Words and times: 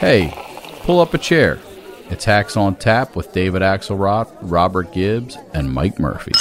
Hey, 0.00 0.32
pull 0.84 0.98
up 0.98 1.12
a 1.12 1.18
chair. 1.18 1.58
It's 2.08 2.24
Hacks 2.24 2.56
on 2.56 2.76
Tap 2.76 3.14
with 3.14 3.34
David 3.34 3.60
Axelrod, 3.60 4.34
Robert 4.40 4.94
Gibbs, 4.94 5.36
and 5.52 5.70
Mike 5.70 5.98
Murphy. 5.98 6.32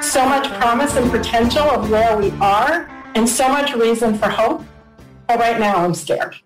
So 0.00 0.26
much 0.26 0.48
promise 0.58 0.96
and 0.96 1.10
potential 1.10 1.60
of 1.60 1.90
where 1.90 2.16
we 2.16 2.30
are, 2.40 2.88
and 3.14 3.28
so 3.28 3.46
much 3.46 3.74
reason 3.74 4.16
for 4.16 4.30
hope. 4.30 4.64
But 5.28 5.40
right 5.40 5.60
now, 5.60 5.84
I'm 5.84 5.92
scared. 5.92 6.36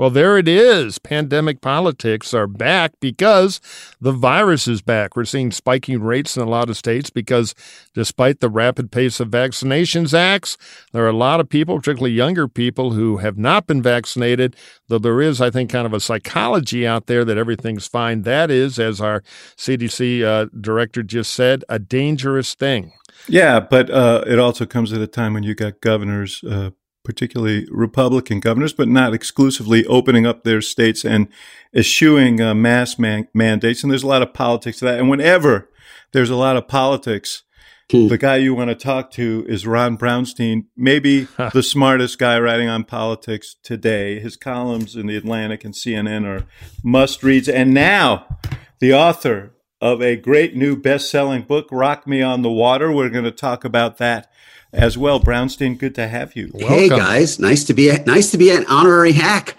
Well, 0.00 0.08
there 0.08 0.38
it 0.38 0.48
is. 0.48 0.98
Pandemic 0.98 1.60
politics 1.60 2.32
are 2.32 2.46
back 2.46 2.92
because 3.00 3.60
the 4.00 4.12
virus 4.12 4.66
is 4.66 4.80
back. 4.80 5.14
We're 5.14 5.26
seeing 5.26 5.50
spiking 5.50 6.00
rates 6.00 6.38
in 6.38 6.42
a 6.42 6.48
lot 6.48 6.70
of 6.70 6.78
states 6.78 7.10
because 7.10 7.54
despite 7.92 8.40
the 8.40 8.48
rapid 8.48 8.90
pace 8.90 9.20
of 9.20 9.28
vaccinations 9.28 10.14
acts, 10.14 10.56
there 10.92 11.04
are 11.04 11.10
a 11.10 11.12
lot 11.12 11.38
of 11.38 11.50
people, 11.50 11.76
particularly 11.76 12.14
younger 12.14 12.48
people, 12.48 12.92
who 12.92 13.18
have 13.18 13.36
not 13.36 13.66
been 13.66 13.82
vaccinated, 13.82 14.56
though 14.88 14.98
there 14.98 15.20
is, 15.20 15.38
I 15.38 15.50
think, 15.50 15.68
kind 15.68 15.84
of 15.84 15.92
a 15.92 16.00
psychology 16.00 16.86
out 16.86 17.04
there 17.04 17.22
that 17.26 17.36
everything's 17.36 17.86
fine. 17.86 18.22
That 18.22 18.50
is, 18.50 18.78
as 18.78 19.02
our 19.02 19.20
CDC 19.58 20.24
uh, 20.24 20.46
director 20.58 21.02
just 21.02 21.34
said, 21.34 21.62
a 21.68 21.78
dangerous 21.78 22.54
thing. 22.54 22.94
Yeah, 23.28 23.60
but 23.60 23.90
uh, 23.90 24.24
it 24.26 24.38
also 24.38 24.64
comes 24.64 24.94
at 24.94 25.02
a 25.02 25.06
time 25.06 25.34
when 25.34 25.42
you 25.42 25.54
got 25.54 25.82
governors 25.82 26.42
uh, 26.42 26.70
particularly 27.04 27.66
Republican 27.70 28.40
governors, 28.40 28.72
but 28.72 28.88
not 28.88 29.14
exclusively, 29.14 29.86
opening 29.86 30.26
up 30.26 30.44
their 30.44 30.60
states 30.60 31.04
and 31.04 31.28
eschewing 31.74 32.40
uh, 32.40 32.54
mass 32.54 32.98
man- 32.98 33.28
mandates. 33.32 33.82
And 33.82 33.90
there's 33.90 34.02
a 34.02 34.08
lot 34.08 34.22
of 34.22 34.34
politics 34.34 34.78
to 34.78 34.84
that. 34.86 34.98
And 34.98 35.08
whenever 35.08 35.68
there's 36.12 36.30
a 36.30 36.36
lot 36.36 36.56
of 36.56 36.68
politics, 36.68 37.42
hmm. 37.90 38.08
the 38.08 38.18
guy 38.18 38.36
you 38.36 38.54
want 38.54 38.68
to 38.68 38.74
talk 38.74 39.10
to 39.12 39.44
is 39.48 39.66
Ron 39.66 39.96
Brownstein, 39.96 40.66
maybe 40.76 41.26
the 41.52 41.62
smartest 41.62 42.18
guy 42.18 42.38
writing 42.38 42.68
on 42.68 42.84
politics 42.84 43.56
today. 43.62 44.20
His 44.20 44.36
columns 44.36 44.96
in 44.96 45.06
the 45.06 45.16
Atlantic 45.16 45.64
and 45.64 45.74
CNN 45.74 46.26
are 46.26 46.46
must 46.84 47.22
reads. 47.22 47.48
And 47.48 47.72
now, 47.72 48.38
the 48.78 48.94
author 48.94 49.54
of 49.80 50.02
a 50.02 50.16
great 50.16 50.54
new 50.54 50.76
best 50.76 51.10
selling 51.10 51.42
book, 51.42 51.68
Rock 51.70 52.06
Me 52.06 52.20
on 52.20 52.42
the 52.42 52.50
Water. 52.50 52.92
We're 52.92 53.08
going 53.08 53.24
to 53.24 53.30
talk 53.30 53.64
about 53.64 53.96
that 53.96 54.29
as 54.72 54.96
well. 54.96 55.20
Brownstein, 55.20 55.78
good 55.78 55.94
to 55.96 56.08
have 56.08 56.36
you. 56.36 56.50
Welcome. 56.52 56.68
Hey 56.68 56.88
guys, 56.88 57.38
nice 57.38 57.64
to 57.64 57.74
be 57.74 57.88
a, 57.88 58.02
nice 58.04 58.30
to 58.30 58.38
be 58.38 58.50
an 58.50 58.64
honorary 58.66 59.12
hack. 59.12 59.56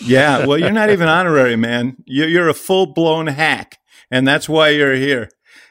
Yeah, 0.00 0.46
well, 0.46 0.58
you're 0.58 0.72
not 0.72 0.90
even 0.90 1.08
honorary, 1.08 1.56
man. 1.56 1.96
You're, 2.04 2.28
you're 2.28 2.48
a 2.48 2.54
full 2.54 2.86
blown 2.86 3.26
hack, 3.26 3.78
and 4.10 4.26
that's 4.26 4.48
why 4.48 4.70
you're 4.70 4.94
here. 4.94 5.30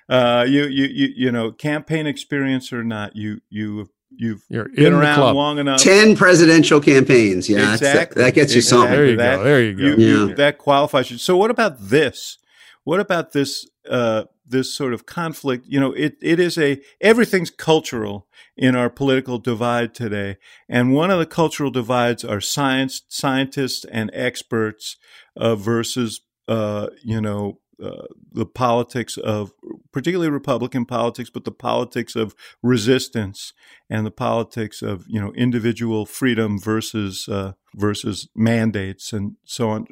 Uh, 0.10 0.46
you, 0.48 0.66
you, 0.66 0.86
you, 0.86 1.14
you 1.16 1.32
know, 1.32 1.52
campaign 1.52 2.08
experience 2.08 2.74
or 2.74 2.84
not, 2.84 3.16
you, 3.16 3.40
you 3.50 3.90
you've 4.16 4.44
You're 4.50 4.70
been 4.70 4.94
around 4.94 5.36
long 5.36 5.58
enough. 5.60 5.82
Ten 5.82 6.16
presidential 6.16 6.80
campaigns. 6.80 7.50
Yeah, 7.50 7.74
exactly. 7.74 8.22
That 8.22 8.34
gets 8.34 8.54
you 8.54 8.62
something. 8.62 8.92
There 8.92 9.06
you 9.06 9.18
that, 9.18 9.38
go. 9.38 9.44
There 9.44 9.64
you 9.64 9.74
go. 9.74 9.84
You, 9.84 9.92
yeah. 9.92 9.98
you, 10.28 10.36
that 10.36 10.58
qualifies 10.58 11.10
you. 11.12 11.18
So, 11.18 11.38
what 11.38 11.52
about 11.52 11.80
this? 11.80 12.38
What 12.84 13.00
about 13.00 13.32
this? 13.32 13.68
Uh, 13.90 14.26
this 14.46 14.74
sort 14.74 14.94
of 14.94 15.06
conflict. 15.06 15.66
You 15.68 15.80
know, 15.80 15.94
it, 15.94 16.18
it 16.22 16.40
is 16.40 16.58
a, 16.58 16.82
everything's 17.02 17.50
cultural 17.50 18.28
in 18.58 18.76
our 18.76 18.90
political 18.90 19.38
divide 19.38 19.94
today. 19.94 20.38
And 20.70 20.94
one 20.94 21.12
of 21.12 21.20
the 21.20 21.26
cultural 21.26 21.72
divides 21.72 22.24
are 22.24 22.42
science, 22.42 23.02
scientists 23.08 23.86
and 23.86 24.10
experts 24.14 24.98
uh, 25.36 25.56
versus, 25.56 26.22
uh, 26.48 26.88
you 27.04 27.22
know, 27.22 27.60
uh, 27.84 28.06
the 28.32 28.46
politics 28.46 29.18
of 29.18 29.52
particularly 29.92 30.30
Republican 30.30 30.86
politics, 30.86 31.30
but 31.30 31.44
the 31.44 31.52
politics 31.52 32.16
of 32.16 32.36
resistance 32.62 33.52
and 33.90 34.06
the 34.06 34.12
politics 34.12 34.82
of 34.82 35.06
you 35.08 35.20
know 35.20 35.34
individual 35.34 36.06
freedom 36.06 36.60
versus 36.60 37.28
uh, 37.28 37.54
versus 37.76 38.30
mandates 38.36 39.12
and 39.12 39.36
so 39.44 39.70
on. 39.70 39.88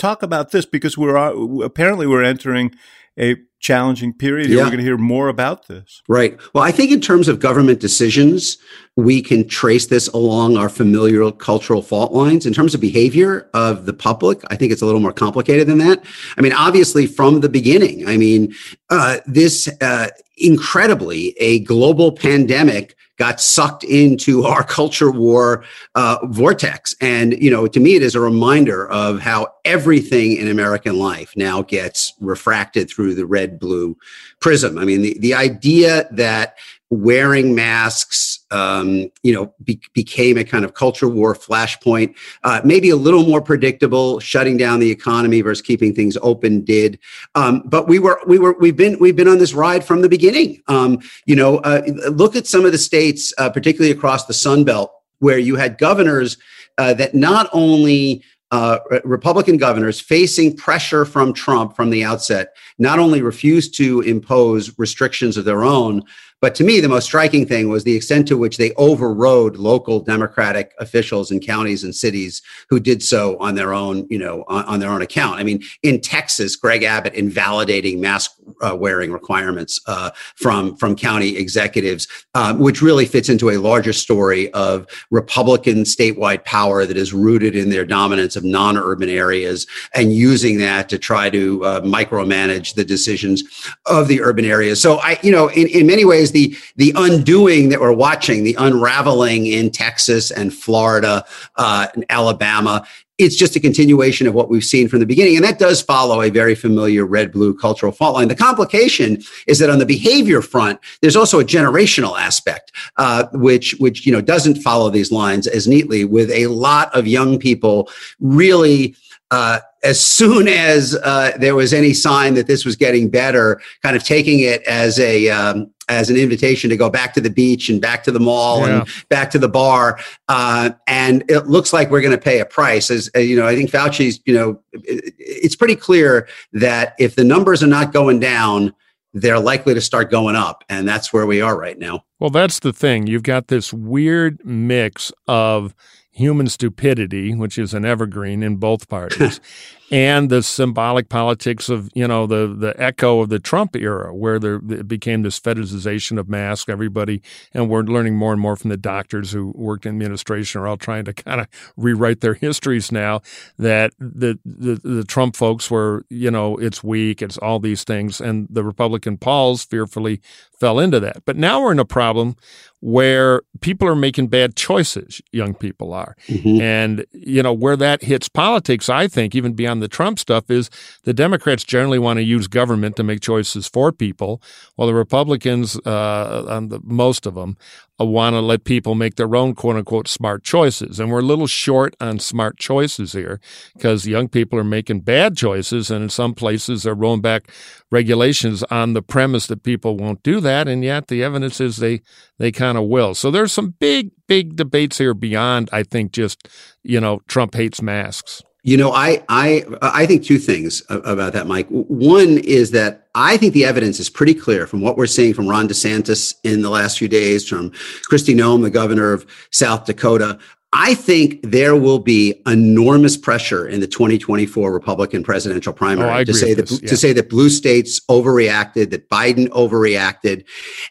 Talk 0.00 0.22
about 0.22 0.50
this 0.50 0.64
because 0.64 0.96
we're 0.96 1.18
uh, 1.18 1.34
apparently 1.62 2.06
we're 2.06 2.24
entering 2.24 2.74
a 3.18 3.36
challenging 3.58 4.14
period. 4.14 4.48
Yeah. 4.48 4.62
We're 4.62 4.70
going 4.70 4.78
to 4.78 4.84
hear 4.84 4.96
more 4.96 5.28
about 5.28 5.68
this. 5.68 6.00
Right. 6.08 6.40
Well, 6.54 6.64
I 6.64 6.72
think 6.72 6.90
in 6.90 7.02
terms 7.02 7.28
of 7.28 7.38
government 7.38 7.80
decisions, 7.80 8.56
we 8.96 9.20
can 9.20 9.46
trace 9.46 9.88
this 9.88 10.08
along 10.08 10.56
our 10.56 10.70
familiar 10.70 11.30
cultural 11.32 11.82
fault 11.82 12.12
lines. 12.12 12.46
In 12.46 12.54
terms 12.54 12.74
of 12.74 12.80
behavior 12.80 13.50
of 13.52 13.84
the 13.84 13.92
public, 13.92 14.40
I 14.48 14.56
think 14.56 14.72
it's 14.72 14.80
a 14.80 14.86
little 14.86 15.00
more 15.02 15.12
complicated 15.12 15.66
than 15.66 15.76
that. 15.78 16.02
I 16.38 16.40
mean, 16.40 16.54
obviously, 16.54 17.06
from 17.06 17.40
the 17.40 17.50
beginning, 17.50 18.08
I 18.08 18.16
mean, 18.16 18.54
uh, 18.88 19.18
this 19.26 19.68
uh, 19.82 20.08
incredibly 20.38 21.36
a 21.38 21.60
global 21.60 22.12
pandemic 22.12 22.96
got 23.20 23.38
sucked 23.38 23.84
into 23.84 24.44
our 24.52 24.64
culture 24.64 25.10
war 25.12 25.62
uh, 25.94 26.18
vortex. 26.24 26.96
And, 27.00 27.40
you 27.40 27.50
know, 27.50 27.68
to 27.68 27.78
me, 27.78 27.94
it 27.94 28.02
is 28.02 28.16
a 28.16 28.20
reminder 28.20 28.90
of 28.90 29.20
how 29.20 29.52
everything 29.64 30.36
in 30.36 30.48
American 30.48 30.98
life 30.98 31.36
now 31.36 31.62
gets 31.62 32.14
refracted 32.18 32.90
through 32.90 33.14
the 33.14 33.26
red 33.26 33.60
blue 33.60 33.96
prism. 34.40 34.78
I 34.78 34.84
mean, 34.84 35.02
the, 35.02 35.16
the 35.18 35.34
idea 35.34 36.08
that 36.12 36.56
wearing 36.90 37.54
masks, 37.54 38.44
um, 38.50 39.08
you 39.22 39.32
know, 39.32 39.54
be- 39.62 39.80
became 39.94 40.36
a 40.36 40.44
kind 40.44 40.64
of 40.64 40.74
culture 40.74 41.08
war 41.08 41.34
flashpoint. 41.34 42.14
Uh, 42.42 42.60
maybe 42.64 42.90
a 42.90 42.96
little 42.96 43.24
more 43.24 43.40
predictable. 43.40 44.18
Shutting 44.18 44.56
down 44.56 44.80
the 44.80 44.90
economy 44.90 45.40
versus 45.40 45.62
keeping 45.62 45.94
things 45.94 46.18
open 46.20 46.64
did. 46.64 46.98
Um, 47.36 47.62
but 47.66 47.86
we 47.88 48.00
were, 48.00 48.20
we 48.26 48.38
were, 48.38 48.56
we've 48.58 48.76
been, 48.76 48.98
we've 48.98 49.16
been 49.16 49.28
on 49.28 49.38
this 49.38 49.54
ride 49.54 49.84
from 49.84 50.02
the 50.02 50.08
beginning. 50.08 50.60
Um, 50.66 50.98
you 51.26 51.36
know, 51.36 51.58
uh, 51.58 51.82
look 52.10 52.34
at 52.34 52.48
some 52.48 52.66
of 52.66 52.72
the 52.72 52.78
states, 52.78 53.32
uh, 53.38 53.50
particularly 53.50 53.92
across 53.92 54.26
the 54.26 54.34
Sun 54.34 54.64
Belt, 54.64 54.92
where 55.20 55.38
you 55.38 55.54
had 55.54 55.78
governors 55.78 56.38
uh, 56.76 56.94
that 56.94 57.14
not 57.14 57.48
only 57.52 58.24
uh, 58.50 58.78
Republican 59.04 59.56
governors 59.56 60.00
facing 60.00 60.56
pressure 60.56 61.04
from 61.04 61.32
Trump 61.32 61.76
from 61.76 61.90
the 61.90 62.02
outset 62.02 62.56
not 62.78 62.98
only 62.98 63.22
refused 63.22 63.76
to 63.76 64.00
impose 64.00 64.76
restrictions 64.76 65.36
of 65.36 65.44
their 65.44 65.62
own, 65.62 66.02
but 66.40 66.54
to 66.56 66.64
me, 66.64 66.80
the 66.80 66.88
most 66.88 67.04
striking 67.04 67.46
thing 67.46 67.68
was 67.68 67.84
the 67.84 67.94
extent 67.94 68.26
to 68.28 68.36
which 68.36 68.56
they 68.56 68.72
overrode 68.74 69.56
local 69.56 70.00
Democratic 70.00 70.74
officials 70.78 71.30
in 71.30 71.40
counties 71.40 71.84
and 71.84 71.94
cities 71.94 72.42
who 72.68 72.80
did 72.80 73.02
so 73.02 73.36
on 73.38 73.54
their 73.54 73.74
own, 73.74 74.06
you 74.08 74.18
know, 74.18 74.44
on, 74.48 74.64
on 74.64 74.80
their 74.80 74.90
own 74.90 75.02
account. 75.02 75.38
I 75.38 75.42
mean, 75.42 75.62
in 75.82 76.00
Texas, 76.00 76.56
Greg 76.56 76.82
Abbott 76.82 77.14
invalidating 77.14 78.00
mask 78.00 78.32
uh, 78.62 78.76
wearing 78.76 79.12
requirements 79.12 79.80
uh, 79.86 80.10
from 80.34 80.76
from 80.76 80.96
county 80.96 81.36
executives, 81.36 82.08
um, 82.34 82.58
which 82.58 82.82
really 82.82 83.06
fits 83.06 83.28
into 83.28 83.50
a 83.50 83.58
larger 83.58 83.92
story 83.92 84.52
of 84.52 84.86
Republican 85.10 85.84
statewide 85.84 86.44
power 86.44 86.86
that 86.86 86.96
is 86.96 87.12
rooted 87.12 87.54
in 87.54 87.70
their 87.70 87.84
dominance 87.84 88.36
of 88.36 88.44
non-urban 88.44 89.08
areas 89.08 89.66
and 89.94 90.12
using 90.12 90.58
that 90.58 90.88
to 90.88 90.98
try 90.98 91.30
to 91.30 91.64
uh, 91.64 91.80
micromanage 91.82 92.74
the 92.74 92.84
decisions 92.84 93.42
of 93.86 94.08
the 94.08 94.20
urban 94.20 94.44
areas. 94.44 94.80
So 94.80 94.98
I, 95.00 95.18
you 95.22 95.32
know, 95.32 95.48
in, 95.48 95.66
in 95.68 95.86
many 95.86 96.04
ways 96.04 96.29
is 96.30 96.32
the 96.32 96.56
the 96.76 96.92
undoing 96.96 97.68
that 97.70 97.80
we're 97.80 97.92
watching, 97.92 98.44
the 98.44 98.56
unraveling 98.58 99.46
in 99.46 99.70
Texas 99.70 100.30
and 100.30 100.52
Florida 100.52 101.24
uh, 101.56 101.88
and 101.94 102.04
Alabama. 102.08 102.86
It's 103.18 103.36
just 103.36 103.54
a 103.54 103.60
continuation 103.60 104.26
of 104.26 104.32
what 104.32 104.48
we've 104.48 104.64
seen 104.64 104.88
from 104.88 105.00
the 105.00 105.06
beginning, 105.06 105.36
and 105.36 105.44
that 105.44 105.58
does 105.58 105.82
follow 105.82 106.22
a 106.22 106.30
very 106.30 106.54
familiar 106.54 107.04
red 107.04 107.32
blue 107.32 107.52
cultural 107.52 107.92
fault 107.92 108.14
line. 108.14 108.28
The 108.28 108.34
complication 108.34 109.22
is 109.46 109.58
that 109.58 109.68
on 109.68 109.78
the 109.78 109.84
behavior 109.84 110.40
front, 110.40 110.80
there's 111.02 111.16
also 111.16 111.38
a 111.38 111.44
generational 111.44 112.18
aspect, 112.18 112.72
uh, 112.96 113.26
which 113.34 113.72
which 113.74 114.06
you 114.06 114.12
know 114.12 114.22
doesn't 114.22 114.62
follow 114.62 114.88
these 114.88 115.12
lines 115.12 115.46
as 115.46 115.68
neatly. 115.68 116.04
With 116.04 116.30
a 116.30 116.46
lot 116.46 116.94
of 116.96 117.06
young 117.06 117.38
people 117.38 117.90
really 118.20 118.96
uh, 119.30 119.60
as 119.82 120.04
soon 120.04 120.48
as 120.48 120.94
uh, 121.02 121.32
there 121.38 121.54
was 121.54 121.72
any 121.72 121.94
sign 121.94 122.34
that 122.34 122.46
this 122.46 122.64
was 122.64 122.76
getting 122.76 123.08
better, 123.08 123.60
kind 123.82 123.96
of 123.96 124.04
taking 124.04 124.40
it 124.40 124.62
as 124.64 124.98
a 124.98 125.30
um, 125.30 125.70
as 125.88 126.10
an 126.10 126.16
invitation 126.16 126.70
to 126.70 126.76
go 126.76 126.90
back 126.90 127.14
to 127.14 127.20
the 127.20 127.30
beach 127.30 127.68
and 127.68 127.80
back 127.80 128.04
to 128.04 128.12
the 128.12 128.20
mall 128.20 128.66
yeah. 128.66 128.80
and 128.80 128.88
back 129.08 129.30
to 129.30 129.38
the 129.38 129.48
bar. 129.48 129.98
Uh, 130.28 130.70
and 130.86 131.24
it 131.28 131.46
looks 131.46 131.72
like 131.72 131.90
we're 131.90 132.00
going 132.00 132.16
to 132.16 132.18
pay 132.18 132.40
a 132.40 132.44
price. 132.44 132.90
As, 132.90 133.08
as, 133.08 133.26
you 133.26 133.36
know, 133.36 133.46
I 133.46 133.54
think 133.54 133.70
Fauci's. 133.70 134.20
You 134.26 134.34
know, 134.34 134.62
it, 134.72 135.14
it's 135.18 135.56
pretty 135.56 135.76
clear 135.76 136.28
that 136.52 136.94
if 136.98 137.16
the 137.16 137.24
numbers 137.24 137.62
are 137.62 137.68
not 137.68 137.92
going 137.92 138.20
down, 138.20 138.74
they're 139.12 139.40
likely 139.40 139.74
to 139.74 139.80
start 139.80 140.10
going 140.10 140.36
up, 140.36 140.64
and 140.68 140.86
that's 140.86 141.12
where 141.12 141.26
we 141.26 141.40
are 141.40 141.58
right 141.58 141.78
now. 141.78 142.04
Well, 142.18 142.30
that's 142.30 142.60
the 142.60 142.72
thing. 142.72 143.06
You've 143.06 143.22
got 143.22 143.48
this 143.48 143.72
weird 143.72 144.44
mix 144.44 145.12
of 145.26 145.74
human 146.12 146.48
stupidity, 146.48 147.34
which 147.34 147.58
is 147.58 147.72
an 147.72 147.84
evergreen 147.84 148.42
in 148.42 148.56
both 148.56 148.88
parties, 148.88 149.40
and 149.90 150.30
the 150.30 150.42
symbolic 150.42 151.08
politics 151.08 151.68
of 151.68 151.90
you 151.94 152.06
know 152.06 152.26
the 152.26 152.46
the 152.46 152.74
echo 152.80 153.20
of 153.20 153.28
the 153.28 153.38
Trump 153.38 153.76
era, 153.76 154.14
where 154.14 154.38
there 154.38 154.60
it 154.68 154.88
became 154.88 155.22
this 155.22 155.38
fetishization 155.38 156.18
of 156.18 156.28
masks. 156.28 156.68
Everybody, 156.68 157.22
and 157.54 157.68
we're 157.68 157.82
learning 157.82 158.16
more 158.16 158.32
and 158.32 158.40
more 158.40 158.56
from 158.56 158.70
the 158.70 158.76
doctors 158.76 159.32
who 159.32 159.52
worked 159.54 159.86
in 159.86 159.90
administration 159.90 160.60
are 160.60 160.68
all 160.68 160.76
trying 160.76 161.04
to 161.04 161.12
kind 161.12 161.40
of 161.40 161.46
rewrite 161.76 162.20
their 162.20 162.34
histories 162.34 162.92
now. 162.92 163.20
That 163.58 163.92
the, 163.98 164.38
the 164.44 164.80
the 164.82 165.04
Trump 165.04 165.36
folks 165.36 165.70
were 165.70 166.04
you 166.10 166.30
know 166.30 166.56
it's 166.56 166.82
weak, 166.82 167.22
it's 167.22 167.38
all 167.38 167.60
these 167.60 167.84
things, 167.84 168.20
and 168.20 168.46
the 168.50 168.64
Republican 168.64 169.16
Pauls 169.16 169.64
fearfully 169.64 170.20
fell 170.60 170.78
into 170.78 171.00
that. 171.00 171.24
But 171.24 171.36
now 171.36 171.62
we're 171.62 171.72
in 171.72 171.78
a 171.78 171.84
problem 171.84 172.36
where 172.82 173.42
people 173.60 173.86
are 173.86 173.96
making 173.96 174.28
bad 174.28 174.56
choices, 174.56 175.20
young 175.32 175.54
people 175.54 175.92
are. 175.92 176.16
Mm-hmm. 176.28 176.60
And, 176.62 177.04
you 177.12 177.42
know, 177.42 177.52
where 177.52 177.76
that 177.76 178.02
hits 178.02 178.28
politics, 178.28 178.88
I 178.88 179.06
think, 179.08 179.34
even 179.34 179.52
beyond 179.52 179.82
the 179.82 179.88
Trump 179.88 180.18
stuff, 180.18 180.50
is 180.50 180.70
the 181.04 181.12
Democrats 181.12 181.62
generally 181.62 181.98
want 181.98 182.16
to 182.18 182.22
use 182.22 182.46
government 182.46 182.96
to 182.96 183.02
make 183.02 183.20
choices 183.20 183.66
for 183.66 183.92
people, 183.92 184.40
while 184.76 184.88
the 184.88 184.94
Republicans, 184.94 185.78
uh, 185.84 186.46
on 186.48 186.68
the, 186.68 186.80
most 186.82 187.26
of 187.26 187.34
them, 187.34 187.58
want 188.04 188.34
to 188.34 188.40
let 188.40 188.64
people 188.64 188.94
make 188.94 189.16
their 189.16 189.34
own 189.34 189.54
quote 189.54 189.76
unquote 189.76 190.08
smart 190.08 190.42
choices. 190.42 190.98
And 190.98 191.10
we're 191.10 191.20
a 191.20 191.22
little 191.22 191.46
short 191.46 191.94
on 192.00 192.18
smart 192.18 192.58
choices 192.58 193.12
here 193.12 193.40
because 193.74 194.06
young 194.06 194.28
people 194.28 194.58
are 194.58 194.64
making 194.64 195.00
bad 195.00 195.36
choices. 195.36 195.90
And 195.90 196.04
in 196.04 196.08
some 196.08 196.34
places, 196.34 196.82
they're 196.82 196.94
rolling 196.94 197.20
back 197.20 197.50
regulations 197.90 198.62
on 198.64 198.94
the 198.94 199.02
premise 199.02 199.46
that 199.48 199.62
people 199.62 199.96
won't 199.96 200.22
do 200.22 200.40
that. 200.40 200.68
And 200.68 200.84
yet 200.84 201.08
the 201.08 201.22
evidence 201.22 201.60
is 201.60 201.76
they, 201.76 202.00
they 202.38 202.52
kind 202.52 202.78
of 202.78 202.84
will. 202.84 203.14
So 203.14 203.30
there's 203.30 203.52
some 203.52 203.74
big, 203.78 204.10
big 204.26 204.56
debates 204.56 204.98
here 204.98 205.14
beyond, 205.14 205.68
I 205.72 205.82
think, 205.82 206.12
just, 206.12 206.48
you 206.82 207.00
know, 207.00 207.20
Trump 207.28 207.54
hates 207.54 207.82
masks. 207.82 208.42
You 208.62 208.76
know, 208.76 208.92
I 208.92 209.22
I 209.28 209.64
I 209.80 210.06
think 210.06 210.24
two 210.24 210.38
things 210.38 210.82
about 210.88 211.32
that, 211.32 211.46
Mike. 211.46 211.66
One 211.68 212.38
is 212.38 212.70
that 212.72 213.08
I 213.14 213.36
think 213.36 213.54
the 213.54 213.64
evidence 213.64 213.98
is 214.00 214.10
pretty 214.10 214.34
clear 214.34 214.66
from 214.66 214.80
what 214.80 214.96
we're 214.96 215.06
seeing 215.06 215.34
from 215.34 215.48
Ron 215.48 215.66
DeSantis 215.66 216.34
in 216.44 216.62
the 216.62 216.70
last 216.70 216.98
few 216.98 217.08
days, 217.08 217.48
from 217.48 217.70
Kristi 218.10 218.34
Noem, 218.34 218.62
the 218.62 218.70
governor 218.70 219.12
of 219.12 219.26
South 219.50 219.86
Dakota, 219.86 220.38
I 220.72 220.94
think 220.94 221.40
there 221.42 221.74
will 221.74 221.98
be 221.98 222.40
enormous 222.46 223.16
pressure 223.16 223.66
in 223.66 223.80
the 223.80 223.88
2024 223.88 224.72
Republican 224.72 225.24
presidential 225.24 225.72
primary 225.72 226.20
oh, 226.20 226.24
to 226.24 226.32
say 226.32 226.54
that 226.54 226.70
yeah. 226.70 226.88
to 226.88 226.96
say 226.96 227.12
that 227.12 227.28
blue 227.28 227.50
states 227.50 227.98
overreacted, 228.08 228.90
that 228.90 229.08
Biden 229.08 229.48
overreacted, 229.48 230.44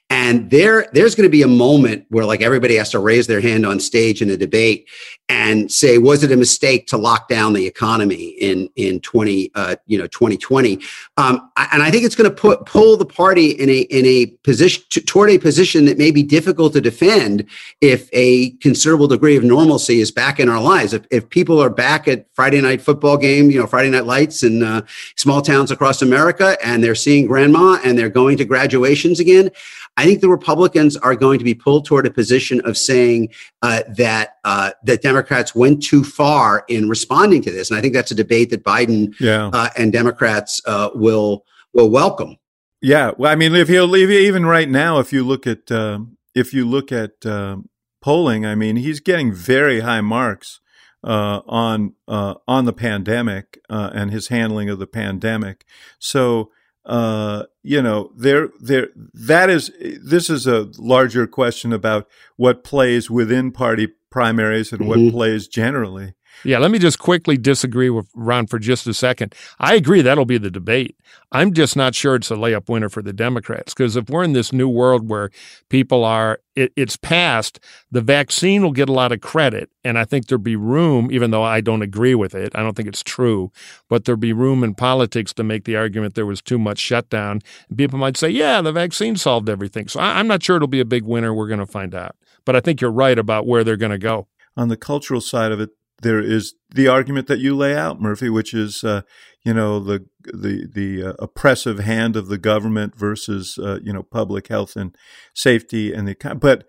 and 0.10 0.51
there 0.51 0.88
there's 0.92 1.15
going 1.15 1.27
to 1.27 1.31
be 1.31 1.44
a 1.44 1.48
moment 1.48 2.06
where 2.10 2.25
like 2.25 2.42
everybody 2.42 2.75
has 2.75 2.92
to 2.92 3.00
raise 3.00 3.27
their 3.27 3.39
hand 3.39 3.65
on 3.65 3.80
stage 3.80 4.22
in 4.22 4.30
a 4.30 4.36
debate 4.36 4.89
and 5.29 5.71
say 5.71 5.97
was 5.99 6.23
it 6.23 6.31
a 6.31 6.37
mistake 6.37 6.87
to 6.87 6.97
lock 6.97 7.27
down 7.27 7.53
the 7.53 7.65
economy 7.65 8.29
in 8.41 8.69
in 8.75 8.99
20 8.99 9.51
uh, 9.55 9.75
you 9.85 9.97
know 9.97 10.07
2020, 10.07 10.81
um, 11.17 11.49
and 11.71 11.83
I 11.83 11.91
think 11.91 12.03
it's 12.03 12.15
going 12.15 12.29
to 12.29 12.35
put 12.35 12.65
pull 12.65 12.97
the 12.97 13.05
party 13.05 13.51
in 13.51 13.69
a 13.69 13.79
in 13.81 14.05
a 14.05 14.25
position 14.43 14.83
toward 15.05 15.29
a 15.29 15.37
position 15.37 15.85
that 15.85 15.97
may 15.97 16.11
be 16.11 16.23
difficult 16.23 16.73
to 16.73 16.81
defend 16.81 17.45
if 17.81 18.09
a 18.11 18.51
considerable 18.61 19.07
degree 19.07 19.37
of 19.37 19.43
normalcy 19.43 19.99
is 20.01 20.11
back 20.11 20.39
in 20.39 20.49
our 20.49 20.61
lives. 20.61 20.93
If, 20.93 21.05
if 21.11 21.29
people 21.29 21.61
are 21.61 21.69
back 21.69 22.07
at 22.07 22.25
Friday 22.33 22.61
night 22.61 22.81
football 22.81 23.17
game, 23.17 23.51
you 23.51 23.59
know, 23.59 23.67
Friday 23.67 23.89
night 23.89 24.05
lights 24.05 24.43
in 24.43 24.63
uh, 24.63 24.81
small 25.15 25.41
towns 25.41 25.71
across 25.71 26.01
America, 26.01 26.57
and 26.63 26.83
they're 26.83 26.95
seeing 26.95 27.27
grandma 27.27 27.79
and 27.83 27.97
they're 27.97 28.09
going 28.09 28.37
to 28.37 28.45
graduations 28.45 29.19
again, 29.19 29.51
I 30.00 30.06
think 30.06 30.22
the 30.22 30.30
Republicans 30.30 30.96
are 30.96 31.13
going 31.13 31.40
to 31.40 31.44
be 31.44 31.54
pulled 31.54 31.84
toward 31.84 32.06
a 32.06 32.10
position 32.10 32.62
of 32.62 32.78
saying 32.78 33.34
uh, 33.62 33.84
that 33.98 34.38
uh, 34.46 34.72
that 34.86 35.01
Democrats 35.01 35.54
went 35.54 35.84
too 35.84 36.06
far 36.06 36.63
in 36.69 36.88
responding 36.88 37.42
to 37.42 37.51
this, 37.51 37.69
and 37.69 37.78
I 37.78 37.81
think 37.81 37.94
that's 37.94 38.10
a 38.10 38.16
debate 38.16 38.50
that 38.51 38.63
Biden 38.63 39.13
yeah. 39.19 39.50
Uh, 39.51 39.68
and 39.78 39.92
Democrats 39.92 40.62
uh, 40.66 40.92
will 40.96 41.44
will 41.74 41.90
welcome. 41.90 42.38
Yeah, 42.81 43.12
well, 43.18 43.30
I 43.30 43.36
mean, 43.36 43.54
if 43.56 43.69
you 43.69 43.94
even 43.94 44.46
right 44.46 44.69
now, 44.69 45.00
if 45.00 45.12
you 45.12 45.22
look 45.22 45.46
at 45.46 45.69
um, 45.69 46.16
if 46.34 46.54
you 46.54 46.66
look 46.66 46.94
at 46.94 47.25
um, 47.25 47.68
polling, 48.00 48.46
I 48.46 48.56
mean, 48.56 48.78
he's 48.78 49.01
getting 49.01 49.34
very 49.34 49.81
high 49.81 50.00
marks 50.00 50.62
uh, 51.04 51.42
on 51.46 51.96
uh, 52.07 52.36
on 52.48 52.63
the 52.63 52.72
pandemic 52.72 53.60
uh, 53.69 53.90
and 53.94 54.12
his 54.12 54.30
handling 54.30 54.69
of 54.69 54.80
the 54.80 54.88
pandemic. 54.88 55.66
So 56.00 56.51
uh, 56.85 57.43
you 57.63 57.81
know, 57.81 58.11
there 58.15 58.49
there 58.59 58.89
that 59.13 59.49
is 59.49 59.71
this 60.01 60.29
is 60.29 60.47
a 60.47 60.69
larger 60.77 61.27
question 61.27 61.73
about 61.73 62.07
what 62.35 62.63
plays 62.63 63.09
within 63.09 63.51
party 63.51 63.89
primaries 64.09 64.71
and 64.71 64.81
mm-hmm. 64.81 64.89
what 64.89 65.11
plays 65.11 65.47
generally. 65.47 66.13
Yeah, 66.44 66.59
let 66.59 66.71
me 66.71 66.80
just 66.80 67.00
quickly 67.00 67.38
disagree 67.38 67.89
with 67.89 68.07
Ron 68.13 68.47
for 68.47 68.59
just 68.59 68.88
a 68.88 68.94
second. 68.94 69.36
I 69.59 69.75
agree 69.75 70.01
that'll 70.01 70.25
be 70.25 70.38
the 70.38 70.51
debate. 70.51 70.97
I'm 71.31 71.53
just 71.53 71.75
not 71.75 71.95
sure 71.95 72.15
it's 72.15 72.31
a 72.31 72.36
layup 72.36 72.69
winner 72.69 72.89
for 72.89 73.01
the 73.01 73.13
Democrats 73.13 73.74
because 73.74 73.95
if 73.95 74.09
we're 74.09 74.24
in 74.24 74.33
this 74.33 74.51
new 74.51 74.69
world 74.69 75.09
where 75.09 75.30
people 75.69 76.03
are, 76.03 76.39
it, 76.56 76.74
it's 76.75 76.97
past, 76.97 77.59
the 77.91 78.01
vaccine 78.01 78.63
will 78.63 78.71
get 78.71 78.89
a 78.89 78.94
lot 78.94 79.12
of 79.12 79.21
credit. 79.21 79.69
And 79.83 80.00
I 80.00 80.06
think 80.06 80.27
there'll 80.27 80.41
be 80.41 80.56
room, 80.56 81.09
even 81.12 81.31
though 81.31 81.44
I 81.44 81.62
don't 81.62 81.81
agree 81.81 82.15
with 82.15 82.33
it, 82.33 82.51
I 82.56 82.62
don't 82.62 82.75
think 82.75 82.88
it's 82.88 83.03
true, 83.03 83.51
but 83.89 84.06
there'll 84.06 84.18
be 84.18 84.33
room 84.33 84.63
in 84.63 84.74
politics 84.75 85.33
to 85.33 85.44
make 85.44 85.65
the 85.65 85.75
argument 85.75 86.15
there 86.15 86.25
was 86.25 86.41
too 86.41 86.57
much 86.57 86.80
shutdown. 86.80 87.41
And 87.69 87.77
people 87.77 88.00
might 88.00 88.18
say, 88.18 88.30
yeah, 88.30 88.62
the 88.62 88.71
vaccine 88.71 89.15
solved 89.15 89.50
everything. 89.50 89.88
So 89.88 90.00
I, 90.00 90.19
I'm 90.19 90.27
not 90.27 90.41
sure 90.41 90.56
it'll 90.56 90.68
be 90.68 90.80
a 90.80 90.86
big 90.86 91.03
winner. 91.03 91.33
We're 91.33 91.47
going 91.47 91.59
to 91.59 91.68
find 91.68 91.94
out. 91.94 92.15
But 92.45 92.56
I 92.56 92.59
think 92.59 92.81
you're 92.81 92.91
right 92.91 93.19
about 93.19 93.45
where 93.45 93.63
they're 93.63 93.77
going 93.77 93.91
to 93.91 93.97
go. 93.97 94.27
On 94.57 94.68
the 94.68 94.77
cultural 94.77 95.21
side 95.21 95.51
of 95.51 95.59
it, 95.59 95.69
there 96.01 96.19
is 96.19 96.54
the 96.69 96.88
argument 96.88 97.28
that 97.28 97.40
you 97.40 97.56
lay 97.56 97.75
out, 97.75 98.01
Murphy, 98.01 98.30
which 98.30 98.54
is 98.54 98.84
uh, 98.84 99.01
you 99.44 99.54
know 99.54 99.80
the 99.80 100.06
the 100.24 100.68
the 100.74 101.10
uh, 101.10 101.13
oppressive 101.19 101.80
hand 101.80 102.16
of 102.16 102.28
the 102.28 102.38
government 102.38 102.96
versus 102.96 103.57
uh, 103.62 103.80
you 103.84 103.94
know 103.94 104.04
public 104.04 104.48
health 104.48 104.75
and 104.75 104.96
safety 105.34 105.94
and 105.94 106.07
the 106.07 106.16
but 106.40 106.66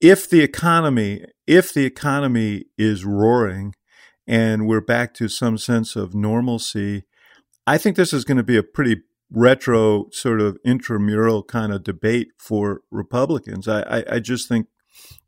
if 0.00 0.28
the 0.28 0.40
economy 0.40 1.24
if 1.46 1.72
the 1.72 1.84
economy 1.84 2.64
is 2.78 3.04
roaring 3.04 3.74
and 4.26 4.66
we're 4.66 4.80
back 4.80 5.12
to 5.14 5.28
some 5.28 5.58
sense 5.58 5.96
of 5.96 6.14
normalcy, 6.14 7.02
I 7.66 7.78
think 7.78 7.96
this 7.96 8.12
is 8.12 8.24
going 8.24 8.36
to 8.36 8.44
be 8.44 8.56
a 8.56 8.62
pretty 8.62 9.02
retro 9.32 10.08
sort 10.12 10.40
of 10.40 10.58
intramural 10.64 11.42
kind 11.42 11.72
of 11.72 11.84
debate 11.84 12.28
for 12.38 12.82
Republicans. 12.90 13.68
I, 13.68 13.82
I, 13.82 14.04
I 14.12 14.18
just 14.20 14.48
think 14.48 14.66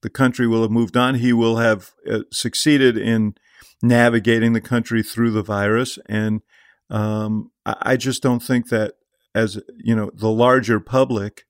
the 0.02 0.10
country 0.10 0.46
will 0.46 0.62
have 0.62 0.70
moved 0.70 0.96
on. 0.96 1.16
He 1.16 1.32
will 1.32 1.56
have 1.56 1.92
uh, 2.10 2.20
succeeded 2.30 2.96
in 2.96 3.34
navigating 3.82 4.52
the 4.52 4.60
country 4.60 5.02
through 5.02 5.32
the 5.32 5.42
virus. 5.42 5.98
And 6.08 6.42
um, 6.90 7.50
I, 7.64 7.76
I, 7.80 7.96
just 7.96 8.22
don't 8.22 8.42
think 8.42 8.68
that, 8.68 8.94
as 9.34 9.60
you 9.78 9.96
know, 9.96 10.10
the 10.14 10.30
larger 10.30 10.78
public, 10.78 11.46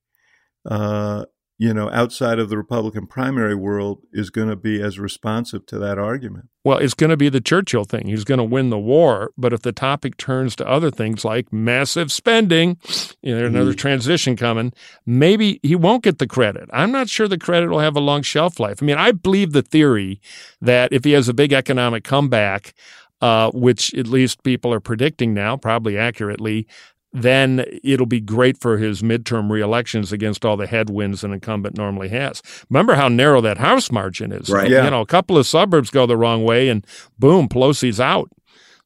uh, 0.64 1.26
you 1.62 1.72
know, 1.72 1.88
outside 1.92 2.40
of 2.40 2.48
the 2.48 2.56
Republican 2.56 3.06
primary 3.06 3.54
world 3.54 4.00
is 4.12 4.30
going 4.30 4.48
to 4.48 4.56
be 4.56 4.82
as 4.82 4.98
responsive 4.98 5.64
to 5.64 5.78
that 5.78 5.96
argument. 5.96 6.48
Well, 6.64 6.78
it's 6.78 6.92
going 6.92 7.10
to 7.10 7.16
be 7.16 7.28
the 7.28 7.40
Churchill 7.40 7.84
thing. 7.84 8.08
He's 8.08 8.24
going 8.24 8.38
to 8.38 8.44
win 8.44 8.70
the 8.70 8.78
war. 8.80 9.30
But 9.38 9.52
if 9.52 9.62
the 9.62 9.70
topic 9.70 10.16
turns 10.16 10.56
to 10.56 10.68
other 10.68 10.90
things 10.90 11.24
like 11.24 11.52
massive 11.52 12.10
spending, 12.10 12.78
you 13.22 13.38
know, 13.38 13.46
another 13.46 13.74
mm. 13.74 13.78
transition 13.78 14.34
coming, 14.34 14.72
maybe 15.06 15.60
he 15.62 15.76
won't 15.76 16.02
get 16.02 16.18
the 16.18 16.26
credit. 16.26 16.68
I'm 16.72 16.90
not 16.90 17.08
sure 17.08 17.28
the 17.28 17.38
credit 17.38 17.70
will 17.70 17.78
have 17.78 17.94
a 17.94 18.00
long 18.00 18.22
shelf 18.22 18.58
life. 18.58 18.82
I 18.82 18.84
mean, 18.84 18.98
I 18.98 19.12
believe 19.12 19.52
the 19.52 19.62
theory 19.62 20.20
that 20.60 20.92
if 20.92 21.04
he 21.04 21.12
has 21.12 21.28
a 21.28 21.34
big 21.34 21.52
economic 21.52 22.02
comeback, 22.02 22.74
uh, 23.20 23.52
which 23.52 23.94
at 23.94 24.08
least 24.08 24.42
people 24.42 24.74
are 24.74 24.80
predicting 24.80 25.32
now, 25.32 25.56
probably 25.56 25.96
accurately, 25.96 26.66
then 27.12 27.64
it'll 27.84 28.06
be 28.06 28.20
great 28.20 28.58
for 28.60 28.78
his 28.78 29.02
midterm 29.02 29.50
reelections 29.50 30.12
against 30.12 30.44
all 30.44 30.56
the 30.56 30.66
headwinds 30.66 31.22
an 31.22 31.32
incumbent 31.32 31.76
normally 31.76 32.08
has. 32.08 32.42
Remember 32.70 32.94
how 32.94 33.08
narrow 33.08 33.40
that 33.42 33.58
House 33.58 33.92
margin 33.92 34.32
is. 34.32 34.48
Right. 34.48 34.70
Yeah. 34.70 34.84
You 34.84 34.90
know, 34.90 35.02
a 35.02 35.06
couple 35.06 35.36
of 35.36 35.46
suburbs 35.46 35.90
go 35.90 36.06
the 36.06 36.16
wrong 36.16 36.42
way, 36.44 36.68
and 36.68 36.86
boom, 37.18 37.48
Pelosi's 37.48 38.00
out. 38.00 38.30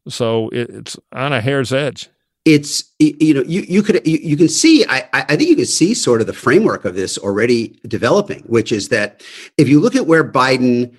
So 0.09 0.51
it's 0.53 0.97
on 1.13 1.33
a 1.33 1.41
hair's 1.41 1.73
edge. 1.73 2.09
It's 2.45 2.85
you 3.01 3.35
know 3.35 3.43
you 3.43 3.63
you 3.63 3.83
could 3.83 4.07
you, 4.07 4.19
you 4.19 4.37
can 4.37 4.49
see 4.49 4.85
I 4.89 5.09
I 5.13 5.37
think 5.37 5.51
you 5.51 5.57
can 5.57 5.67
see 5.67 5.95
sort 5.95 6.21
of 6.21 6.29
the 6.29 6.33
framework 6.33 6.85
of 6.85 6.95
this 6.95 7.19
already 7.19 7.77
developing, 7.89 8.43
which 8.47 8.71
is 8.71 8.89
that 8.91 9.25
if 9.59 9.69
you 9.69 9.81
look 9.81 9.97
at 9.97 10.07
where 10.07 10.23
Biden 10.23 10.97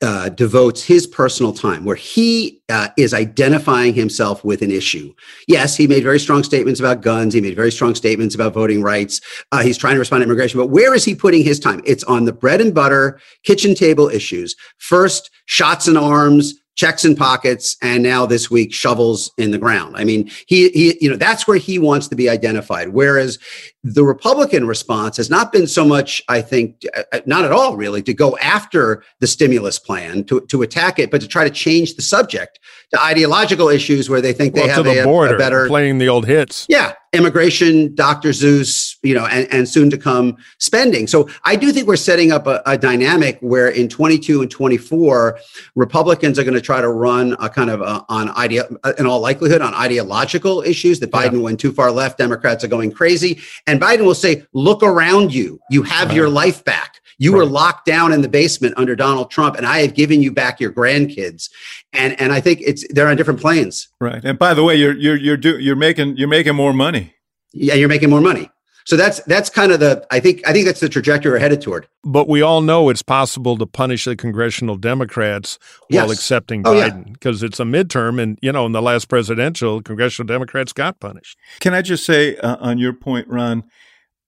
uh, 0.00 0.28
devotes 0.28 0.84
his 0.84 1.06
personal 1.06 1.52
time, 1.52 1.84
where 1.84 1.96
he 1.96 2.60
uh, 2.68 2.88
is 2.96 3.12
identifying 3.12 3.94
himself 3.94 4.44
with 4.44 4.62
an 4.62 4.70
issue. 4.70 5.12
Yes, 5.48 5.76
he 5.76 5.86
made 5.88 6.04
very 6.04 6.20
strong 6.20 6.44
statements 6.44 6.78
about 6.78 7.00
guns. 7.00 7.34
He 7.34 7.40
made 7.40 7.56
very 7.56 7.72
strong 7.72 7.94
statements 7.94 8.34
about 8.34 8.54
voting 8.54 8.82
rights. 8.82 9.20
Uh, 9.50 9.62
he's 9.62 9.76
trying 9.76 9.94
to 9.94 9.98
respond 9.98 10.20
to 10.20 10.26
immigration, 10.26 10.60
but 10.60 10.68
where 10.68 10.94
is 10.94 11.04
he 11.04 11.14
putting 11.14 11.42
his 11.42 11.58
time? 11.58 11.82
It's 11.84 12.04
on 12.04 12.24
the 12.24 12.32
bread 12.32 12.60
and 12.60 12.72
butter 12.72 13.20
kitchen 13.42 13.74
table 13.74 14.08
issues. 14.08 14.54
First, 14.78 15.30
shots 15.46 15.88
and 15.88 15.98
arms, 15.98 16.54
checks 16.74 17.04
in 17.04 17.14
pockets 17.14 17.76
and 17.82 18.02
now 18.02 18.24
this 18.26 18.50
week 18.50 18.72
shovels 18.72 19.30
in 19.38 19.50
the 19.50 19.58
ground. 19.58 19.96
I 19.96 20.04
mean 20.04 20.30
he, 20.46 20.70
he 20.70 20.98
you 21.00 21.10
know 21.10 21.16
that's 21.16 21.46
where 21.46 21.58
he 21.58 21.78
wants 21.78 22.08
to 22.08 22.16
be 22.16 22.28
identified. 22.28 22.88
Whereas 22.88 23.38
the 23.84 24.04
republican 24.04 24.66
response 24.66 25.16
has 25.16 25.28
not 25.28 25.50
been 25.52 25.66
so 25.66 25.84
much 25.84 26.22
i 26.28 26.40
think 26.40 26.84
uh, 26.94 27.20
not 27.26 27.44
at 27.44 27.50
all 27.50 27.76
really 27.76 28.00
to 28.00 28.14
go 28.14 28.36
after 28.38 29.02
the 29.18 29.26
stimulus 29.26 29.78
plan 29.78 30.22
to, 30.22 30.40
to 30.42 30.62
attack 30.62 31.00
it 31.00 31.10
but 31.10 31.20
to 31.20 31.26
try 31.26 31.42
to 31.42 31.50
change 31.50 31.96
the 31.96 32.02
subject 32.02 32.60
to 32.92 33.02
ideological 33.02 33.68
issues 33.68 34.08
where 34.08 34.20
they 34.20 34.32
think 34.32 34.54
well, 34.54 34.66
they 34.66 34.72
have 34.72 34.84
the 34.84 35.00
a, 35.00 35.04
border, 35.04 35.34
a 35.34 35.38
better 35.38 35.66
playing 35.66 35.98
the 35.98 36.08
old 36.08 36.26
hits. 36.26 36.66
Yeah 36.68 36.92
immigration, 37.12 37.94
Dr. 37.94 38.30
Seuss, 38.30 38.96
you 39.02 39.14
know, 39.14 39.26
and, 39.26 39.46
and 39.52 39.68
soon 39.68 39.90
to 39.90 39.98
come 39.98 40.36
spending. 40.58 41.06
So 41.06 41.28
I 41.44 41.56
do 41.56 41.70
think 41.70 41.86
we're 41.86 41.96
setting 41.96 42.32
up 42.32 42.46
a, 42.46 42.62
a 42.64 42.78
dynamic 42.78 43.38
where 43.40 43.68
in 43.68 43.88
22 43.88 44.40
and 44.42 44.50
24, 44.50 45.38
Republicans 45.74 46.38
are 46.38 46.44
going 46.44 46.54
to 46.54 46.60
try 46.60 46.80
to 46.80 46.88
run 46.88 47.36
a 47.38 47.50
kind 47.50 47.68
of 47.68 47.82
a, 47.82 48.04
on 48.08 48.30
idea, 48.30 48.66
in 48.98 49.06
all 49.06 49.20
likelihood, 49.20 49.60
on 49.60 49.74
ideological 49.74 50.62
issues 50.62 51.00
that 51.00 51.10
Biden 51.10 51.34
yeah. 51.34 51.40
went 51.40 51.60
too 51.60 51.72
far 51.72 51.90
left. 51.90 52.16
Democrats 52.16 52.64
are 52.64 52.68
going 52.68 52.90
crazy. 52.90 53.40
And 53.66 53.80
Biden 53.80 54.06
will 54.06 54.14
say, 54.14 54.46
look 54.54 54.82
around 54.82 55.34
you. 55.34 55.60
You 55.70 55.82
have 55.82 56.08
right. 56.08 56.16
your 56.16 56.30
life 56.30 56.64
back. 56.64 57.01
You 57.22 57.32
right. 57.32 57.38
were 57.38 57.46
locked 57.46 57.86
down 57.86 58.12
in 58.12 58.22
the 58.22 58.28
basement 58.28 58.74
under 58.76 58.96
Donald 58.96 59.30
Trump, 59.30 59.54
and 59.54 59.64
I 59.64 59.78
have 59.82 59.94
given 59.94 60.22
you 60.22 60.32
back 60.32 60.58
your 60.58 60.72
grandkids. 60.72 61.50
And 61.92 62.20
and 62.20 62.32
I 62.32 62.40
think 62.40 62.60
it's 62.62 62.84
they're 62.92 63.06
on 63.06 63.16
different 63.16 63.40
planes. 63.40 63.86
Right. 64.00 64.24
And 64.24 64.36
by 64.36 64.54
the 64.54 64.64
way, 64.64 64.74
you're 64.74 64.96
you're 64.96 65.16
you're 65.16 65.36
do, 65.36 65.56
you're 65.60 65.76
making 65.76 66.16
you're 66.16 66.26
making 66.26 66.56
more 66.56 66.72
money. 66.72 67.14
Yeah, 67.52 67.74
you're 67.74 67.88
making 67.88 68.10
more 68.10 68.20
money. 68.20 68.50
So 68.86 68.96
that's 68.96 69.20
that's 69.20 69.48
kind 69.48 69.70
of 69.70 69.78
the 69.78 70.04
I 70.10 70.18
think 70.18 70.42
I 70.48 70.52
think 70.52 70.66
that's 70.66 70.80
the 70.80 70.88
trajectory 70.88 71.30
we're 71.30 71.38
headed 71.38 71.60
toward. 71.60 71.86
But 72.02 72.28
we 72.28 72.42
all 72.42 72.60
know 72.60 72.88
it's 72.88 73.02
possible 73.02 73.56
to 73.56 73.66
punish 73.66 74.04
the 74.04 74.16
congressional 74.16 74.74
Democrats 74.74 75.60
while 75.90 76.08
yes. 76.08 76.18
accepting 76.18 76.66
oh, 76.66 76.74
Biden 76.74 77.12
because 77.12 77.42
yeah. 77.42 77.46
it's 77.46 77.60
a 77.60 77.64
midterm, 77.64 78.20
and 78.20 78.36
you 78.42 78.50
know, 78.50 78.66
in 78.66 78.72
the 78.72 78.82
last 78.82 79.08
presidential, 79.08 79.80
congressional 79.80 80.26
Democrats 80.26 80.72
got 80.72 80.98
punished. 80.98 81.38
Can 81.60 81.72
I 81.72 81.82
just 81.82 82.04
say 82.04 82.36
uh, 82.38 82.56
on 82.58 82.78
your 82.78 82.92
point, 82.92 83.28
Ron? 83.28 83.62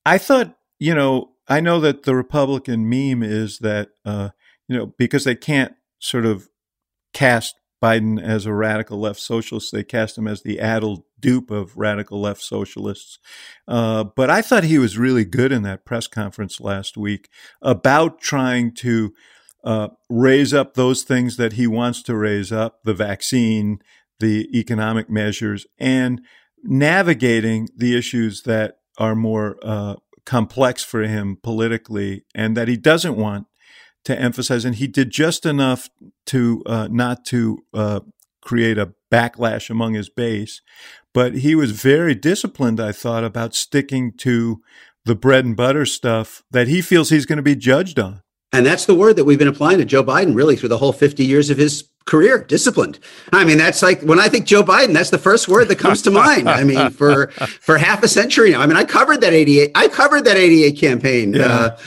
I 0.07 0.19
thought 0.19 0.57
you 0.79 0.95
know 0.95 1.34
I 1.49 1.61
know 1.61 1.81
that 1.81 2.05
the 2.05 2.15
Republican 2.15 2.89
meme 2.89 3.23
is 3.23 3.59
that 3.59 3.91
uh, 4.05 4.31
you 4.69 4.77
know 4.77 4.87
because 4.99 5.25
they 5.25 5.35
can't 5.35 5.75
sort 5.99 6.27
of 6.27 6.49
cast 7.13 7.55
Biden 7.83 8.23
as 8.23 8.47
a 8.47 8.53
radical 8.53 8.99
left 8.99 9.21
socialist, 9.21 9.71
they 9.73 9.85
cast 9.85 10.17
him 10.17 10.27
as 10.27 10.43
the 10.43 10.59
addled 10.59 11.03
dupe 11.21 11.51
of 11.51 11.77
radical 11.77 12.21
left 12.21 12.41
socialists. 12.41 13.19
Uh, 13.69 14.05
but 14.05 14.31
I 14.31 14.41
thought 14.41 14.65
he 14.65 14.79
was 14.79 14.97
really 14.97 15.27
good 15.27 15.53
in 15.53 15.63
that 15.63 15.85
press 15.85 16.07
conference 16.07 16.61
last 16.61 16.97
week 16.97 17.29
about 17.61 18.21
trying 18.21 18.73
to 18.77 19.13
uh, 19.65 19.89
raise 20.09 20.55
up 20.55 20.75
those 20.75 21.03
things 21.03 21.37
that 21.37 21.55
he 21.55 21.67
wants 21.67 22.03
to 22.05 22.17
raise 22.17 22.53
up 22.53 22.83
the 22.85 22.95
vaccine, 22.95 23.81
the 24.19 24.49
economic 24.59 25.11
measures, 25.11 25.67
and 25.79 26.23
navigating 26.63 27.69
the 27.77 27.97
issues 27.97 28.43
that 28.43 28.79
are 28.97 29.15
more 29.15 29.57
uh, 29.63 29.97
complex 30.27 30.83
for 30.83 31.03
him 31.03 31.39
politically 31.43 32.25
and 32.35 32.57
that 32.57 32.69
he 32.69 32.77
doesn't 32.77 33.17
want 33.17 33.47
to 34.05 34.19
emphasize. 34.19 34.65
And 34.65 34.77
he 34.77 34.87
did 34.87 35.11
just 35.11 35.47
enough 35.47 35.89
to 36.27 36.63
uh, 36.67 36.89
not 36.91 37.25
to 37.27 37.65
uh, 37.73 38.01
create 38.43 38.79
a 38.79 38.95
backlash 39.11 39.71
among 39.71 39.95
his 39.95 40.09
base. 40.09 40.61
But 41.13 41.37
he 41.37 41.55
was 41.55 41.71
very 41.71 42.15
disciplined, 42.15 42.81
I 42.81 42.93
thought, 42.93 43.25
about 43.25 43.55
sticking 43.55 44.13
to 44.19 44.61
the 45.05 45.15
bread 45.15 45.45
and 45.45 45.57
butter 45.57 45.87
stuff 45.87 46.43
that 46.51 46.67
he 46.67 46.81
feels 46.81 47.11
he's 47.11 47.27
going 47.27 47.37
to 47.37 47.43
be 47.43 47.57
judged 47.57 47.99
on. 47.99 48.23
And 48.53 48.65
that's 48.65 48.87
the 48.87 48.95
word 48.95 49.17
that 49.17 49.25
we've 49.25 49.39
been 49.39 49.49
applying 49.49 49.79
to 49.79 49.85
Joe 49.85 50.05
Biden 50.05 50.35
really 50.35 50.57
through 50.57 50.69
the 50.69 50.79
whole 50.79 50.93
50 50.93 51.25
years 51.25 51.51
of 51.51 51.59
his 51.59 51.89
career 52.07 52.45
disciplined. 52.45 52.99
I 53.33 53.45
mean 53.45 53.57
that's 53.57 53.83
like 53.83 54.03
when 54.03 54.21
i 54.21 54.29
think 54.29 54.45
joe 54.47 54.63
biden 54.63 54.93
that's 54.93 55.09
the 55.09 55.19
first 55.19 55.49
word 55.49 55.69
that 55.69 55.79
comes 55.79 56.03
to 56.03 56.11
mind. 56.11 56.49
I 56.49 56.63
mean 56.63 56.91
for 56.91 57.29
for 57.29 57.79
half 57.79 58.03
a 58.03 58.09
century 58.09 58.51
now. 58.51 58.61
I 58.61 58.67
mean 58.67 58.77
i 58.77 58.85
covered 58.85 59.21
that 59.23 59.33
88 59.33 59.71
i 59.75 59.89
covered 59.89 60.25
that 60.27 60.37
88 60.37 60.73
campaign 60.79 61.35
yeah. 61.35 61.45
uh, 61.45 61.79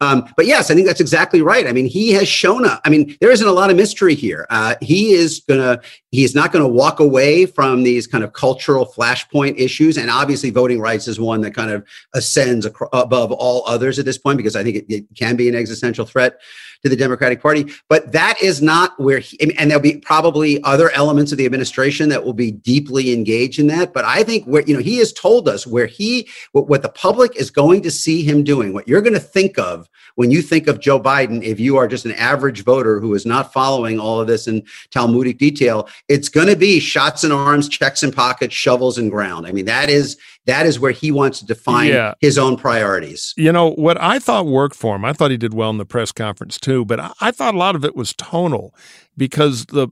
um, 0.00 0.32
but 0.36 0.46
yes 0.46 0.70
i 0.70 0.74
think 0.74 0.86
that's 0.86 1.00
exactly 1.00 1.42
right. 1.42 1.66
I 1.66 1.72
mean 1.72 1.86
he 1.86 2.12
has 2.12 2.28
shown 2.28 2.64
up. 2.64 2.80
I 2.84 2.90
mean 2.90 3.16
there 3.20 3.30
isn't 3.30 3.46
a 3.46 3.52
lot 3.52 3.70
of 3.70 3.76
mystery 3.76 4.14
here. 4.14 4.46
Uh, 4.48 4.76
he 4.80 5.12
is 5.12 5.40
gonna 5.46 5.80
he's 6.10 6.34
not 6.34 6.52
gonna 6.52 6.68
walk 6.68 7.00
away 7.00 7.44
from 7.44 7.82
these 7.82 8.06
kind 8.06 8.24
of 8.24 8.32
cultural 8.32 8.86
flashpoint 8.86 9.58
issues 9.58 9.98
and 9.98 10.10
obviously 10.10 10.50
voting 10.50 10.80
rights 10.80 11.06
is 11.06 11.20
one 11.20 11.42
that 11.42 11.54
kind 11.54 11.70
of 11.70 11.86
ascends 12.14 12.66
above 12.66 13.32
all 13.32 13.62
others 13.66 13.98
at 13.98 14.04
this 14.04 14.16
point 14.18 14.36
because 14.36 14.56
i 14.56 14.62
think 14.62 14.76
it, 14.76 14.86
it 14.88 15.04
can 15.14 15.36
be 15.36 15.48
an 15.48 15.54
existential 15.54 16.06
threat 16.06 16.40
to 16.82 16.88
the 16.88 16.96
Democratic 16.96 17.40
Party. 17.40 17.66
But 17.88 18.12
that 18.12 18.40
is 18.42 18.62
not 18.62 18.98
where 19.00 19.18
he, 19.18 19.38
and 19.56 19.70
there'll 19.70 19.82
be 19.82 19.98
probably 19.98 20.62
other 20.62 20.90
elements 20.90 21.32
of 21.32 21.38
the 21.38 21.46
administration 21.46 22.08
that 22.10 22.24
will 22.24 22.32
be 22.32 22.50
deeply 22.50 23.12
engaged 23.12 23.58
in 23.58 23.66
that. 23.68 23.92
But 23.92 24.04
I 24.04 24.22
think 24.22 24.44
where, 24.44 24.62
you 24.62 24.74
know, 24.74 24.82
he 24.82 24.98
has 24.98 25.12
told 25.12 25.48
us 25.48 25.66
where 25.66 25.86
he, 25.86 26.28
what, 26.52 26.68
what 26.68 26.82
the 26.82 26.88
public 26.88 27.36
is 27.36 27.50
going 27.50 27.82
to 27.82 27.90
see 27.90 28.22
him 28.22 28.44
doing, 28.44 28.72
what 28.72 28.88
you're 28.88 29.02
going 29.02 29.14
to 29.14 29.20
think 29.20 29.58
of 29.58 29.88
when 30.16 30.30
you 30.30 30.42
think 30.42 30.66
of 30.66 30.80
Joe 30.80 30.98
Biden, 30.98 31.42
if 31.42 31.60
you 31.60 31.76
are 31.76 31.86
just 31.86 32.04
an 32.06 32.12
average 32.12 32.64
voter 32.64 33.00
who 33.00 33.14
is 33.14 33.26
not 33.26 33.52
following 33.52 34.00
all 34.00 34.20
of 34.20 34.26
this 34.26 34.48
in 34.48 34.62
Talmudic 34.90 35.38
detail, 35.38 35.88
it's 36.08 36.28
going 36.28 36.48
to 36.48 36.56
be 36.56 36.80
shots 36.80 37.22
in 37.22 37.32
arms, 37.32 37.68
checks 37.68 38.02
in 38.02 38.10
pockets, 38.10 38.54
shovels 38.54 38.98
in 38.98 39.10
ground. 39.10 39.46
I 39.46 39.52
mean, 39.52 39.66
that 39.66 39.90
is 39.90 40.16
that 40.46 40.64
is 40.64 40.80
where 40.80 40.92
he 40.92 41.10
wants 41.10 41.40
to 41.40 41.46
define 41.46 41.88
yeah. 41.88 42.14
his 42.20 42.38
own 42.38 42.56
priorities. 42.56 43.34
You 43.36 43.52
know, 43.52 43.72
what 43.72 44.00
I 44.00 44.18
thought 44.18 44.46
worked 44.46 44.76
for 44.76 44.96
him, 44.96 45.04
I 45.04 45.12
thought 45.12 45.30
he 45.30 45.36
did 45.36 45.52
well 45.52 45.70
in 45.70 45.78
the 45.78 45.84
press 45.84 46.12
conference 46.12 46.58
too, 46.58 46.84
but 46.84 47.00
I, 47.00 47.12
I 47.20 47.30
thought 47.32 47.54
a 47.54 47.58
lot 47.58 47.76
of 47.76 47.84
it 47.84 47.96
was 47.96 48.14
tonal 48.14 48.74
because 49.16 49.66
the 49.66 49.88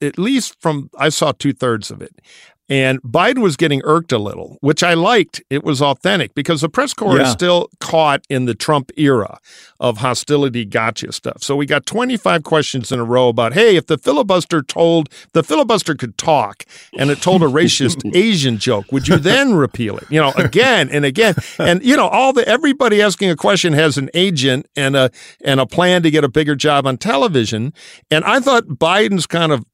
at 0.00 0.18
least 0.18 0.60
from 0.60 0.90
I 0.98 1.08
saw 1.08 1.32
two 1.32 1.52
thirds 1.52 1.90
of 1.90 2.00
it. 2.00 2.20
And 2.68 3.00
Biden 3.02 3.42
was 3.42 3.56
getting 3.56 3.80
irked 3.84 4.12
a 4.12 4.18
little, 4.18 4.58
which 4.60 4.82
I 4.82 4.94
liked. 4.94 5.42
It 5.50 5.62
was 5.62 5.80
authentic 5.80 6.34
because 6.34 6.60
the 6.60 6.68
press 6.68 6.92
corps 6.92 7.16
yeah. 7.16 7.24
is 7.24 7.30
still 7.30 7.70
caught 7.80 8.24
in 8.28 8.46
the 8.46 8.54
Trump 8.54 8.90
era 8.96 9.38
of 9.78 9.98
hostility 9.98 10.64
gotcha 10.64 11.12
stuff. 11.12 11.42
So 11.42 11.54
we 11.54 11.66
got 11.66 11.86
25 11.86 12.42
questions 12.42 12.90
in 12.90 12.98
a 12.98 13.04
row 13.04 13.28
about, 13.28 13.52
hey, 13.52 13.76
if 13.76 13.86
the 13.86 13.98
filibuster 13.98 14.62
told, 14.62 15.08
the 15.32 15.44
filibuster 15.44 15.94
could 15.94 16.18
talk 16.18 16.64
and 16.98 17.10
it 17.10 17.22
told 17.22 17.42
a 17.42 17.46
racist 17.46 18.02
Asian 18.16 18.58
joke, 18.58 18.90
would 18.90 19.06
you 19.06 19.16
then 19.16 19.54
repeal 19.54 19.96
it? 19.98 20.10
You 20.10 20.20
know, 20.20 20.32
again 20.36 20.88
and 20.90 21.04
again. 21.04 21.34
And, 21.58 21.84
you 21.84 21.96
know, 21.96 22.08
all 22.08 22.32
the, 22.32 22.46
everybody 22.48 23.00
asking 23.00 23.30
a 23.30 23.36
question 23.36 23.74
has 23.74 23.96
an 23.96 24.10
agent 24.12 24.66
and 24.74 24.96
a, 24.96 25.10
and 25.44 25.60
a 25.60 25.66
plan 25.66 26.02
to 26.02 26.10
get 26.10 26.24
a 26.24 26.28
bigger 26.28 26.56
job 26.56 26.86
on 26.86 26.98
television. 26.98 27.72
And 28.10 28.24
I 28.24 28.40
thought 28.40 28.64
Biden's 28.64 29.26
kind 29.26 29.52
of 29.52 29.64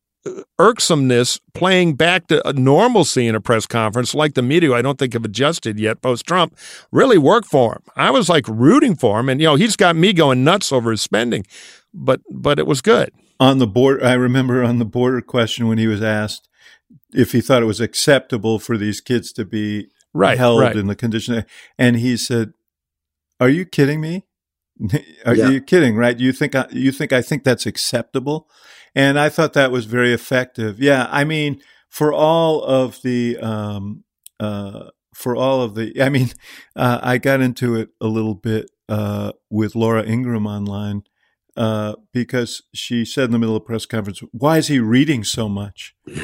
irksomeness 0.59 1.41
playing 1.53 1.95
back 1.95 2.29
to 2.29 2.47
a 2.47 2.53
normalcy 2.53 3.27
in 3.27 3.35
a 3.35 3.41
press 3.41 3.67
conference 3.67 4.15
like 4.15 4.35
the 4.35 4.43
media 4.43 4.73
I 4.73 4.83
don't 4.83 4.99
think 4.99 5.15
have 5.15 5.25
adjusted 5.25 5.81
yet 5.81 6.01
post 6.01 6.27
Trump 6.27 6.57
really 6.93 7.19
worked 7.19 7.49
for 7.49 7.75
him. 7.75 7.83
I 7.97 8.11
was 8.11 8.29
like 8.29 8.47
rooting 8.49 8.95
for 8.95 9.19
him 9.19 9.29
and 9.29 9.41
you 9.41 9.49
know 9.49 9.57
he's 9.57 9.77
got 9.77 9.97
me 9.97 10.13
going 10.13 10.45
nuts 10.45 10.71
over 10.71 10.93
his 10.93 11.03
spending 11.03 11.45
but 11.93 12.21
but 12.31 12.59
it 12.59 12.67
was 12.67 12.81
good. 12.81 13.11
On 13.41 13.59
the 13.59 13.67
board 13.67 14.03
I 14.03 14.15
remember 14.15 14.63
on 14.63 14.79
the 14.79 14.85
border 14.85 15.21
question 15.21 15.67
when 15.67 15.79
he 15.79 15.89
was 15.89 16.03
asked 16.03 16.49
if 17.13 17.33
he 17.33 17.41
thought 17.41 17.63
it 17.63 17.67
was 17.67 17.81
acceptable 17.81 18.59
for 18.59 18.79
these 18.79 19.01
kids 19.01 19.33
to 19.33 19.45
be 19.45 19.89
right, 20.15 20.39
held 20.39 20.61
right. 20.61 20.77
in 20.77 20.87
the 20.87 20.95
condition 20.95 21.45
and 21.77 21.97
he 21.97 22.17
said 22.17 22.53
are 23.41 23.49
you 23.49 23.65
kidding 23.65 24.01
me? 24.01 24.25
Are 25.27 25.35
yeah. 25.35 25.51
you 25.51 25.61
kidding, 25.61 25.97
right? 25.97 26.19
You 26.19 26.33
think 26.33 26.55
I, 26.55 26.67
you 26.71 26.93
think 26.93 27.13
I 27.13 27.23
think 27.23 27.45
that's 27.45 27.67
acceptable? 27.67 28.49
And 28.95 29.19
I 29.19 29.29
thought 29.29 29.55
that 29.55 29.73
was 29.73 29.87
very 29.87 30.13
effective. 30.13 30.79
Yeah, 30.81 31.09
I 31.11 31.25
mean, 31.25 31.63
for 31.89 32.13
all 32.13 32.63
of 32.63 33.01
the, 33.03 33.39
um, 33.39 34.05
uh, 34.39 34.91
for 35.15 35.37
all 35.37 35.63
of 35.63 35.75
the, 35.75 36.01
I 36.03 36.09
mean, 36.09 36.31
uh, 36.77 37.01
I 37.03 37.19
got 37.19 37.41
into 37.41 37.75
it 37.77 37.91
a 38.01 38.07
little 38.07 38.35
bit 38.35 38.71
uh, 38.89 39.33
with 39.51 39.75
Laura 39.75 40.05
Ingraham 40.05 40.47
online 40.47 41.05
uh, 41.57 41.95
because 42.13 42.63
she 42.75 43.05
said 43.05 43.27
in 43.27 43.31
the 43.33 43.39
middle 43.39 43.57
of 43.57 43.63
the 43.63 43.67
press 43.67 43.87
conference, 43.87 44.21
"Why 44.33 44.59
is 44.59 44.69
he 44.69 44.79
reading 44.79 45.25
so 45.25 45.49
much?" 45.49 45.95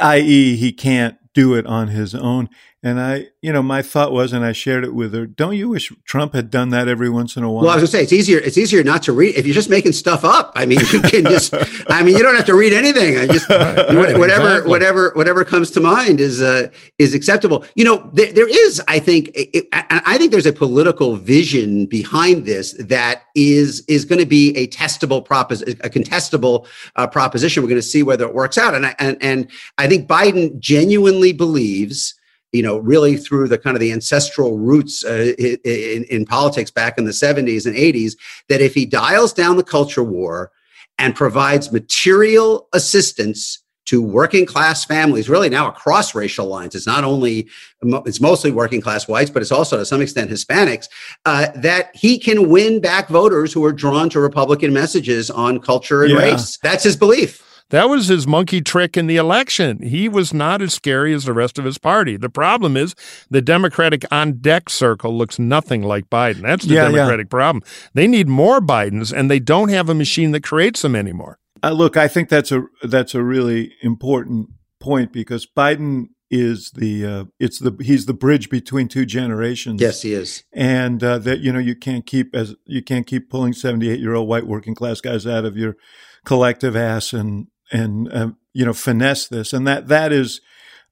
I.e., 0.00 0.56
he 0.56 0.72
can't 0.72 1.16
do 1.34 1.54
it 1.54 1.66
on 1.66 1.88
his 1.88 2.14
own. 2.14 2.48
And 2.82 2.98
I, 2.98 3.28
you 3.42 3.52
know, 3.52 3.62
my 3.62 3.82
thought 3.82 4.10
was, 4.10 4.32
and 4.32 4.42
I 4.42 4.52
shared 4.52 4.84
it 4.84 4.94
with 4.94 5.12
her. 5.12 5.26
Don't 5.26 5.54
you 5.54 5.68
wish 5.68 5.92
Trump 6.06 6.32
had 6.32 6.50
done 6.50 6.70
that 6.70 6.88
every 6.88 7.10
once 7.10 7.36
in 7.36 7.42
a 7.42 7.52
while? 7.52 7.64
Well, 7.64 7.72
I 7.72 7.74
was 7.74 7.82
gonna 7.82 7.88
say 7.88 8.02
it's 8.04 8.12
easier. 8.12 8.38
It's 8.38 8.56
easier 8.56 8.82
not 8.82 9.02
to 9.02 9.12
read 9.12 9.34
if 9.34 9.44
you're 9.44 9.54
just 9.54 9.68
making 9.68 9.92
stuff 9.92 10.24
up. 10.24 10.52
I 10.56 10.64
mean, 10.64 10.80
you 10.90 11.02
can 11.02 11.24
just. 11.24 11.52
I 11.90 12.02
mean, 12.02 12.16
you 12.16 12.22
don't 12.22 12.34
have 12.34 12.46
to 12.46 12.54
read 12.54 12.72
anything. 12.72 13.18
I 13.18 13.26
just 13.26 13.50
Right, 13.50 14.18
whatever, 14.18 14.46
exactly. 14.46 14.70
whatever, 14.70 15.12
whatever 15.14 15.44
comes 15.44 15.70
to 15.72 15.80
mind 15.80 16.20
is 16.20 16.40
uh, 16.40 16.68
is 16.98 17.12
acceptable. 17.12 17.66
You 17.74 17.84
know, 17.84 18.10
there, 18.14 18.32
there 18.32 18.48
is, 18.48 18.80
I 18.88 18.98
think, 18.98 19.30
it, 19.34 19.68
I 19.74 20.00
I 20.06 20.18
think 20.18 20.30
there's 20.30 20.46
a 20.46 20.52
political 20.52 21.16
vision 21.16 21.84
behind 21.84 22.46
this 22.46 22.72
that 22.78 23.24
is 23.34 23.84
is 23.88 24.06
going 24.06 24.20
to 24.20 24.26
be 24.26 24.56
a 24.56 24.68
testable 24.68 25.22
proposition, 25.22 25.78
a 25.84 25.90
contestable 25.90 26.66
uh, 26.96 27.06
proposition. 27.06 27.62
We're 27.62 27.68
going 27.68 27.80
to 27.80 27.86
see 27.86 28.02
whether 28.02 28.24
it 28.26 28.32
works 28.32 28.56
out, 28.56 28.74
and 28.74 28.86
I, 28.86 28.94
and 28.98 29.18
and 29.20 29.50
I 29.76 29.86
think 29.86 30.08
Biden 30.08 30.58
genuinely 30.60 31.34
believes 31.34 32.14
you 32.52 32.62
know, 32.62 32.78
really 32.78 33.16
through 33.16 33.48
the 33.48 33.58
kind 33.58 33.76
of 33.76 33.80
the 33.80 33.92
ancestral 33.92 34.58
roots 34.58 35.04
uh, 35.04 35.34
in, 35.38 36.04
in 36.04 36.24
politics 36.24 36.70
back 36.70 36.98
in 36.98 37.04
the 37.04 37.10
70s 37.12 37.66
and 37.66 37.76
80s, 37.76 38.16
that 38.48 38.60
if 38.60 38.74
he 38.74 38.84
dials 38.86 39.32
down 39.32 39.56
the 39.56 39.62
culture 39.62 40.02
war 40.02 40.50
and 40.98 41.14
provides 41.14 41.72
material 41.72 42.68
assistance 42.72 43.62
to 43.86 44.02
working 44.02 44.46
class 44.46 44.84
families, 44.84 45.28
really 45.28 45.48
now 45.48 45.66
across 45.66 46.14
racial 46.14 46.46
lines, 46.46 46.74
it's 46.74 46.86
not 46.86 47.02
only, 47.02 47.48
it's 47.82 48.20
mostly 48.20 48.50
working 48.50 48.80
class 48.80 49.08
whites, 49.08 49.30
but 49.30 49.42
it's 49.42 49.50
also 49.50 49.78
to 49.78 49.86
some 49.86 50.00
extent 50.00 50.30
Hispanics, 50.30 50.88
uh, 51.24 51.48
that 51.56 51.90
he 51.94 52.18
can 52.18 52.48
win 52.48 52.80
back 52.80 53.08
voters 53.08 53.52
who 53.52 53.64
are 53.64 53.72
drawn 53.72 54.08
to 54.10 54.20
Republican 54.20 54.72
messages 54.72 55.30
on 55.30 55.58
culture 55.60 56.02
and 56.02 56.12
Yeah. 56.12 56.18
race. 56.18 56.58
That's 56.62 56.84
his 56.84 56.96
belief. 56.96 57.42
That 57.70 57.88
was 57.88 58.08
his 58.08 58.26
monkey 58.26 58.60
trick 58.60 58.96
in 58.96 59.06
the 59.06 59.16
election. 59.16 59.80
He 59.82 60.08
was 60.08 60.34
not 60.34 60.60
as 60.62 60.74
scary 60.74 61.14
as 61.14 61.24
the 61.24 61.32
rest 61.32 61.58
of 61.58 61.64
his 61.64 61.78
party. 61.78 62.16
The 62.16 62.28
problem 62.28 62.76
is 62.76 62.94
the 63.30 63.40
Democratic 63.42 64.04
on 64.12 64.38
deck 64.38 64.68
circle 64.68 65.16
looks 65.16 65.38
nothing 65.38 65.82
like 65.82 66.10
Biden. 66.10 66.42
That's 66.42 66.64
the 66.66 66.74
Yeah, 66.74 66.88
yeah. 66.88 66.96
Democratic 66.96 67.30
problem. 67.30 67.62
They 67.94 68.06
need 68.06 68.28
more 68.28 68.60
Bidens, 68.60 69.12
and 69.16 69.30
they 69.30 69.38
don't 69.40 69.68
have 69.70 69.88
a 69.88 69.94
machine 69.94 70.32
that 70.32 70.42
creates 70.42 70.82
them 70.82 70.94
anymore. 70.94 71.38
Uh, 71.62 71.72
look, 71.72 71.96
I 71.96 72.08
think 72.08 72.28
that's 72.28 72.52
a 72.52 72.64
that's 72.82 73.14
a 73.14 73.22
really 73.22 73.72
important 73.82 74.48
point 74.80 75.12
because 75.12 75.46
Biden 75.46 76.06
is 76.30 76.70
the 76.76 77.04
uh, 77.04 77.24
it's 77.38 77.58
the 77.58 77.76
he's 77.80 78.06
the 78.06 78.14
bridge 78.14 78.48
between 78.50 78.88
two 78.88 79.04
generations. 79.04 79.80
Yes, 79.80 80.02
he 80.02 80.14
is. 80.14 80.44
and 80.52 81.02
uh, 81.04 81.18
that 81.18 81.40
you 81.40 81.52
know 81.52 81.58
you 81.58 81.74
can't 81.76 82.06
keep 82.06 82.34
as 82.34 82.54
you 82.66 82.82
can't 82.82 83.06
keep 83.06 83.28
pulling 83.28 83.52
78 83.52 84.00
year 84.00 84.14
old 84.14 84.28
white 84.28 84.46
working 84.46 84.74
class 84.74 85.00
guys 85.00 85.26
out 85.26 85.44
of 85.44 85.56
your 85.56 85.76
collective 86.24 86.76
ass 86.76 87.12
and 87.12 87.48
and 87.70 88.12
um, 88.12 88.36
you 88.52 88.64
know 88.64 88.72
finesse 88.72 89.28
this 89.28 89.52
and 89.52 89.66
that 89.66 89.88
that 89.88 90.12
is 90.12 90.40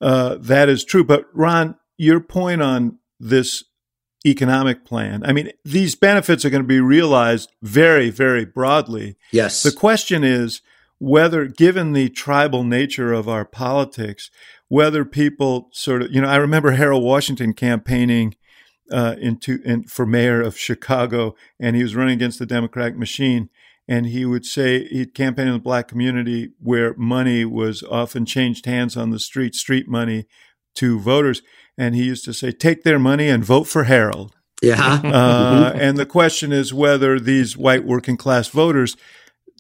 uh, 0.01 0.37
that 0.39 0.69
is 0.69 0.85
true 0.85 1.05
but 1.05 1.25
ron 1.33 1.75
your 1.97 2.21
point 2.21 2.63
on 2.63 2.99
this 3.19 3.65
economic 4.27 4.85
plan 4.85 5.23
i 5.25 5.33
mean 5.33 5.51
these 5.65 5.95
benefits 5.95 6.45
are 6.45 6.51
going 6.51 6.63
to 6.63 6.67
be 6.67 6.81
realized 6.81 7.51
very 7.63 8.11
very 8.11 8.45
broadly 8.45 9.17
Yes. 9.33 9.63
the 9.63 9.73
question 9.73 10.25
is 10.25 10.61
whether, 10.99 11.47
given 11.47 11.93
the 11.93 12.09
tribal 12.09 12.65
nature 12.65 13.13
of 13.13 13.29
our 13.29 13.45
politics, 13.45 14.31
whether 14.67 15.05
people 15.05 15.69
sort 15.73 16.03
of, 16.03 16.13
you 16.13 16.21
know, 16.21 16.29
I 16.29 16.37
remember 16.37 16.73
Harold 16.73 17.05
Washington 17.05 17.55
campaigning 17.55 18.35
uh, 18.91 19.15
into 19.21 19.61
in, 19.65 19.85
for 19.85 20.07
mayor 20.07 20.41
of 20.41 20.59
Chicago, 20.59 21.37
and 21.61 21.77
he 21.77 21.83
was 21.83 21.95
running 21.95 22.15
against 22.15 22.39
the 22.39 22.47
Democratic 22.47 22.97
machine. 22.97 23.49
And 23.91 24.07
he 24.07 24.25
would 24.27 24.45
say 24.45 24.85
he'd 24.89 25.15
campaign 25.15 25.47
in 25.47 25.55
the 25.55 25.59
black 25.59 25.89
community 25.89 26.51
where 26.61 26.95
money 26.97 27.45
was 27.47 27.83
often 27.83 28.27
changed 28.27 28.67
hands 28.67 28.97
on 28.97 29.11
the 29.11 29.19
street, 29.19 29.55
street 29.55 29.89
money 29.89 30.27
to 30.75 31.01
voters. 31.01 31.41
And 31.79 31.95
he 31.95 32.05
used 32.05 32.25
to 32.27 32.35
say, 32.35 32.53
take 32.53 32.83
their 32.83 32.99
money 32.99 33.29
and 33.29 33.43
vote 33.45 33.65
for 33.65 33.85
Harold. 33.85 34.35
yeah. 34.63 35.01
Uh, 35.05 35.73
and 35.75 35.97
the 35.97 36.05
question 36.07 36.53
is 36.53 36.75
whether 36.75 37.19
these 37.19 37.57
white 37.57 37.85
working 37.85 38.17
class 38.19 38.49
voters 38.49 38.97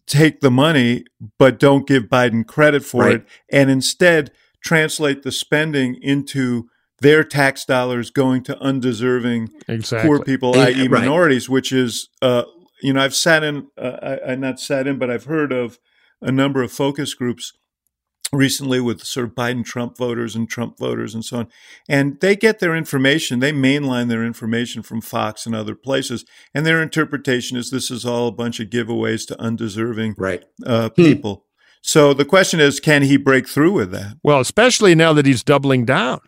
take 0.06 0.40
the 0.40 0.50
money 0.50 1.04
but 1.38 1.58
don't 1.58 1.86
give 1.86 2.04
Biden 2.04 2.46
credit 2.46 2.84
for 2.84 3.04
Right. 3.04 3.14
it 3.16 3.26
and 3.50 3.70
instead 3.70 4.30
translate 4.64 5.22
the 5.22 5.30
spending 5.32 5.96
into 6.02 6.68
their 7.00 7.22
tax 7.22 7.64
dollars 7.64 8.10
going 8.10 8.42
to 8.42 8.58
undeserving 8.60 9.50
Exactly. 9.68 10.08
poor 10.08 10.22
people, 10.24 10.54
And- 10.54 10.62
i.e., 10.76 10.88
right. 10.88 11.00
minorities, 11.00 11.48
which 11.48 11.70
is, 11.72 12.08
uh, 12.20 12.42
you 12.82 12.92
know, 12.92 13.00
I've 13.00 13.14
sat 13.14 13.42
in, 13.42 13.68
uh, 13.76 14.18
I, 14.26 14.32
I 14.32 14.34
not 14.36 14.60
sat 14.60 14.86
in, 14.86 14.98
but 14.98 15.10
I've 15.10 15.24
heard 15.24 15.52
of 15.52 15.78
a 16.20 16.32
number 16.32 16.62
of 16.62 16.72
focus 16.72 17.14
groups 17.14 17.52
recently 18.32 18.78
with 18.78 19.02
sort 19.04 19.26
of 19.26 19.34
Biden 19.34 19.64
Trump 19.64 19.96
voters 19.96 20.36
and 20.36 20.48
Trump 20.48 20.78
voters 20.78 21.14
and 21.14 21.24
so 21.24 21.38
on. 21.38 21.48
And 21.88 22.20
they 22.20 22.36
get 22.36 22.58
their 22.58 22.76
information, 22.76 23.40
they 23.40 23.52
mainline 23.52 24.08
their 24.08 24.24
information 24.24 24.82
from 24.82 25.00
Fox 25.00 25.46
and 25.46 25.54
other 25.54 25.74
places. 25.74 26.24
And 26.54 26.66
their 26.66 26.82
interpretation 26.82 27.56
is 27.56 27.70
this 27.70 27.90
is 27.90 28.04
all 28.04 28.28
a 28.28 28.32
bunch 28.32 28.60
of 28.60 28.68
giveaways 28.68 29.26
to 29.28 29.40
undeserving 29.40 30.14
Right. 30.18 30.44
uh, 30.66 30.90
people. 30.90 31.46
So 31.80 32.12
the 32.12 32.24
question 32.26 32.60
is, 32.60 32.80
can 32.80 33.02
he 33.02 33.16
break 33.16 33.48
through 33.48 33.72
with 33.72 33.92
that? 33.92 34.16
Well, 34.22 34.40
especially 34.40 34.94
now 34.94 35.12
that 35.14 35.24
he's 35.24 35.42
doubling 35.42 35.84
down. 35.86 36.20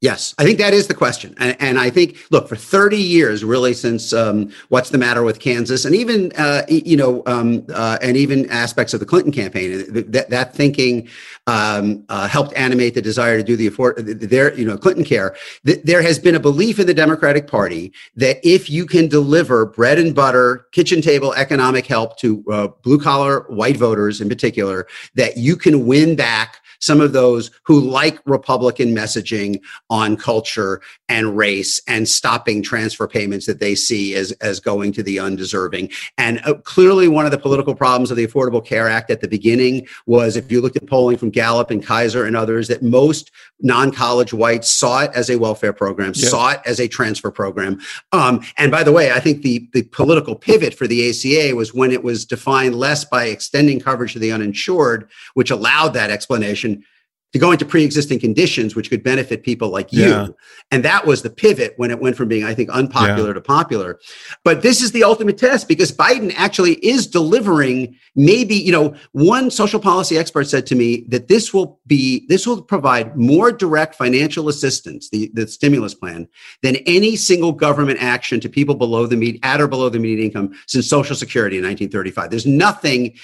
Yes, 0.00 0.32
I 0.38 0.44
think 0.44 0.58
that 0.58 0.74
is 0.74 0.86
the 0.86 0.94
question, 0.94 1.34
and, 1.38 1.56
and 1.58 1.76
I 1.76 1.90
think 1.90 2.18
look 2.30 2.48
for 2.48 2.54
thirty 2.54 2.98
years, 3.02 3.42
really, 3.42 3.74
since 3.74 4.12
um, 4.12 4.52
what's 4.68 4.90
the 4.90 4.98
matter 4.98 5.24
with 5.24 5.40
Kansas, 5.40 5.84
and 5.84 5.92
even 5.92 6.30
uh, 6.36 6.62
you 6.68 6.96
know, 6.96 7.24
um, 7.26 7.66
uh, 7.74 7.98
and 8.00 8.16
even 8.16 8.48
aspects 8.48 8.94
of 8.94 9.00
the 9.00 9.06
Clinton 9.06 9.32
campaign, 9.32 9.84
that 10.12 10.30
that 10.30 10.54
thinking 10.54 11.08
um, 11.48 12.04
uh, 12.10 12.28
helped 12.28 12.52
animate 12.54 12.94
the 12.94 13.02
desire 13.02 13.38
to 13.38 13.42
do 13.42 13.56
the 13.56 13.66
afford 13.66 13.96
their 14.06 14.56
you 14.56 14.64
know 14.64 14.78
Clinton 14.78 15.04
care. 15.04 15.34
Th- 15.66 15.82
there 15.82 16.00
has 16.00 16.16
been 16.20 16.36
a 16.36 16.40
belief 16.40 16.78
in 16.78 16.86
the 16.86 16.94
Democratic 16.94 17.48
Party 17.48 17.92
that 18.14 18.38
if 18.44 18.70
you 18.70 18.86
can 18.86 19.08
deliver 19.08 19.66
bread 19.66 19.98
and 19.98 20.14
butter, 20.14 20.68
kitchen 20.70 21.02
table 21.02 21.34
economic 21.34 21.86
help 21.86 22.16
to 22.18 22.44
uh, 22.52 22.68
blue 22.84 23.00
collar 23.00 23.40
white 23.48 23.76
voters 23.76 24.20
in 24.20 24.28
particular, 24.28 24.86
that 25.16 25.38
you 25.38 25.56
can 25.56 25.86
win 25.86 26.14
back 26.14 26.60
some 26.80 27.00
of 27.00 27.12
those 27.12 27.50
who 27.62 27.80
like 27.80 28.20
Republican 28.24 28.94
messaging 28.94 29.60
on 29.90 30.16
culture 30.16 30.80
and 31.08 31.36
race 31.36 31.80
and 31.88 32.08
stopping 32.08 32.62
transfer 32.62 33.08
payments 33.08 33.46
that 33.46 33.60
they 33.60 33.74
see 33.74 34.14
as, 34.14 34.32
as 34.32 34.60
going 34.60 34.92
to 34.92 35.02
the 35.02 35.18
undeserving. 35.18 35.90
And 36.16 36.40
uh, 36.44 36.54
clearly, 36.54 37.08
one 37.08 37.24
of 37.24 37.30
the 37.30 37.38
political 37.38 37.74
problems 37.74 38.10
of 38.10 38.16
the 38.16 38.26
Affordable 38.26 38.64
Care 38.64 38.88
Act 38.88 39.10
at 39.10 39.20
the 39.20 39.28
beginning 39.28 39.86
was 40.06 40.36
if 40.36 40.50
you 40.52 40.60
looked 40.60 40.76
at 40.76 40.86
polling 40.86 41.16
from 41.16 41.30
Gallup 41.30 41.70
and 41.70 41.84
Kaiser 41.84 42.24
and 42.24 42.36
others, 42.36 42.68
that 42.68 42.82
most 42.82 43.30
non 43.60 43.90
college 43.90 44.32
whites 44.32 44.70
saw 44.70 45.02
it 45.02 45.10
as 45.14 45.30
a 45.30 45.36
welfare 45.36 45.72
program, 45.72 46.14
saw 46.14 46.50
it 46.50 46.60
as 46.64 46.80
a 46.80 46.88
transfer 46.88 47.30
program. 47.30 47.80
Um, 48.12 48.44
and 48.56 48.70
by 48.70 48.82
the 48.82 48.92
way, 48.92 49.10
I 49.10 49.20
think 49.20 49.42
the, 49.42 49.68
the 49.72 49.82
political 49.82 50.34
pivot 50.34 50.74
for 50.74 50.86
the 50.86 51.08
ACA 51.08 51.54
was 51.56 51.74
when 51.74 51.90
it 51.90 52.02
was 52.02 52.24
defined 52.24 52.74
less 52.74 53.04
by 53.04 53.26
extending 53.26 53.80
coverage 53.80 54.12
to 54.12 54.18
the 54.18 54.32
uninsured, 54.32 55.08
which 55.34 55.50
allowed 55.50 55.90
that 55.90 56.10
explanation 56.10 56.67
to 57.32 57.38
go 57.38 57.52
into 57.52 57.64
pre-existing 57.64 58.18
conditions 58.18 58.74
which 58.74 58.88
could 58.88 59.02
benefit 59.02 59.42
people 59.42 59.68
like 59.68 59.92
you. 59.92 60.08
Yeah. 60.08 60.28
and 60.70 60.84
that 60.84 61.06
was 61.06 61.22
the 61.22 61.30
pivot 61.30 61.74
when 61.76 61.90
it 61.90 62.00
went 62.00 62.16
from 62.16 62.28
being 62.28 62.44
i 62.44 62.54
think 62.54 62.70
unpopular 62.70 63.34
to 63.34 63.40
popular. 63.40 63.98
But 64.44 64.62
this 64.62 64.80
is 64.80 64.92
the 64.92 65.04
ultimate 65.04 65.38
test 65.38 65.68
because 65.68 65.92
biden 65.92 66.32
actually 66.36 66.74
is 66.74 67.06
delivering 67.06 67.96
maybe 68.14 68.54
you 68.54 68.72
know 68.72 68.94
one 69.12 69.50
social 69.50 69.80
policy 69.80 70.16
expert 70.18 70.44
said 70.44 70.66
to 70.66 70.74
me 70.74 71.04
that 71.08 71.28
this 71.28 71.52
will 71.52 71.80
be 71.86 72.26
this 72.28 72.46
will 72.46 72.62
provide 72.62 73.16
more 73.16 73.52
direct 73.52 73.94
financial 73.94 74.48
assistance 74.48 75.08
the, 75.10 75.30
the 75.34 75.46
stimulus 75.46 75.94
plan 75.94 76.26
than 76.62 76.76
any 76.86 77.16
single 77.16 77.52
government 77.52 77.98
action 78.00 78.40
to 78.40 78.48
people 78.48 78.74
below 78.74 79.06
the 79.06 79.16
median 79.16 79.40
at 79.44 79.60
or 79.60 79.68
below 79.68 79.88
the 79.88 79.98
median 79.98 80.26
income 80.26 80.52
since 80.66 80.88
social 80.88 81.14
security 81.14 81.58
in 81.58 81.64
1935 81.64 82.30
there's 82.30 82.46
nothing 82.46 83.14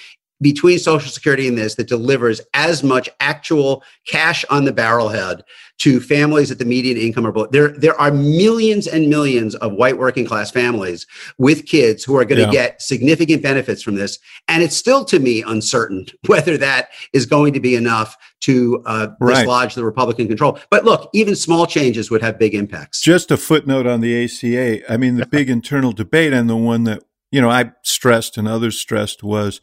between 0.41 0.77
Social 0.79 1.09
Security 1.09 1.47
and 1.47 1.57
this 1.57 1.75
that 1.75 1.87
delivers 1.87 2.41
as 2.53 2.83
much 2.83 3.09
actual 3.19 3.83
cash 4.07 4.43
on 4.49 4.65
the 4.65 4.73
barrelhead 4.73 5.41
to 5.77 5.99
families 5.99 6.51
at 6.51 6.57
the 6.57 6.65
median 6.65 6.97
income 6.97 7.25
or 7.27 7.31
below. 7.31 7.47
There, 7.51 7.69
there 7.69 7.99
are 7.99 8.11
millions 8.11 8.87
and 8.87 9.09
millions 9.09 9.55
of 9.55 9.73
white 9.73 9.97
working 9.97 10.25
class 10.25 10.51
families 10.51 11.05
with 11.37 11.65
kids 11.65 12.03
who 12.03 12.15
are 12.17 12.25
going 12.25 12.37
to 12.39 12.45
Yeah. 12.45 12.51
get 12.51 12.81
significant 12.81 13.41
benefits 13.43 13.81
from 13.81 13.95
this. 13.95 14.19
And 14.47 14.63
it's 14.63 14.75
still 14.75 15.03
to 15.05 15.19
me 15.19 15.41
uncertain 15.41 16.05
whether 16.27 16.57
that 16.57 16.89
is 17.13 17.25
going 17.25 17.53
to 17.53 17.59
be 17.59 17.75
enough 17.75 18.15
to 18.41 18.81
uh, 18.85 19.07
Right. 19.19 19.39
dislodge 19.39 19.75
the 19.75 19.83
Republican 19.83 20.27
control. 20.27 20.59
But 20.69 20.85
look, 20.85 21.09
even 21.13 21.35
small 21.35 21.65
changes 21.65 22.11
would 22.11 22.21
have 22.21 22.37
big 22.39 22.53
impacts. 22.55 23.01
Just 23.01 23.31
a 23.31 23.37
footnote 23.37 23.87
on 23.87 24.01
the 24.01 24.23
ACA. 24.25 24.91
I 24.91 24.97
mean, 24.97 25.15
the 25.15 25.25
big 25.25 25.49
internal 25.49 25.91
debate 25.91 26.31
and 26.33 26.49
the 26.49 26.55
one 26.55 26.83
that, 26.85 27.03
you 27.31 27.41
know, 27.41 27.49
I 27.49 27.71
stressed 27.83 28.37
and 28.37 28.47
others 28.47 28.79
stressed 28.79 29.23
was, 29.23 29.59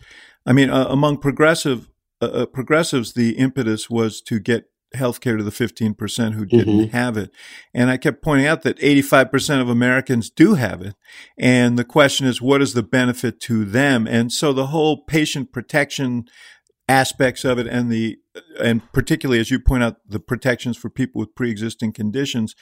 I 0.46 0.52
mean, 0.52 0.70
uh, 0.70 0.86
among 0.88 1.18
progressive 1.18 1.88
uh, 2.20 2.26
uh, 2.26 2.46
progressives, 2.46 3.14
the 3.14 3.30
impetus 3.36 3.90
was 3.90 4.20
to 4.22 4.38
get 4.38 4.66
health 4.94 5.20
care 5.20 5.36
to 5.36 5.42
the 5.42 5.50
15% 5.50 6.34
who 6.34 6.44
didn't 6.44 6.78
Mhm. 6.78 6.90
have 6.90 7.16
it. 7.16 7.30
And 7.74 7.90
I 7.90 7.96
kept 7.96 8.22
pointing 8.22 8.46
out 8.46 8.62
that 8.62 8.76
85% 8.80 9.60
of 9.60 9.68
Americans 9.68 10.30
do 10.30 10.54
have 10.54 10.82
it. 10.82 10.94
And 11.38 11.76
the 11.78 11.84
question 11.84 12.26
is, 12.26 12.40
what 12.40 12.62
is 12.62 12.74
the 12.74 12.82
benefit 12.82 13.40
to 13.40 13.64
them? 13.64 14.06
And 14.06 14.30
so 14.30 14.52
the 14.52 14.66
whole 14.68 15.02
patient 15.04 15.50
protection 15.50 16.26
aspects 16.88 17.44
of 17.44 17.58
it 17.58 17.66
and 17.66 17.90
the 17.90 18.18
and 18.60 18.82
particularly 18.92 19.40
as 19.40 19.50
you 19.50 19.58
point 19.58 19.82
out 19.82 19.96
the 20.08 20.20
protections 20.20 20.76
for 20.76 20.90
people 20.90 21.20
with 21.20 21.34
pre-existing 21.34 21.92
conditions 21.92 22.54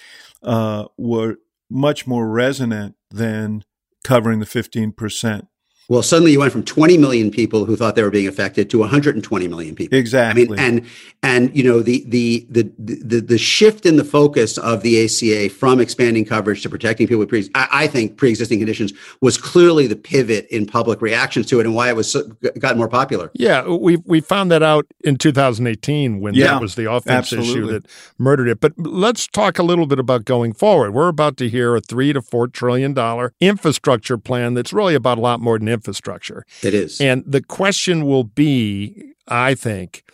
uh, 0.42 0.84
were 0.96 1.36
much 1.68 2.06
more 2.06 2.28
resonant 2.28 2.94
than 3.10 3.64
covering 4.04 4.38
the 4.40 4.46
15% 4.46 5.46
well, 5.90 6.04
suddenly 6.04 6.30
you 6.30 6.38
went 6.38 6.52
from 6.52 6.62
20 6.62 6.96
million 6.98 7.32
people 7.32 7.64
who 7.64 7.74
thought 7.74 7.96
they 7.96 8.04
were 8.04 8.12
being 8.12 8.28
affected 8.28 8.70
to 8.70 8.78
120 8.78 9.48
million 9.48 9.74
people. 9.74 9.98
Exactly. 9.98 10.44
I 10.44 10.46
mean, 10.46 10.58
and 10.60 10.86
and 11.20 11.56
you 11.56 11.64
know 11.64 11.80
the 11.80 12.04
the 12.06 12.46
the 12.48 12.70
the, 12.78 13.20
the 13.20 13.38
shift 13.38 13.84
in 13.84 13.96
the 13.96 14.04
focus 14.04 14.56
of 14.56 14.82
the 14.82 15.04
ACA 15.04 15.52
from 15.52 15.80
expanding 15.80 16.24
coverage 16.24 16.62
to 16.62 16.70
protecting 16.70 17.08
people 17.08 17.18
with 17.18 17.28
pre 17.28 17.50
I, 17.56 17.68
I 17.72 17.86
think 17.88 18.16
pre-existing 18.16 18.60
conditions 18.60 18.92
was 19.20 19.36
clearly 19.36 19.88
the 19.88 19.96
pivot 19.96 20.46
in 20.46 20.64
public 20.64 21.02
reactions 21.02 21.46
to 21.46 21.58
it 21.58 21.66
and 21.66 21.74
why 21.74 21.88
it 21.88 21.96
was 21.96 22.12
so, 22.12 22.22
got 22.60 22.76
more 22.76 22.88
popular. 22.88 23.32
Yeah, 23.34 23.66
we 23.66 23.96
we 23.96 24.20
found 24.20 24.52
that 24.52 24.62
out 24.62 24.86
in 25.02 25.16
2018 25.16 26.20
when 26.20 26.34
yeah, 26.34 26.52
that 26.52 26.60
was 26.60 26.76
the 26.76 26.88
offense 26.88 27.32
absolutely. 27.32 27.50
issue 27.50 27.66
that 27.66 27.86
murdered 28.16 28.46
it. 28.46 28.60
But 28.60 28.74
let's 28.78 29.26
talk 29.26 29.58
a 29.58 29.64
little 29.64 29.86
bit 29.86 29.98
about 29.98 30.24
going 30.24 30.52
forward. 30.52 30.92
We're 30.92 31.08
about 31.08 31.36
to 31.38 31.48
hear 31.48 31.74
a 31.74 31.80
three 31.80 32.12
to 32.12 32.22
four 32.22 32.46
trillion 32.46 32.94
dollar 32.94 33.34
infrastructure 33.40 34.18
plan 34.18 34.54
that's 34.54 34.72
really 34.72 34.94
about 34.94 35.18
a 35.18 35.20
lot 35.20 35.40
more 35.40 35.58
than 35.58 35.79
infrastructure. 35.80 36.44
It 36.62 36.74
is. 36.74 37.00
And 37.00 37.24
the 37.26 37.42
question 37.42 38.04
will 38.04 38.24
be, 38.24 39.14
I 39.28 39.54
think, 39.54 40.04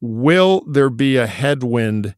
will 0.00 0.62
there 0.66 0.90
be 0.90 1.16
a 1.16 1.26
headwind 1.26 2.14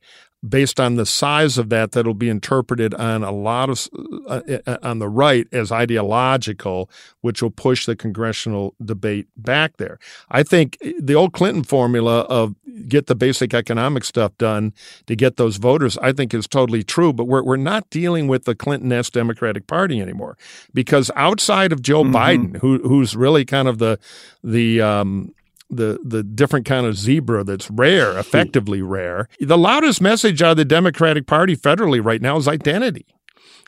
based 0.46 0.78
on 0.78 0.94
the 0.94 1.06
size 1.06 1.58
of 1.58 1.68
that 1.68 1.92
that'll 1.92 2.14
be 2.14 2.28
interpreted 2.28 2.94
on 2.94 3.24
a 3.24 3.32
lot 3.32 3.68
of 3.68 3.88
uh, 4.28 4.40
uh, 4.66 4.78
on 4.82 5.00
the 5.00 5.08
right 5.08 5.48
as 5.52 5.72
ideological 5.72 6.88
which 7.22 7.42
will 7.42 7.50
push 7.50 7.86
the 7.86 7.96
congressional 7.96 8.74
debate 8.84 9.26
back 9.36 9.76
there 9.78 9.98
i 10.30 10.42
think 10.42 10.78
the 11.00 11.14
old 11.14 11.32
clinton 11.32 11.64
formula 11.64 12.20
of 12.22 12.54
get 12.86 13.06
the 13.06 13.16
basic 13.16 13.52
economic 13.52 14.04
stuff 14.04 14.36
done 14.38 14.72
to 15.06 15.16
get 15.16 15.38
those 15.38 15.56
voters 15.56 15.98
i 15.98 16.12
think 16.12 16.32
is 16.32 16.46
totally 16.46 16.84
true 16.84 17.12
but 17.12 17.24
we're, 17.24 17.42
we're 17.42 17.56
not 17.56 17.88
dealing 17.90 18.28
with 18.28 18.44
the 18.44 18.54
clinton-esque 18.54 19.12
democratic 19.12 19.66
party 19.66 20.00
anymore 20.00 20.38
because 20.72 21.10
outside 21.16 21.72
of 21.72 21.82
joe 21.82 22.04
mm-hmm. 22.04 22.14
biden 22.14 22.56
who, 22.58 22.78
who's 22.78 23.16
really 23.16 23.44
kind 23.44 23.66
of 23.66 23.78
the 23.78 23.98
the 24.44 24.80
um, 24.80 25.34
the 25.70 25.98
the 26.04 26.22
different 26.22 26.66
kind 26.66 26.86
of 26.86 26.96
zebra 26.96 27.44
that's 27.44 27.70
rare, 27.70 28.12
hmm. 28.12 28.18
effectively 28.18 28.82
rare. 28.82 29.28
The 29.40 29.58
loudest 29.58 30.00
message 30.00 30.42
out 30.42 30.52
of 30.52 30.56
the 30.56 30.64
Democratic 30.64 31.26
Party 31.26 31.56
federally 31.56 32.04
right 32.04 32.22
now 32.22 32.36
is 32.36 32.48
identity. 32.48 33.06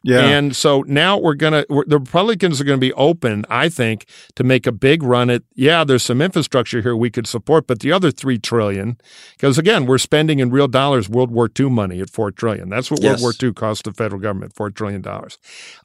Yeah. 0.03 0.21
And 0.21 0.57
so 0.57 0.83
now 0.87 1.19
we're 1.19 1.35
going 1.35 1.53
to, 1.53 1.85
the 1.87 1.99
Republicans 1.99 2.61
are 2.61 2.65
going 2.65 2.79
to 2.79 2.81
be 2.81 2.93
open, 2.95 3.45
I 3.51 3.69
think, 3.69 4.07
to 4.37 4.45
make 4.45 4.67
a 4.67 4.73
big 4.73 5.03
run 5.03 5.29
at, 5.29 5.43
yeah, 5.55 5.85
there's 5.85 6.03
some 6.03 6.23
infrastructure 6.23 6.81
here 6.81 6.97
we 6.97 7.11
could 7.11 7.27
support, 7.27 7.67
but 7.67 7.81
the 7.81 7.93
other 7.93 8.11
$3 8.11 8.43
trillion, 8.43 8.97
because 9.33 9.59
again, 9.59 9.85
we're 9.85 9.99
spending 9.99 10.39
in 10.39 10.51
real 10.51 10.69
dollars 10.69 11.09
World 11.09 11.31
War 11.31 11.51
II 11.59 11.69
money 11.69 12.01
at 12.01 12.09
4 12.09 12.31
trillion. 12.31 12.71
That's 12.71 12.91
what 12.91 13.03
yes. 13.03 13.21
World 13.21 13.35
War 13.43 13.49
II 13.49 13.53
cost 13.53 13.85
the 13.85 13.93
federal 13.93 14.21
government, 14.21 14.55
$4 14.55 14.75
trillion. 14.75 15.05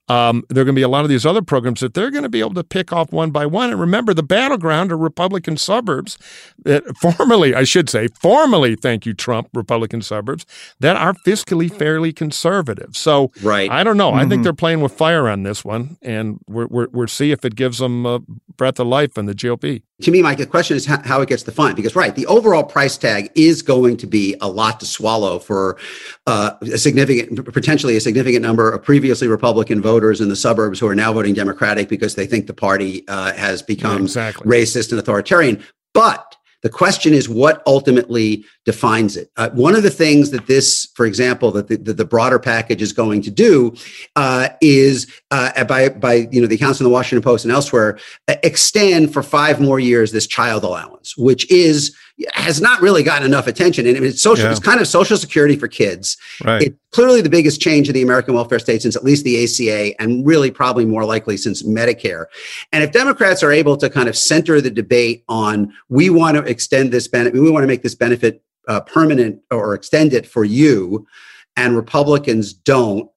Um, 0.08 0.44
there 0.50 0.62
are 0.62 0.66
going 0.66 0.76
to 0.76 0.80
be 0.80 0.84
a 0.84 0.88
lot 0.88 1.04
of 1.04 1.10
these 1.10 1.26
other 1.26 1.42
programs 1.42 1.80
that 1.80 1.94
they're 1.94 2.12
going 2.12 2.24
to 2.24 2.30
be 2.30 2.40
able 2.40 2.54
to 2.54 2.64
pick 2.64 2.94
off 2.94 3.12
one 3.12 3.32
by 3.32 3.46
one. 3.46 3.72
And 3.72 3.80
remember, 3.80 4.14
the 4.14 4.24
battleground 4.24 4.92
are 4.92 4.98
Republican 4.98 5.58
suburbs 5.58 6.18
that 6.64 6.84
formerly, 7.02 7.56
I 7.56 7.64
should 7.64 7.90
say, 7.90 8.08
formally, 8.20 8.76
thank 8.76 9.06
you, 9.06 9.14
Trump, 9.14 9.50
Republican 9.54 10.02
suburbs 10.02 10.46
that 10.80 10.96
are 10.96 11.14
fiscally 11.14 11.76
fairly 11.76 12.14
conservative. 12.14 12.96
So 12.96 13.32
right. 13.42 13.70
I 13.72 13.84
don't 13.84 13.98
know. 13.98 14.12
Mm-hmm. 14.12 14.18
I 14.18 14.22
think 14.22 14.34
mm-hmm. 14.34 14.44
they're 14.44 14.54
playing 14.54 14.82
with 14.82 14.94
fire 14.94 15.28
on 15.28 15.44
this 15.44 15.66
one, 15.66 15.98
and 16.02 16.40
we're, 16.48 16.68
we're, 16.68 16.88
we're 16.92 17.08
see 17.08 17.32
if 17.32 17.44
it 17.44 17.56
gives 17.56 17.80
them 17.80 18.06
a 18.06 18.20
breath 18.58 18.80
of 18.80 18.88
life 18.88 19.18
in 19.18 19.26
the 19.26 19.34
GOP. 19.34 19.82
To 20.02 20.12
me, 20.12 20.22
Mike, 20.22 20.40
the 20.40 20.46
question 20.46 20.76
is 20.76 20.86
how 20.86 21.22
it 21.22 21.30
gets 21.30 21.44
defined. 21.44 21.78
Because, 21.78 21.96
right, 21.96 22.14
the 22.14 22.26
overall 22.28 22.64
price 22.64 22.98
tag 22.98 23.32
is 23.34 23.62
going 23.62 23.96
to 23.98 24.08
be 24.08 24.36
a 24.42 24.48
lot 24.48 24.82
to 24.82 24.86
swallow 24.86 25.40
for 25.40 25.78
uh, 26.28 26.52
a 26.62 26.78
significant, 26.78 27.46
potentially 27.54 27.96
a 27.96 28.02
significant 28.02 28.42
number 28.42 28.70
of 28.70 28.84
previously 28.84 29.30
Republican 29.30 29.82
voters 29.82 30.20
in 30.20 30.28
the 30.28 30.36
suburbs 30.36 30.82
who 30.82 30.88
are 30.88 30.96
now 30.96 31.14
voting 31.14 31.34
Democratic 31.34 31.88
because 31.88 32.16
they 32.16 32.28
think 32.28 32.48
the 32.48 32.54
party 32.54 33.08
uh, 33.08 33.32
has 33.34 33.62
become 33.62 34.00
yeah, 34.00 34.04
exactly. 34.04 34.46
racist 34.46 34.92
and 34.92 35.00
authoritarian. 35.00 35.64
But 35.94 36.36
the 36.66 36.70
question 36.72 37.14
is 37.14 37.30
what 37.30 37.62
ultimately 37.68 38.44
defines 38.64 39.16
it. 39.18 39.30
Uh, 39.38 39.52
one 39.52 39.76
of 39.76 39.84
the 39.84 39.92
things 39.92 40.32
that 40.32 40.48
this, 40.48 40.90
for 40.96 41.06
example, 41.06 41.52
that 41.52 41.68
the, 41.68 41.78
the 41.78 42.04
broader 42.04 42.40
package 42.40 42.82
is 42.82 42.92
going 42.92 43.22
to 43.22 43.30
do 43.30 43.76
uh, 44.16 44.50
is 44.62 45.06
uh, 45.30 45.64
by 45.66 45.90
by 45.90 46.28
you 46.32 46.42
know 46.42 46.48
the 46.48 46.56
accounts 46.56 46.80
in 46.80 46.84
the 46.84 46.90
Washington 46.90 47.22
Post 47.22 47.46
and 47.46 47.52
elsewhere 47.52 48.00
extend 48.28 49.14
for 49.14 49.22
five 49.22 49.62
more 49.62 49.80
years 49.80 50.12
this 50.12 50.26
child 50.26 50.64
allowance, 50.64 51.16
which 51.16 51.48
is 51.52 51.96
has 52.34 52.62
not 52.62 52.82
really 52.82 53.04
gotten 53.04 53.26
enough 53.26 53.48
attention. 53.48 53.86
And 53.86 53.98
it's 53.98 54.22
social, 54.22 54.46
yeah. 54.46 54.52
it's 54.52 54.60
kind 54.60 54.80
of 54.80 54.88
social 54.88 55.18
security 55.18 55.58
for 55.58 55.68
kids. 55.68 56.18
Right. 56.44 56.64
It's 56.64 56.76
clearly 56.92 57.22
the 57.22 57.30
biggest 57.30 57.60
change 57.60 57.90
in 57.90 57.94
the 57.94 58.02
American 58.02 58.34
welfare 58.34 58.60
state 58.60 58.82
since 58.82 58.96
at 58.96 59.04
least 59.04 59.26
the 59.26 59.44
ACA, 59.44 60.02
and 60.02 60.26
really 60.26 60.50
probably 60.50 60.86
more 60.86 61.04
likely 61.04 61.36
since 61.38 61.64
Medicare. 61.64 62.26
And 62.72 62.84
if 62.84 62.92
Democrats 62.92 63.44
are 63.44 63.52
able 63.52 63.76
to 63.78 63.90
kind 63.90 64.08
of 64.08 64.18
center 64.18 64.62
the 64.62 64.72
debate 64.72 65.24
on 65.28 65.74
we 65.90 66.10
want 66.10 66.38
to 66.38 66.44
extend 66.44 66.92
this 66.92 67.08
benefit, 67.08 67.40
we 67.40 67.52
want 67.52 67.64
to 67.64 67.68
make 67.68 67.84
this 67.84 67.96
benefit 67.96 68.42
uh, 68.68 68.80
permanent 68.82 69.42
or 69.52 69.74
extend 69.74 70.14
it 70.14 70.26
for 70.26 70.46
you, 70.46 71.06
and 71.58 71.76
Republicans 71.76 72.54
don't, 72.54 73.10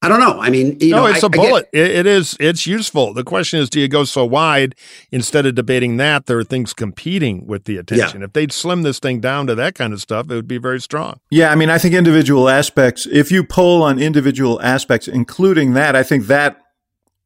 I 0.00 0.08
don't 0.08 0.20
know. 0.20 0.40
I 0.40 0.48
mean, 0.50 0.78
you 0.80 0.92
no, 0.92 0.98
know, 0.98 1.06
it's 1.06 1.24
I, 1.24 1.26
a 1.26 1.30
bullet. 1.30 1.68
It, 1.72 1.90
it 1.90 2.06
is. 2.06 2.36
It's 2.38 2.68
useful. 2.68 3.14
The 3.14 3.24
question 3.24 3.58
is, 3.58 3.68
do 3.68 3.80
you 3.80 3.88
go 3.88 4.04
so 4.04 4.24
wide 4.24 4.76
instead 5.10 5.44
of 5.44 5.56
debating 5.56 5.96
that? 5.96 6.26
There 6.26 6.38
are 6.38 6.44
things 6.44 6.72
competing 6.72 7.46
with 7.48 7.64
the 7.64 7.78
attention. 7.78 8.20
Yeah. 8.20 8.26
If 8.26 8.32
they'd 8.32 8.52
slim 8.52 8.82
this 8.82 9.00
thing 9.00 9.18
down 9.18 9.48
to 9.48 9.56
that 9.56 9.74
kind 9.74 9.92
of 9.92 10.00
stuff, 10.00 10.30
it 10.30 10.34
would 10.34 10.46
be 10.46 10.58
very 10.58 10.80
strong. 10.80 11.18
Yeah, 11.30 11.50
I 11.50 11.56
mean, 11.56 11.68
I 11.68 11.78
think 11.78 11.94
individual 11.94 12.48
aspects. 12.48 13.08
If 13.10 13.32
you 13.32 13.42
poll 13.42 13.82
on 13.82 13.98
individual 13.98 14.62
aspects, 14.62 15.08
including 15.08 15.72
that, 15.72 15.96
I 15.96 16.04
think 16.04 16.26
that 16.26 16.60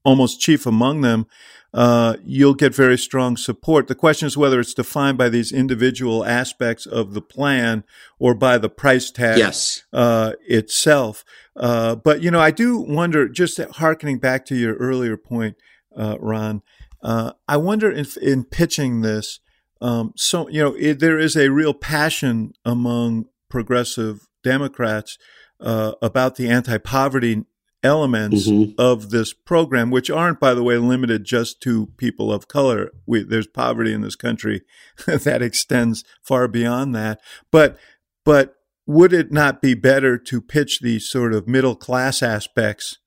almost 0.03 0.41
chief 0.41 0.65
among 0.65 1.03
them, 1.03 1.27
uh, 1.75 2.17
you'll 2.25 2.55
get 2.55 2.75
very 2.75 2.99
strong 2.99 3.37
support. 3.37 3.89
The 3.89 3.95
question 3.95 4.27
is 4.27 4.37
whether 4.37 4.61
it's 4.61 4.75
defined 4.75 5.17
by 5.17 5.29
these 5.29 5.53
individual 5.53 6.25
aspects 6.25 6.85
of 6.85 7.15
the 7.15 7.23
plan 7.23 7.85
or 8.19 8.35
by 8.35 8.59
the 8.59 8.69
price 8.69 9.11
tag 9.11 9.39
yes. 9.39 9.85
uh, 9.93 10.33
itself. 10.47 11.25
Uh, 11.57 11.95
but 11.95 12.23
you 12.23 12.31
know, 12.31 12.41
I 12.41 12.51
do 12.51 12.79
wonder. 12.79 13.29
Just 13.29 13.59
harkening 13.59 14.19
back 14.19 14.45
to 14.47 14.55
your 14.55 14.75
earlier 14.77 15.17
point, 15.17 15.57
uh, 15.97 16.17
Ron, 16.21 16.63
uh, 17.03 17.33
I 17.49 17.57
wonder 17.57 17.91
if 17.91 18.17
in 18.17 18.45
pitching 18.45 19.01
this, 19.01 19.41
um, 19.81 20.13
so 20.17 20.49
you 20.49 20.63
know, 20.63 20.75
it, 20.75 21.01
there 21.01 21.19
is 21.19 21.37
a 21.37 21.51
real 21.51 21.75
passion 21.75 22.53
among 22.65 23.27
progressive 23.49 24.29
Democrats 24.43 25.19
uh, 25.61 25.93
about 26.03 26.37
the 26.37 26.49
anti-poverty 26.49 27.45
elements 27.83 28.49
mm-hmm. 28.49 28.73
of 28.79 29.11
this 29.11 29.33
program, 29.33 29.90
which 29.90 30.11
aren't, 30.11 30.40
by 30.40 30.55
the 30.55 30.62
way, 30.62 30.77
limited 30.77 31.25
just 31.25 31.61
to 31.62 31.87
people 31.97 32.33
of 32.33 32.49
color. 32.49 32.90
We, 33.07 33.23
there's 33.23 33.47
poverty 33.47 33.92
in 33.92 34.01
this 34.01 34.16
country 34.16 34.62
that 35.07 35.42
extends 35.42 36.05
far 36.23 36.49
beyond 36.49 36.95
that. 36.95 37.21
But, 37.51 37.77
but 38.25 38.57
would 38.87 39.12
it 39.12 39.33
not 39.33 39.62
be 39.62 39.75
better 39.75 40.18
to 40.18 40.40
pitch 40.40 40.81
these 40.81 41.09
sort 41.09 41.33
of 41.33 41.49
middle 41.49 41.77
class 41.77 42.23
aspects 42.23 42.99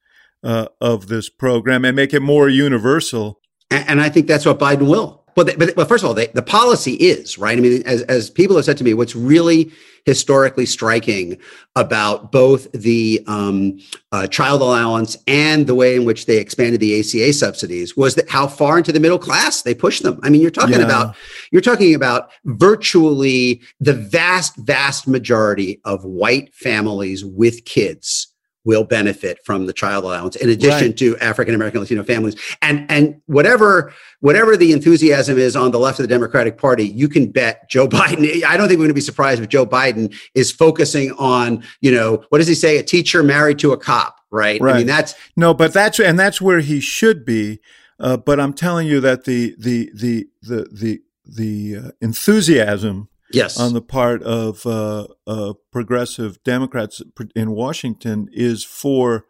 uh, 0.43 0.67
of 0.79 1.07
this 1.07 1.29
program 1.29 1.85
and 1.85 1.95
make 1.95 2.13
it 2.13 2.21
more 2.21 2.49
universal? 2.49 3.39
And, 3.71 3.89
and 3.89 4.01
I 4.01 4.09
think 4.09 4.27
that's 4.27 4.45
what 4.45 4.59
Biden 4.59 4.89
will. 4.89 5.24
Well, 5.35 5.45
but, 5.45 5.75
but 5.75 5.87
first 5.87 6.03
of 6.03 6.07
all, 6.07 6.13
they, 6.13 6.27
the 6.27 6.41
policy 6.41 6.93
is 6.93 7.37
right. 7.37 7.57
I 7.57 7.61
mean, 7.61 7.83
as 7.85 8.03
as 8.03 8.29
people 8.29 8.55
have 8.55 8.65
said 8.65 8.77
to 8.77 8.83
me, 8.83 8.93
what's 8.93 9.15
really 9.15 9.71
historically 10.05 10.65
striking 10.65 11.37
about 11.75 12.31
both 12.31 12.71
the 12.71 13.23
um, 13.27 13.79
uh, 14.11 14.27
child 14.27 14.61
allowance 14.61 15.17
and 15.27 15.65
the 15.65 15.75
way 15.75 15.95
in 15.95 16.05
which 16.05 16.27
they 16.27 16.37
expanded 16.37 16.79
the 16.79 16.99
ACA 16.99 17.33
subsidies 17.33 17.97
was 17.97 18.15
that 18.15 18.29
how 18.29 18.47
far 18.47 18.77
into 18.77 18.91
the 18.91 18.99
middle 18.99 19.17
class 19.17 19.63
they 19.63 19.73
pushed 19.73 20.03
them. 20.03 20.19
I 20.23 20.29
mean, 20.29 20.41
you're 20.41 20.51
talking 20.51 20.79
yeah. 20.79 20.85
about 20.85 21.15
you're 21.51 21.61
talking 21.61 21.95
about 21.95 22.29
virtually 22.45 23.61
the 23.79 23.93
vast, 23.93 24.55
vast 24.57 25.07
majority 25.07 25.81
of 25.83 26.05
white 26.05 26.53
families 26.53 27.25
with 27.25 27.65
kids 27.65 28.34
will 28.65 28.83
benefit 28.83 29.39
from 29.45 29.67
the 29.67 29.73
child 29.73 30.03
allowance 30.03 30.35
in 30.35 30.49
addition 30.49 30.87
right. 30.87 30.97
to 30.97 31.17
African 31.19 31.55
American 31.55 31.79
Latino 31.79 32.03
families. 32.03 32.35
And 32.61 32.89
and 32.91 33.21
whatever 33.27 33.93
whatever 34.19 34.57
the 34.57 34.73
enthusiasm 34.73 35.37
is 35.37 35.55
on 35.55 35.71
the 35.71 35.79
left 35.79 35.99
of 35.99 36.03
the 36.03 36.13
Democratic 36.13 36.57
Party, 36.57 36.87
you 36.87 37.07
can 37.07 37.31
bet 37.31 37.69
Joe 37.69 37.87
Biden. 37.87 38.43
I 38.43 38.57
don't 38.57 38.67
think 38.67 38.79
we're 38.79 38.85
going 38.85 38.89
to 38.89 38.93
be 38.95 39.01
surprised 39.01 39.41
if 39.41 39.49
Joe 39.49 39.65
Biden 39.65 40.13
is 40.33 40.51
focusing 40.51 41.11
on, 41.13 41.63
you 41.79 41.91
know, 41.91 42.25
what 42.29 42.39
does 42.39 42.47
he 42.47 42.55
say? 42.55 42.77
A 42.77 42.83
teacher 42.83 43.23
married 43.23 43.59
to 43.59 43.71
a 43.71 43.77
cop, 43.77 44.17
right? 44.31 44.59
right. 44.59 44.75
I 44.75 44.77
mean, 44.79 44.87
that's 44.87 45.15
no, 45.37 45.53
but 45.53 45.71
that's 45.71 45.99
and 45.99 46.19
that's 46.19 46.41
where 46.41 46.59
he 46.59 46.79
should 46.79 47.23
be. 47.23 47.61
Uh, 47.97 48.17
but 48.17 48.39
I'm 48.39 48.53
telling 48.53 48.87
you 48.87 48.99
that 49.01 49.23
the 49.23 49.55
the 49.57 49.91
the 49.93 50.27
the 50.41 50.67
the 50.71 51.01
the 51.25 51.77
uh, 51.77 51.91
enthusiasm 52.01 53.09
yes. 53.31 53.59
on 53.59 53.73
the 53.73 53.81
part 53.81 54.23
of 54.23 54.65
uh, 54.65 55.07
uh, 55.27 55.53
progressive 55.71 56.43
Democrats 56.43 57.01
in 57.35 57.51
Washington 57.51 58.27
is 58.31 58.63
for 58.63 59.25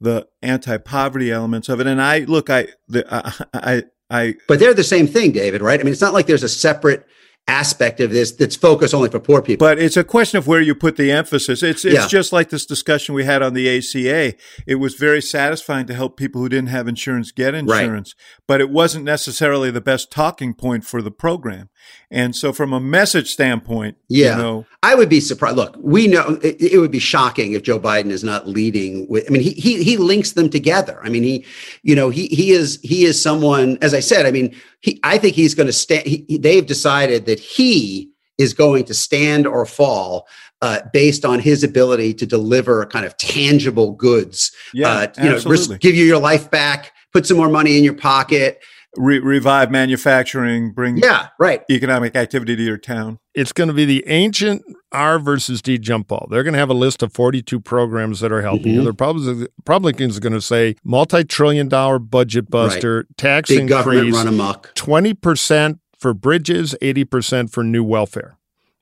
the 0.00 0.28
anti-poverty 0.42 1.30
elements 1.32 1.68
of 1.68 1.80
it. 1.80 1.86
And 1.86 2.00
I 2.00 2.20
look, 2.20 2.50
I, 2.50 2.68
the, 2.86 3.04
I, 3.12 3.32
I, 3.54 3.82
I, 4.10 4.34
but 4.46 4.58
they're 4.58 4.74
the 4.74 4.84
same 4.84 5.06
thing, 5.06 5.32
David, 5.32 5.60
right? 5.60 5.80
I 5.80 5.82
mean, 5.82 5.92
it's 5.92 6.00
not 6.00 6.14
like 6.14 6.26
there's 6.26 6.42
a 6.42 6.48
separate 6.48 7.04
aspect 7.48 7.98
of 8.00 8.10
this 8.10 8.30
that's 8.32 8.54
focused 8.54 8.94
only 8.94 9.08
for 9.08 9.18
poor 9.18 9.40
people. 9.42 9.66
But 9.66 9.78
it's 9.78 9.96
a 9.96 10.04
question 10.04 10.38
of 10.38 10.46
where 10.46 10.60
you 10.60 10.74
put 10.74 10.96
the 10.96 11.10
emphasis. 11.10 11.62
It's 11.62 11.84
it's 11.84 11.94
Yeah. 11.94 12.06
just 12.06 12.32
like 12.32 12.50
this 12.50 12.66
discussion 12.66 13.14
we 13.14 13.24
had 13.24 13.42
on 13.42 13.54
the 13.54 13.68
ACA. 13.68 14.34
It 14.66 14.76
was 14.76 14.94
very 14.94 15.22
satisfying 15.22 15.86
to 15.86 15.94
help 15.94 16.16
people 16.16 16.40
who 16.42 16.48
didn't 16.48 16.68
have 16.68 16.86
insurance 16.86 17.32
get 17.32 17.54
insurance, 17.54 18.14
but 18.46 18.60
it 18.60 18.70
wasn't 18.70 19.04
necessarily 19.04 19.70
the 19.70 19.80
best 19.80 20.10
talking 20.12 20.52
point 20.54 20.84
for 20.84 21.00
the 21.02 21.10
program. 21.10 21.70
And 22.10 22.36
so, 22.36 22.52
from 22.52 22.72
a 22.72 22.80
message 22.80 23.30
standpoint, 23.30 23.96
Yeah. 24.08 24.36
you 24.36 24.42
know, 24.42 24.66
I 24.82 24.94
would 24.94 25.08
be 25.08 25.20
surprised. 25.20 25.56
Look, 25.56 25.76
we 25.80 26.06
know 26.06 26.38
it, 26.42 26.56
it 26.60 26.78
would 26.78 26.90
be 26.90 26.98
shocking 26.98 27.52
if 27.52 27.62
Joe 27.62 27.80
Biden 27.80 28.10
is 28.10 28.22
not 28.22 28.46
leading 28.46 29.06
with. 29.08 29.24
I 29.26 29.30
mean, 29.32 29.42
he 29.42 29.50
he 29.52 29.82
he 29.82 29.96
links 29.96 30.32
them 30.32 30.50
together. 30.50 31.00
I 31.02 31.08
mean, 31.08 31.22
he, 31.22 31.44
you 31.82 31.94
know, 31.96 32.10
he 32.10 32.26
he 32.28 32.50
is 32.52 32.78
he 32.82 33.04
is 33.04 33.20
someone. 33.20 33.78
As 33.80 33.94
I 33.94 34.00
said, 34.00 34.26
I 34.26 34.30
mean, 34.30 34.54
he. 34.80 35.00
I 35.02 35.16
think 35.18 35.34
he's 35.34 35.54
going 35.54 35.66
to 35.66 35.72
stand. 35.72 36.06
He, 36.06 36.24
he- 36.28 36.38
they've 36.38 36.66
decided 36.66 37.26
that 37.26 37.37
he 37.38 38.10
is 38.38 38.54
going 38.54 38.84
to 38.84 38.94
stand 38.94 39.46
or 39.46 39.66
fall 39.66 40.26
uh, 40.62 40.80
based 40.92 41.24
on 41.24 41.38
his 41.40 41.62
ability 41.64 42.14
to 42.14 42.26
deliver 42.26 42.84
kind 42.86 43.04
of 43.06 43.16
tangible 43.16 43.92
goods. 43.92 44.52
yeah, 44.74 44.88
uh, 44.88 45.06
you 45.18 45.28
know, 45.30 45.34
absolutely. 45.36 45.78
give 45.78 45.94
you 45.94 46.04
your 46.04 46.18
life 46.18 46.50
back, 46.50 46.92
put 47.12 47.26
some 47.26 47.36
more 47.36 47.48
money 47.48 47.76
in 47.78 47.84
your 47.84 47.94
pocket. 47.94 48.60
Re- 48.96 49.18
revive 49.20 49.70
manufacturing, 49.70 50.72
bring 50.72 50.96
Yeah, 50.96 51.28
right. 51.38 51.62
economic 51.70 52.16
activity 52.16 52.56
to 52.56 52.62
your 52.62 52.78
town. 52.78 53.18
It's 53.34 53.52
going 53.52 53.68
to 53.68 53.74
be 53.74 53.84
the 53.84 54.02
ancient 54.08 54.62
R 54.90 55.18
versus 55.18 55.60
D 55.62 55.78
jump 55.78 56.08
ball. 56.08 56.26
They're 56.30 56.42
going 56.42 56.54
to 56.54 56.58
have 56.58 56.70
a 56.70 56.74
list 56.74 57.02
of 57.02 57.12
42 57.12 57.60
programs 57.60 58.20
that 58.20 58.32
are 58.32 58.40
helping 58.42 58.72
you. 58.74 58.80
Mhm. 58.80 58.84
The 58.84 58.90
Republicans, 58.90 59.48
Republicans 59.58 60.16
are 60.16 60.20
going 60.20 60.32
to 60.32 60.40
say 60.40 60.74
multi 60.82 61.22
trillion 61.22 61.68
dollar 61.68 61.98
budget 61.98 62.50
buster, 62.50 63.06
tax 63.16 63.50
Big 63.50 63.68
government 63.68 64.06
increase, 64.06 64.16
run 64.24 64.28
amok. 64.34 64.72
20% 64.74 65.78
for 65.98 66.14
bridges, 66.14 66.74
80% 66.80 67.50
for 67.50 67.62
new 67.64 67.84
welfare. 67.84 68.36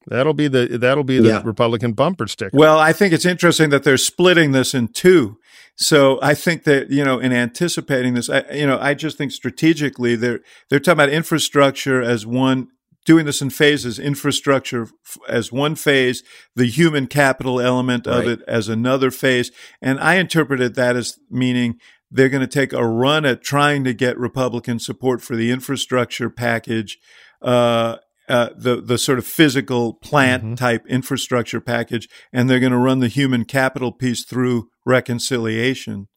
That'll 0.09 0.35
be 0.35 0.47
the 0.47 0.79
that'll 0.79 1.03
be 1.03 1.19
the 1.19 1.29
Yeah. 1.29 1.43
Republican 1.45 1.93
bumper 1.93 2.29
sticker. 2.29 2.57
Well, 2.57 2.79
I 2.79 2.93
think 2.93 3.13
it's 3.13 3.25
interesting 3.25 3.71
that 3.71 3.83
they're 3.83 3.97
splitting 3.97 4.53
this 4.53 4.73
in 4.73 4.87
two. 4.89 5.39
So 5.75 6.21
I 6.23 6.35
think 6.35 6.63
that 6.63 6.91
you 6.91 7.05
know, 7.05 7.19
in 7.19 7.33
anticipating 7.33 8.15
this, 8.15 8.31
I, 8.31 8.45
you 8.53 8.69
know, 8.69 8.79
I 8.81 8.95
just 8.95 9.19
think 9.19 9.33
strategically 9.33 10.15
they're 10.15 10.41
they're 10.71 10.79
talking 10.79 10.93
about 10.93 11.09
infrastructure 11.09 12.01
as 12.03 12.25
one, 12.25 12.69
doing 13.05 13.27
this 13.27 13.43
in 13.43 13.51
phases. 13.51 13.99
Infrastructure 13.99 14.83
f- 14.85 15.19
as 15.29 15.51
one 15.51 15.75
phase, 15.75 16.23
the 16.55 16.67
human 16.67 17.09
capital 17.09 17.61
element 17.61 18.07
of 18.07 18.21
Right. 18.27 18.29
it 18.39 18.43
as 18.47 18.69
another 18.69 19.11
phase, 19.11 19.51
and 19.83 19.99
I 19.99 20.15
interpreted 20.17 20.77
that 20.77 20.95
as 20.95 21.19
meaning 21.29 21.81
they're 22.11 22.29
going 22.29 22.41
to 22.41 22.47
take 22.47 22.73
a 22.73 22.87
run 22.87 23.25
at 23.25 23.43
trying 23.43 23.85
to 23.85 23.93
get 23.95 24.19
Republican 24.19 24.79
support 24.79 25.23
for 25.23 25.37
the 25.37 25.51
infrastructure 25.51 26.31
package. 26.31 26.99
Uh, 27.43 27.97
uh, 28.29 28.49
the 28.57 28.81
the 28.81 28.99
sort 28.99 29.19
of 29.19 29.27
physical 29.27 29.95
plant 29.95 30.43
Mhm. 30.43 30.57
type 30.57 30.85
infrastructure 30.89 31.61
package, 31.61 32.09
and 32.33 32.51
they're 32.51 32.59
going 32.59 32.73
to 32.73 32.79
run 32.79 32.99
the 32.99 33.07
human 33.07 33.45
capital 33.45 33.93
piece 33.93 34.25
through 34.25 34.69
reconciliation. 34.85 36.09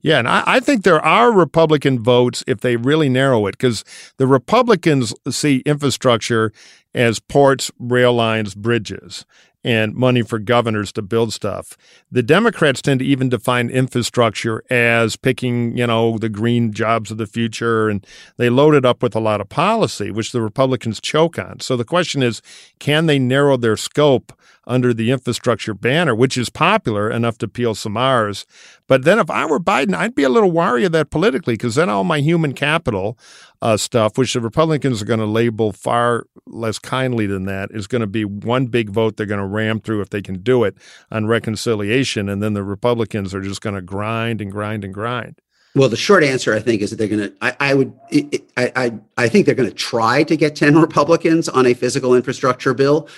Yeah, 0.00 0.20
and 0.20 0.28
I, 0.28 0.44
I 0.46 0.60
think 0.60 0.84
there 0.84 1.04
are 1.04 1.32
Republican 1.32 2.02
votes 2.02 2.44
if 2.46 2.60
they 2.60 2.76
really 2.76 3.08
narrow 3.08 3.46
it, 3.46 3.52
because 3.52 3.82
the 4.18 4.26
Republicans 4.28 5.12
see 5.28 5.62
infrastructure 5.66 6.52
as 6.94 7.18
ports, 7.18 7.72
rail 7.80 8.12
lines, 8.12 8.54
bridges, 8.54 9.24
and 9.66 9.96
money 9.96 10.22
for 10.22 10.38
governors 10.38 10.92
to 10.92 11.02
build 11.02 11.32
stuff. 11.32 11.76
The 12.10 12.22
Democrats 12.22 12.80
tend 12.80 13.00
to 13.00 13.06
even 13.06 13.28
define 13.28 13.68
infrastructure 13.68 14.62
as 14.70 15.16
picking, 15.16 15.76
you 15.76 15.88
know, 15.88 16.18
the 16.18 16.28
green 16.28 16.72
jobs 16.72 17.10
of 17.10 17.18
the 17.18 17.26
future, 17.26 17.88
and 17.88 18.06
they 18.36 18.48
load 18.48 18.76
it 18.76 18.84
up 18.84 19.02
with 19.02 19.16
a 19.16 19.20
lot 19.20 19.40
of 19.40 19.48
policy, 19.48 20.12
which 20.12 20.30
the 20.30 20.40
Republicans 20.40 21.00
choke 21.00 21.36
on. 21.36 21.58
So 21.58 21.76
the 21.76 21.84
question 21.84 22.22
is, 22.22 22.40
can 22.78 23.06
they 23.06 23.18
narrow 23.18 23.56
their 23.56 23.76
scope 23.76 24.32
under 24.66 24.92
the 24.94 25.10
infrastructure 25.10 25.74
banner, 25.74 26.14
which 26.14 26.36
is 26.36 26.50
popular 26.50 27.10
enough 27.10 27.38
to 27.38 27.48
peel 27.48 27.74
some 27.74 27.96
R's? 27.96 28.46
But 28.86 29.04
then 29.04 29.18
if 29.18 29.30
I 29.30 29.46
were 29.46 29.60
Biden, 29.60 29.94
I'd 29.94 30.14
be 30.14 30.22
a 30.22 30.28
little 30.28 30.50
wary 30.50 30.84
of 30.84 30.92
that 30.92 31.10
politically 31.10 31.54
because 31.54 31.74
then 31.76 31.88
all 31.88 32.04
my 32.04 32.20
human 32.20 32.52
capital 32.52 33.18
uh, 33.62 33.76
stuff, 33.76 34.16
which 34.18 34.34
the 34.34 34.40
Republicans 34.40 35.00
are 35.02 35.06
going 35.06 35.20
to 35.20 35.26
label 35.26 35.72
far 35.72 36.26
less 36.46 36.78
kindly 36.78 37.26
than 37.26 37.44
that, 37.46 37.70
is 37.72 37.86
going 37.86 38.00
to 38.00 38.06
be 38.06 38.24
one 38.24 38.66
big 38.66 38.90
vote 38.90 39.16
they're 39.16 39.26
going 39.26 39.40
to 39.40 39.46
ram 39.46 39.80
through 39.80 40.00
if 40.00 40.10
they 40.10 40.22
can 40.22 40.40
do 40.42 40.64
it 40.64 40.76
on 41.10 41.26
reconciliation. 41.26 42.28
And 42.28 42.42
then 42.42 42.54
the 42.54 42.62
Republicans 42.62 43.34
are 43.34 43.40
just 43.40 43.60
going 43.60 43.74
to 43.74 43.82
grind 43.82 44.40
and 44.40 44.50
grind 44.52 44.84
and 44.84 44.92
grind. 44.94 45.40
Well, 45.74 45.90
the 45.90 45.96
short 45.96 46.24
answer, 46.24 46.54
I 46.54 46.60
think, 46.60 46.80
is 46.80 46.88
that 46.88 46.96
they're 46.96 47.06
going 47.06 47.30
to. 47.30 47.34
I, 47.60 47.74
would. 47.74 47.92
I, 48.10 48.30
I, 48.56 48.72
I- 48.76 49.00
I 49.18 49.28
think 49.28 49.44
they're 49.44 49.54
going 49.54 49.68
to 49.68 49.74
try 49.74 50.22
to 50.24 50.36
get 50.36 50.56
ten 50.56 50.76
Republicans 50.78 51.48
on 51.50 51.66
a 51.66 51.74
physical 51.74 52.14
infrastructure 52.14 52.72
bill, 52.72 53.08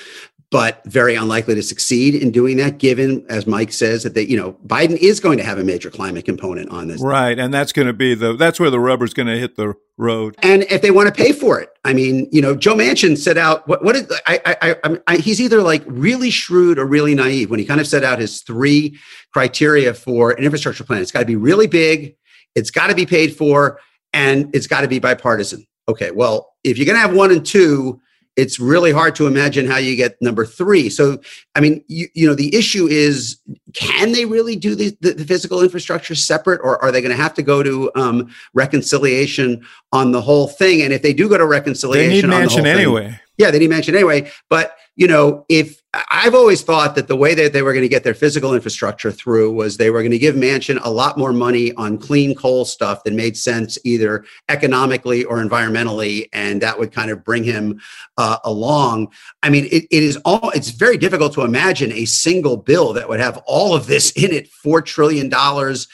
but 0.50 0.82
very 0.86 1.14
unlikely 1.14 1.54
to 1.54 1.62
succeed 1.62 2.14
in 2.14 2.30
doing 2.30 2.56
that. 2.56 2.78
Given, 2.78 3.24
as 3.28 3.46
Mike 3.46 3.72
says, 3.72 4.02
that 4.02 4.14
they, 4.14 4.22
you 4.22 4.36
know, 4.36 4.54
Biden 4.66 4.96
is 4.96 5.20
going 5.20 5.38
to 5.38 5.44
have 5.44 5.58
a 5.58 5.64
major 5.64 5.90
climate 5.90 6.24
component 6.24 6.70
on 6.70 6.88
this, 6.88 7.00
Right, 7.02 7.38
and 7.38 7.52
that's 7.52 7.72
going 7.72 7.86
to 7.86 7.92
be 7.92 8.14
the 8.14 8.34
that's 8.34 8.58
where 8.58 8.70
the 8.70 8.80
rubber's 8.80 9.12
going 9.14 9.26
to 9.28 9.38
hit 9.38 9.56
the 9.56 9.74
road. 9.96 10.36
and 10.42 10.62
if 10.64 10.80
they 10.80 10.90
want 10.90 11.08
to 11.08 11.14
pay 11.14 11.32
for 11.32 11.60
it, 11.60 11.68
I 11.84 11.92
mean, 11.92 12.28
you 12.32 12.40
know, 12.40 12.54
Joe 12.54 12.74
Manchin 12.74 13.18
set 13.18 13.36
out 13.36 13.66
what? 13.68 13.84
What 13.84 13.94
did 13.94 14.10
I? 14.26 14.40
I, 14.46 14.76
I, 14.84 14.98
I? 15.06 15.16
He's 15.18 15.40
either 15.40 15.62
like 15.62 15.82
really 15.86 16.30
shrewd 16.30 16.78
or 16.78 16.86
really 16.86 17.14
naive 17.14 17.50
when 17.50 17.58
he 17.58 17.66
kind 17.66 17.80
of 17.80 17.86
set 17.86 18.04
out 18.04 18.18
his 18.18 18.42
three 18.42 18.98
criteria 19.32 19.92
for 19.92 20.30
an 20.32 20.44
infrastructure 20.44 20.84
plan. 20.84 21.02
It's 21.02 21.12
got 21.12 21.20
to 21.20 21.26
be 21.26 21.36
really 21.36 21.66
big. 21.66 22.16
It's 22.54 22.70
got 22.70 22.86
to 22.88 22.94
be 22.94 23.06
paid 23.06 23.36
for 23.36 23.78
and 24.12 24.54
it's 24.54 24.66
got 24.66 24.80
to 24.80 24.88
be 24.88 24.98
bipartisan. 24.98 25.66
Okay, 25.88 26.10
well, 26.10 26.54
if 26.64 26.76
you're 26.78 26.86
going 26.86 26.96
to 26.96 27.00
have 27.00 27.14
one 27.14 27.30
and 27.30 27.44
two, 27.44 28.00
it's 28.38 28.60
really 28.60 28.92
hard 28.92 29.16
to 29.16 29.26
imagine 29.26 29.66
how 29.66 29.76
you 29.78 29.96
get 29.96 30.16
number 30.22 30.46
three. 30.46 30.88
So, 30.88 31.20
I 31.56 31.60
mean, 31.60 31.84
you, 31.88 32.06
you 32.14 32.26
know, 32.26 32.34
the 32.34 32.54
issue 32.54 32.86
is 32.86 33.36
can 33.74 34.12
they 34.12 34.24
really 34.24 34.54
do 34.54 34.76
the, 34.76 34.96
the, 35.00 35.12
the 35.14 35.24
physical 35.24 35.60
infrastructure 35.60 36.14
separate, 36.14 36.60
or 36.62 36.80
are 36.82 36.92
they 36.92 37.00
going 37.00 37.10
to 37.16 37.20
have 37.20 37.34
to 37.34 37.42
go 37.42 37.64
to 37.64 37.90
um, 37.96 38.32
reconciliation 38.54 39.66
on 39.92 40.12
the 40.12 40.20
whole 40.20 40.46
thing? 40.46 40.82
And 40.82 40.92
if 40.92 41.02
they 41.02 41.12
do 41.12 41.28
go 41.28 41.36
to 41.36 41.46
reconciliation, 41.46 42.30
They 42.30 42.36
need 42.36 42.36
on 42.36 42.42
the 42.42 42.46
Manchin 42.48 42.62
thing- 42.62 42.66
anyway. 42.66 43.20
yeah, 43.38 43.50
they 43.50 43.58
didn't 43.58 43.70
mention 43.70 43.94
anyway. 43.96 44.30
But 44.48 44.76
you 44.96 45.08
know, 45.08 45.44
if 45.48 45.77
I've 45.94 46.34
always 46.34 46.60
thought 46.60 46.94
that 46.96 47.08
the 47.08 47.16
way 47.16 47.34
that 47.34 47.54
they 47.54 47.62
were 47.62 47.72
going 47.72 47.82
to 47.82 47.88
get 47.88 48.04
their 48.04 48.12
physical 48.14 48.54
infrastructure 48.54 49.10
through 49.10 49.52
was 49.52 49.78
they 49.78 49.88
were 49.88 50.02
going 50.02 50.12
to 50.12 50.18
give 50.18 50.34
Manchin 50.34 50.78
a 50.82 50.90
lot 50.90 51.16
more 51.16 51.32
money 51.32 51.72
on 51.74 51.96
clean 51.96 52.34
coal 52.34 52.66
stuff 52.66 53.04
that 53.04 53.14
made 53.14 53.38
sense 53.38 53.78
either 53.84 54.26
economically 54.50 55.24
or 55.24 55.38
environmentally, 55.38 56.28
and 56.34 56.60
that 56.60 56.78
would 56.78 56.92
kind 56.92 57.10
of 57.10 57.24
bring 57.24 57.42
him 57.42 57.80
uh, 58.18 58.36
along. 58.44 59.10
I 59.42 59.48
mean, 59.48 59.64
it, 59.66 59.86
it 59.90 60.02
is 60.02 60.18
all. 60.26 60.50
It's 60.50 60.70
very 60.70 60.98
difficult 60.98 61.32
to 61.34 61.42
imagine 61.42 61.90
a 61.92 62.04
single 62.04 62.58
bill 62.58 62.92
that 62.92 63.08
would 63.08 63.20
have 63.20 63.38
all 63.46 63.74
of 63.74 63.86
this 63.86 64.10
in 64.10 64.30
it: 64.30 64.48
four 64.50 64.82
trillion 64.82 65.30
dollars, 65.30 65.88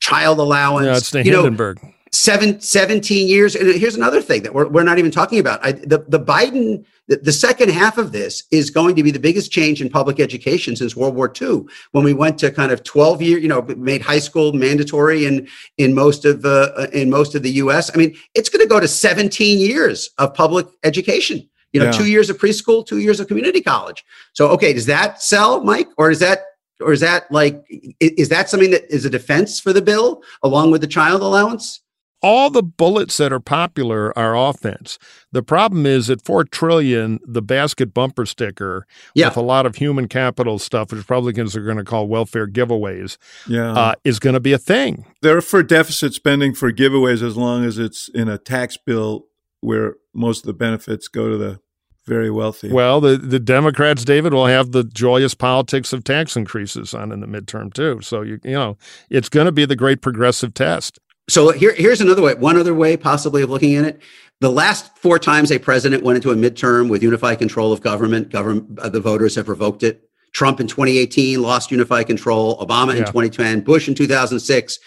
child 0.00 0.38
allowance. 0.38 0.84
Yeah, 0.84 0.96
it's 0.98 1.10
the 1.10 1.24
you 1.24 1.30
know, 1.30 1.44
Hindenburg. 1.44 1.80
Seven, 2.12 2.60
17 2.60 3.28
years. 3.28 3.54
And 3.54 3.72
here's 3.74 3.94
another 3.94 4.20
thing 4.20 4.42
that 4.42 4.52
we're, 4.52 4.68
we're 4.68 4.82
not 4.82 4.98
even 4.98 5.10
talking 5.10 5.38
about. 5.38 5.64
I, 5.64 5.72
the, 5.72 6.04
the 6.08 6.18
Biden, 6.18 6.84
the, 7.06 7.18
the 7.18 7.32
second 7.32 7.70
half 7.70 7.98
of 7.98 8.10
this 8.10 8.44
is 8.50 8.68
going 8.70 8.96
to 8.96 9.02
be 9.02 9.12
the 9.12 9.20
biggest 9.20 9.52
change 9.52 9.80
in 9.80 9.88
public 9.88 10.18
education 10.18 10.74
since 10.74 10.96
World 10.96 11.14
War 11.14 11.32
II, 11.40 11.62
when 11.92 12.02
we 12.04 12.12
went 12.12 12.36
to 12.38 12.50
kind 12.50 12.72
of 12.72 12.82
12 12.82 13.22
year, 13.22 13.38
you 13.38 13.46
know, 13.48 13.62
made 13.62 14.02
high 14.02 14.18
school 14.18 14.52
mandatory 14.52 15.24
in, 15.24 15.46
in 15.78 15.94
most 15.94 16.24
of 16.24 16.42
the, 16.42 16.90
in 16.92 17.10
most 17.10 17.34
of 17.36 17.42
the 17.44 17.52
US. 17.52 17.90
I 17.94 17.98
mean, 17.98 18.16
it's 18.34 18.48
going 18.48 18.62
to 18.62 18.68
go 18.68 18.80
to 18.80 18.88
17 18.88 19.58
years 19.58 20.10
of 20.18 20.34
public 20.34 20.66
education. 20.82 21.48
You 21.72 21.78
know, 21.78 21.86
Yeah. 21.86 21.92
two 21.92 22.06
years 22.06 22.28
of 22.28 22.38
preschool, 22.38 22.84
two 22.84 22.98
years 22.98 23.20
of 23.20 23.28
community 23.28 23.60
college. 23.60 24.04
So, 24.32 24.48
okay, 24.48 24.72
does 24.72 24.86
that 24.86 25.22
sell, 25.22 25.62
Mike, 25.62 25.88
or 25.96 26.10
is 26.10 26.18
that, 26.18 26.40
or 26.80 26.92
is 26.92 26.98
that 27.00 27.30
like, 27.30 27.62
is 28.00 28.28
that 28.30 28.50
something 28.50 28.72
that 28.72 28.92
is 28.92 29.04
a 29.04 29.10
defense 29.10 29.60
for 29.60 29.72
the 29.72 29.80
bill 29.82 30.24
along 30.42 30.72
with 30.72 30.80
the 30.80 30.88
child 30.88 31.22
allowance? 31.22 31.80
All 32.22 32.50
the 32.50 32.62
bullets 32.62 33.16
that 33.16 33.32
are 33.32 33.40
popular 33.40 34.16
are 34.18 34.36
offense. 34.36 34.98
The 35.32 35.42
problem 35.42 35.86
is 35.86 36.10
at 36.10 36.24
four 36.24 36.44
trillion, 36.44 37.18
the 37.26 37.42
basket 37.42 37.94
bumper 37.94 38.26
sticker 38.26 38.86
Yeah. 39.14 39.28
with 39.28 39.36
a 39.38 39.42
lot 39.42 39.64
of 39.66 39.76
human 39.76 40.06
capital 40.08 40.58
stuff, 40.58 40.90
which 40.90 40.98
Republicans 40.98 41.56
are 41.56 41.62
going 41.62 41.78
to 41.78 41.84
call 41.84 42.08
welfare 42.08 42.46
giveaways, 42.46 43.16
Yeah, 43.48 43.72
uh, 43.72 43.94
is 44.04 44.18
going 44.18 44.34
to 44.34 44.40
be 44.40 44.52
a 44.52 44.58
thing. 44.58 45.06
they're 45.22 45.40
for 45.40 45.62
deficit 45.62 46.12
spending 46.14 46.54
for 46.54 46.72
giveaways 46.72 47.22
as 47.22 47.36
long 47.36 47.64
as 47.64 47.78
it's 47.78 48.08
in 48.10 48.28
a 48.28 48.38
tax 48.38 48.76
bill 48.76 49.26
where 49.60 49.94
most 50.14 50.40
of 50.40 50.46
the 50.46 50.52
benefits 50.54 51.08
go 51.08 51.28
to 51.30 51.36
the 51.38 51.60
very 52.06 52.30
wealthy. 52.30 52.72
Well, 52.72 53.00
the, 53.00 53.16
the 53.18 53.38
Democrats, 53.38 54.04
David, 54.04 54.32
will 54.32 54.46
have 54.46 54.72
the 54.72 54.82
joyous 54.82 55.34
politics 55.34 55.92
of 55.92 56.02
tax 56.02 56.34
increases 56.34 56.92
on 56.94 57.12
in 57.12 57.20
the 57.20 57.26
midterm 57.26 57.72
too. 57.72 58.00
So 58.02 58.22
you 58.22 58.40
you 58.42 58.52
know 58.52 58.76
it's 59.10 59.28
going 59.28 59.44
to 59.46 59.52
be 59.52 59.64
the 59.64 59.76
great 59.76 60.00
progressive 60.02 60.52
test. 60.54 60.98
So 61.30 61.52
here, 61.52 61.72
here's 61.72 62.00
another 62.00 62.22
way, 62.22 62.34
one 62.34 62.56
other 62.56 62.74
way 62.74 62.96
possibly 62.96 63.42
of 63.42 63.50
looking 63.50 63.76
at 63.76 63.84
it. 63.84 64.02
The 64.40 64.50
last 64.50 64.96
four 64.98 65.18
times 65.18 65.52
a 65.52 65.58
president 65.58 66.02
went 66.02 66.16
into 66.16 66.30
a 66.30 66.34
midterm 66.34 66.88
with 66.88 67.02
unified 67.02 67.38
control 67.38 67.72
of 67.72 67.82
government, 67.82 68.30
government 68.30 68.78
uh, 68.80 68.88
the 68.88 69.00
voters 69.00 69.34
have 69.36 69.48
revoked 69.48 69.82
it. 69.82 70.02
Trump 70.32 70.60
in 70.60 70.66
2018 70.66 71.40
lost 71.40 71.70
unified 71.70 72.06
control. 72.06 72.58
Obama 72.58 72.92
in 72.92 72.98
Yeah. 72.98 73.04
2010, 73.04 73.60
Bush 73.60 73.86
in 73.86 73.94
2006, 73.94 74.78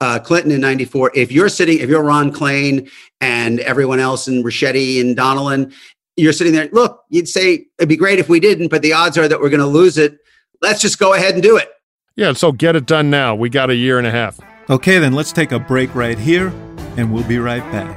uh, 0.00 0.18
Clinton 0.18 0.50
in 0.52 0.60
94. 0.60 1.12
If 1.14 1.30
you're 1.32 1.48
sitting, 1.48 1.78
if 1.78 1.88
you're 1.90 2.02
Ron 2.02 2.32
Klain 2.32 2.90
and 3.20 3.60
everyone 3.60 4.00
else 4.00 4.28
in 4.28 4.42
Ricchetti 4.42 5.00
and 5.00 5.16
Donilon, 5.16 5.74
you're 6.16 6.32
sitting 6.32 6.52
there, 6.52 6.68
look, 6.72 7.02
you'd 7.10 7.28
say 7.28 7.66
it'd 7.78 7.88
be 7.88 7.96
great 7.96 8.18
if 8.18 8.28
we 8.28 8.38
didn't, 8.40 8.68
but 8.68 8.82
the 8.82 8.92
odds 8.92 9.18
are 9.18 9.28
that 9.28 9.40
we're 9.40 9.50
going 9.50 9.60
to 9.60 9.66
lose 9.66 9.98
it. 9.98 10.18
Let's 10.60 10.80
just 10.80 10.98
go 10.98 11.14
ahead 11.14 11.34
and 11.34 11.42
do 11.42 11.56
it. 11.56 11.70
Yeah, 12.16 12.34
so 12.34 12.52
get 12.52 12.76
it 12.76 12.86
done 12.86 13.10
now. 13.10 13.34
We 13.34 13.48
got 13.48 13.70
a 13.70 13.74
year 13.74 13.98
and 13.98 14.06
a 14.06 14.10
half. 14.10 14.38
Okay, 14.70 14.98
then 14.98 15.12
let's 15.12 15.32
take 15.32 15.50
a 15.50 15.58
break 15.58 15.92
right 15.94 16.18
here, 16.18 16.48
and 16.96 17.12
we'll 17.12 17.26
be 17.26 17.38
right 17.38 17.62
back. 17.72 17.96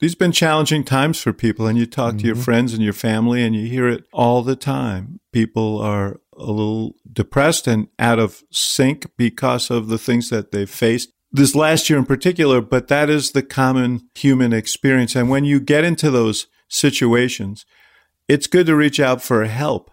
These 0.00 0.12
have 0.12 0.18
been 0.18 0.32
challenging 0.32 0.82
times 0.82 1.20
for 1.20 1.32
people, 1.32 1.66
and 1.66 1.78
you 1.78 1.86
talk 1.86 2.10
mm-hmm. 2.10 2.18
to 2.18 2.26
your 2.26 2.34
mm-hmm. 2.34 2.44
friends 2.44 2.72
and 2.72 2.82
your 2.82 2.94
family, 2.94 3.42
and 3.42 3.54
you 3.54 3.68
hear 3.68 3.86
it 3.86 4.04
all 4.12 4.42
the 4.42 4.56
time. 4.56 5.20
People 5.32 5.78
are 5.80 6.20
a 6.36 6.50
little 6.50 6.96
depressed 7.12 7.66
and 7.66 7.88
out 7.98 8.18
of 8.18 8.42
sync 8.50 9.06
because 9.16 9.70
of 9.70 9.88
the 9.88 9.98
things 9.98 10.30
that 10.30 10.52
they've 10.52 10.70
faced 10.70 11.10
this 11.30 11.54
last 11.54 11.88
year 11.88 11.98
in 11.98 12.06
particular, 12.06 12.60
but 12.60 12.88
that 12.88 13.08
is 13.08 13.32
the 13.32 13.42
common 13.42 14.08
human 14.14 14.52
experience. 14.52 15.16
And 15.16 15.30
when 15.30 15.44
you 15.44 15.60
get 15.60 15.84
into 15.84 16.10
those 16.10 16.46
situations, 16.68 17.64
it's 18.28 18.46
good 18.46 18.66
to 18.66 18.76
reach 18.76 19.00
out 19.00 19.22
for 19.22 19.44
help. 19.44 19.90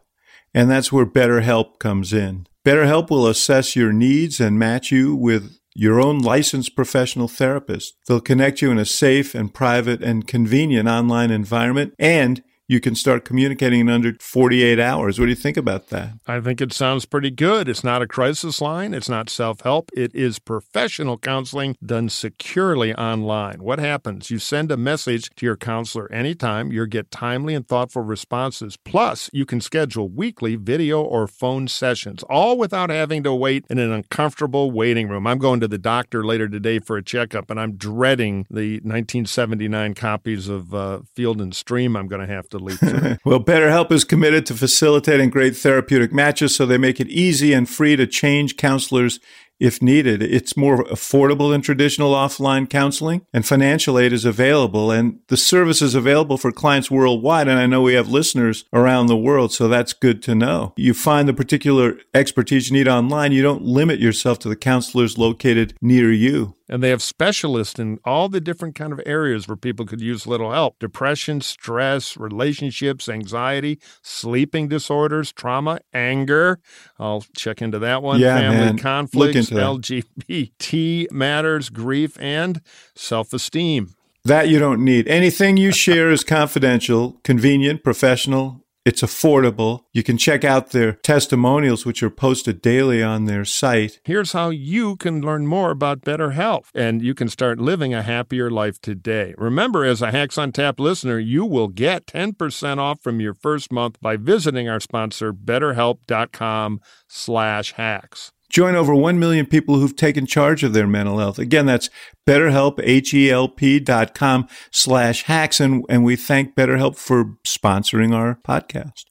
And 0.54 0.70
that's 0.70 0.92
where 0.92 1.06
BetterHelp 1.06 1.80
comes 1.80 2.14
in. 2.14 2.48
BetterHelp 2.66 3.10
will 3.10 3.28
assess 3.28 3.76
your 3.76 3.94
needs 3.94 4.40
and 4.40 4.60
match 4.60 4.92
you 4.92 5.16
with 5.16 5.58
your 5.76 6.02
own 6.02 6.20
licensed 6.20 6.76
professional 6.76 7.28
therapist. 7.28 7.96
They'll 8.08 8.20
connect 8.20 8.62
you 8.62 8.72
in 8.72 8.78
a 8.78 8.86
safe 8.86 9.34
and 9.34 9.54
private 9.54 10.04
and 10.04 10.28
convenient 10.28 10.90
online 10.90 11.32
environment 11.32 11.94
and 11.98 12.44
you 12.70 12.80
can 12.80 12.94
start 12.94 13.26
communicating 13.26 13.80
in 13.82 13.90
under 13.90 14.14
48 14.22 14.80
hours. 14.80 15.20
What 15.20 15.26
do 15.26 15.30
you 15.30 15.36
think 15.36 15.58
about 15.58 15.88
that? 15.88 16.14
I 16.28 16.40
think 16.40 16.62
it 16.62 16.72
sounds 16.72 17.04
pretty 17.04 17.32
good. 17.32 17.68
It's 17.68 17.84
not 17.84 18.04
a 18.04 18.08
crisis 18.08 18.62
line, 18.62 18.94
it's 18.94 19.10
not 19.10 19.30
self 19.30 19.62
help, 19.62 19.90
it 19.98 20.14
is 20.14 20.38
professional 20.38 21.18
counseling 21.18 21.76
done 21.84 22.10
securely 22.10 22.94
online. 22.94 23.64
What 23.64 23.80
happens? 23.80 24.30
You 24.30 24.38
send 24.38 24.72
a 24.72 24.78
message 24.78 25.32
to 25.38 25.46
your 25.48 25.58
counselor 25.58 26.10
anytime, 26.12 26.72
you 26.72 26.86
get 26.86 27.10
timely 27.10 27.56
and 27.56 27.68
thoughtful 27.68 28.04
responses. 28.04 28.78
Plus, 28.86 29.32
you 29.34 29.46
can 29.48 29.62
schedule 29.62 30.08
weekly 30.08 30.56
video 30.56 31.02
or 31.02 31.28
phone 31.28 31.68
sessions, 31.68 32.22
all 32.30 32.56
without 32.56 32.92
having 32.92 33.24
to 33.24 33.34
wait 33.34 33.66
in 33.70 33.80
an 33.80 33.92
uncomfortable 33.92 34.70
waiting 34.70 35.08
room. 35.10 35.26
I'm 35.26 35.40
going 35.40 35.60
to 35.62 35.68
the 35.68 35.80
doctor 35.80 36.24
later 36.24 36.48
today 36.48 36.78
for 36.78 36.98
a 36.98 37.04
checkup, 37.04 37.50
and 37.50 37.60
I'm 37.60 37.78
dreading 37.78 38.46
the 38.48 38.74
1979 38.76 39.96
copies 39.96 40.48
of 40.48 40.74
uh, 40.76 41.00
Field 41.16 41.42
and 41.42 41.56
Stream 41.56 41.96
I'm 41.96 42.08
going 42.08 42.26
to 42.26 42.32
have 42.32 42.48
to 42.50 42.59
well, 43.26 43.40
BetterHelp 43.40 43.92
is 43.92 44.04
committed 44.04 44.46
to 44.48 44.54
facilitating 44.54 45.30
great 45.30 45.56
therapeutic 45.56 46.14
matches, 46.14 46.56
so 46.56 46.66
they 46.66 46.78
make 46.78 47.00
it 47.00 47.08
easy 47.08 47.54
and 47.54 47.70
free 47.70 47.96
to 47.96 48.08
change 48.08 48.58
counselors 48.58 49.20
if 49.60 49.82
needed. 49.82 50.24
It's 50.24 50.56
more 50.56 50.84
affordable 50.86 51.52
than 51.52 51.62
traditional 51.62 52.14
offline 52.14 52.70
counseling, 52.70 53.26
and 53.34 53.46
financial 53.46 54.00
aid 54.00 54.14
is 54.14 54.26
available. 54.26 54.92
And 54.92 55.20
the 55.28 55.38
service 55.38 55.82
is 55.82 55.96
available 55.96 56.38
for 56.38 56.52
clients 56.52 56.90
worldwide. 56.90 57.48
And 57.48 57.60
I 57.60 57.66
know 57.66 57.82
we 57.82 57.94
have 57.94 58.10
listeners 58.10 58.66
around 58.74 59.08
the 59.08 59.18
world, 59.18 59.52
so 59.52 59.68
that's 59.68 59.94
good 59.94 60.24
to 60.24 60.36
know. 60.36 60.74
You 60.78 60.94
find 60.94 61.28
the 61.28 61.34
particular 61.34 61.98
expertise 62.14 62.70
you 62.70 62.78
need 62.78 62.88
online. 62.88 63.32
You 63.32 63.44
don't 63.44 63.64
limit 63.64 64.00
yourself 64.00 64.40
to 64.40 64.50
the 64.50 64.56
counselors 64.56 65.18
located 65.18 65.74
near 65.82 66.12
you 66.12 66.56
and 66.70 66.84
they 66.84 66.90
have 66.90 67.02
specialists 67.02 67.80
in 67.80 68.00
all 68.06 68.30
the 68.30 68.40
different 68.40 68.76
kind 68.76 68.94
of 68.94 69.02
areas 69.06 69.48
where 69.48 69.58
people 69.58 69.86
could 69.86 70.00
use 70.00 70.28
little 70.28 70.52
help. 70.52 70.78
Depression 70.80 71.42
stress 71.42 72.16
relationships 72.16 73.10
anxiety 73.10 73.80
sleeping 74.02 74.68
disorders 74.68 75.32
trauma 75.32 75.80
anger. 75.94 76.60
I'll 77.00 77.26
check 77.36 77.62
into 77.62 77.80
that 77.80 78.04
one. 78.04 78.20
Yeah, 78.20 78.38
family 78.38 78.66
man. 78.66 78.78
conflicts 78.78 79.50
lgbt 79.50 81.12
matters 81.12 81.70
grief 81.70 82.18
and 82.22 82.62
self-esteem. 82.96 83.96
That 84.26 84.50
you 84.50 84.60
don't 84.60 84.84
need. 84.84 85.08
Anything 85.08 85.58
you 85.58 85.72
share 85.86 86.12
is 86.12 86.24
confidential 86.24 87.20
convenient 87.24 87.84
professional 87.84 88.64
it's 88.90 89.04
affordable. 89.04 89.82
You 89.94 90.02
can 90.02 90.18
check 90.18 90.44
out 90.44 90.72
their 90.72 90.94
testimonials, 90.94 91.86
which 91.86 92.02
are 92.02 92.10
posted 92.10 92.60
daily 92.60 93.04
on 93.04 93.26
their 93.26 93.46
site. 93.46 94.00
Here's 94.04 94.32
how 94.32 94.50
you 94.50 94.96
can 94.96 95.22
learn 95.22 95.46
more 95.46 95.70
about 95.70 96.02
BetterHelp 96.02 96.64
and 96.74 97.00
you 97.00 97.14
can 97.14 97.30
start 97.30 97.60
living 97.60 97.94
a 97.94 98.02
happier 98.02 98.50
life 98.50 98.82
today. 98.82 99.36
Remember, 99.38 99.86
as 99.86 100.02
a 100.02 100.10
Hacks 100.10 100.40
on 100.40 100.52
Tap 100.52 100.80
listener, 100.80 101.20
you 101.20 101.46
will 101.46 101.68
get 101.68 102.08
10% 102.08 102.80
off 102.80 103.00
from 103.04 103.20
your 103.20 103.36
first 103.36 103.72
month 103.72 104.02
by 104.02 104.18
visiting 104.18 104.68
our 104.68 104.80
sponsor, 104.80 105.32
betterhelp.com 105.34 106.82
slash 107.08 107.74
hacks. 107.74 108.32
Join 108.50 108.74
over 108.74 108.96
1 108.96 109.20
million 109.20 109.46
people 109.46 109.80
who've 109.80 109.96
taken 109.96 110.26
charge 110.26 110.64
of 110.64 110.74
their 110.74 110.88
mental 110.88 111.20
health. 111.20 111.38
Again, 111.38 111.68
that's 111.68 111.90
betterhelp, 112.28 112.80
H-E-L-P 112.82 113.80
dot 113.82 114.16
com 114.16 114.48
slash 114.72 115.24
hacks. 115.24 115.60
And, 115.60 115.86
and 115.88 116.04
we 116.04 116.16
thank 116.16 116.56
BetterHelp 116.56 116.96
for 116.98 117.36
sponsoring 117.46 118.14
our 118.14 118.40
podcast. 118.44 119.06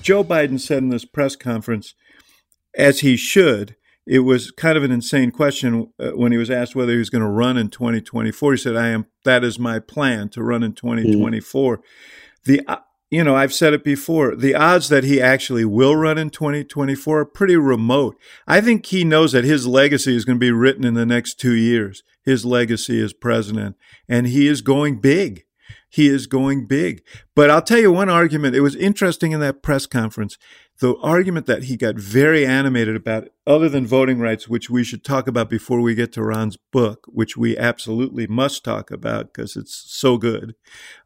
Joe 0.00 0.24
Biden 0.24 0.58
said 0.58 0.78
in 0.78 0.88
this 0.88 1.04
press 1.04 1.36
conference, 1.36 1.94
as 2.74 3.00
he 3.00 3.14
should, 3.14 3.76
it 4.08 4.20
was 4.20 4.50
kind 4.50 4.78
of 4.78 4.84
an 4.84 4.90
insane 4.90 5.30
question 5.30 5.92
uh, 6.00 6.10
when 6.10 6.32
he 6.32 6.38
was 6.38 6.50
asked 6.50 6.74
whether 6.74 6.92
he 6.92 6.98
was 6.98 7.10
going 7.10 7.22
to 7.22 7.28
run 7.28 7.58
in 7.58 7.68
2024. 7.68 8.52
He 8.52 8.58
said, 8.58 8.74
"I 8.74 8.88
am. 8.88 9.06
That 9.24 9.44
is 9.44 9.58
my 9.58 9.78
plan 9.78 10.30
to 10.30 10.42
run 10.42 10.62
in 10.62 10.72
2024." 10.72 11.76
Mm. 11.76 11.82
The 12.44 12.62
uh, 12.66 12.78
you 13.10 13.24
know, 13.24 13.36
I've 13.36 13.54
said 13.54 13.72
it 13.72 13.84
before. 13.84 14.34
The 14.34 14.54
odds 14.54 14.88
that 14.88 15.04
he 15.04 15.20
actually 15.20 15.64
will 15.64 15.96
run 15.96 16.18
in 16.18 16.28
2024 16.28 17.20
are 17.20 17.24
pretty 17.24 17.56
remote. 17.56 18.16
I 18.46 18.60
think 18.60 18.84
he 18.84 19.02
knows 19.02 19.32
that 19.32 19.44
his 19.44 19.66
legacy 19.66 20.14
is 20.14 20.26
going 20.26 20.36
to 20.36 20.40
be 20.40 20.52
written 20.52 20.84
in 20.84 20.94
the 20.94 21.06
next 21.06 21.40
two 21.40 21.54
years. 21.54 22.02
His 22.22 22.44
legacy 22.44 23.00
as 23.02 23.12
president, 23.12 23.76
and 24.08 24.26
he 24.26 24.46
is 24.46 24.62
going 24.62 25.00
big. 25.00 25.44
He 25.90 26.08
is 26.08 26.26
going 26.26 26.66
big. 26.66 27.02
But 27.34 27.50
I'll 27.50 27.62
tell 27.62 27.78
you 27.78 27.92
one 27.92 28.10
argument. 28.10 28.54
It 28.54 28.60
was 28.60 28.76
interesting 28.76 29.32
in 29.32 29.40
that 29.40 29.62
press 29.62 29.86
conference 29.86 30.36
the 30.80 30.96
argument 30.98 31.46
that 31.46 31.64
he 31.64 31.76
got 31.76 31.96
very 31.96 32.46
animated 32.46 32.94
about, 32.94 33.28
other 33.46 33.68
than 33.68 33.86
voting 33.86 34.20
rights, 34.20 34.48
which 34.48 34.70
we 34.70 34.84
should 34.84 35.04
talk 35.04 35.26
about 35.26 35.50
before 35.50 35.80
we 35.80 35.94
get 35.94 36.12
to 36.12 36.22
Ron's 36.22 36.56
book, 36.56 37.06
which 37.08 37.36
we 37.36 37.58
absolutely 37.58 38.26
must 38.26 38.64
talk 38.64 38.90
about 38.90 39.32
because 39.32 39.56
it's 39.56 39.74
so 39.74 40.18
good, 40.18 40.54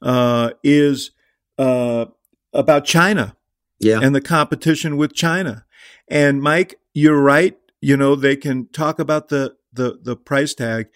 uh, 0.02 0.50
is 0.62 1.12
uh, 1.58 2.06
about 2.52 2.84
China 2.84 3.36
yeah. 3.80 4.00
and 4.02 4.14
the 4.14 4.20
competition 4.20 4.96
with 4.98 5.14
China. 5.14 5.64
And 6.06 6.42
Mike, 6.42 6.78
you're 6.92 7.22
right. 7.22 7.58
You 7.80 7.96
know, 7.96 8.14
they 8.14 8.36
can 8.36 8.68
talk 8.68 8.98
about 8.98 9.28
the, 9.28 9.56
the, 9.72 9.98
the 10.02 10.16
price 10.16 10.52
tag. 10.52 10.88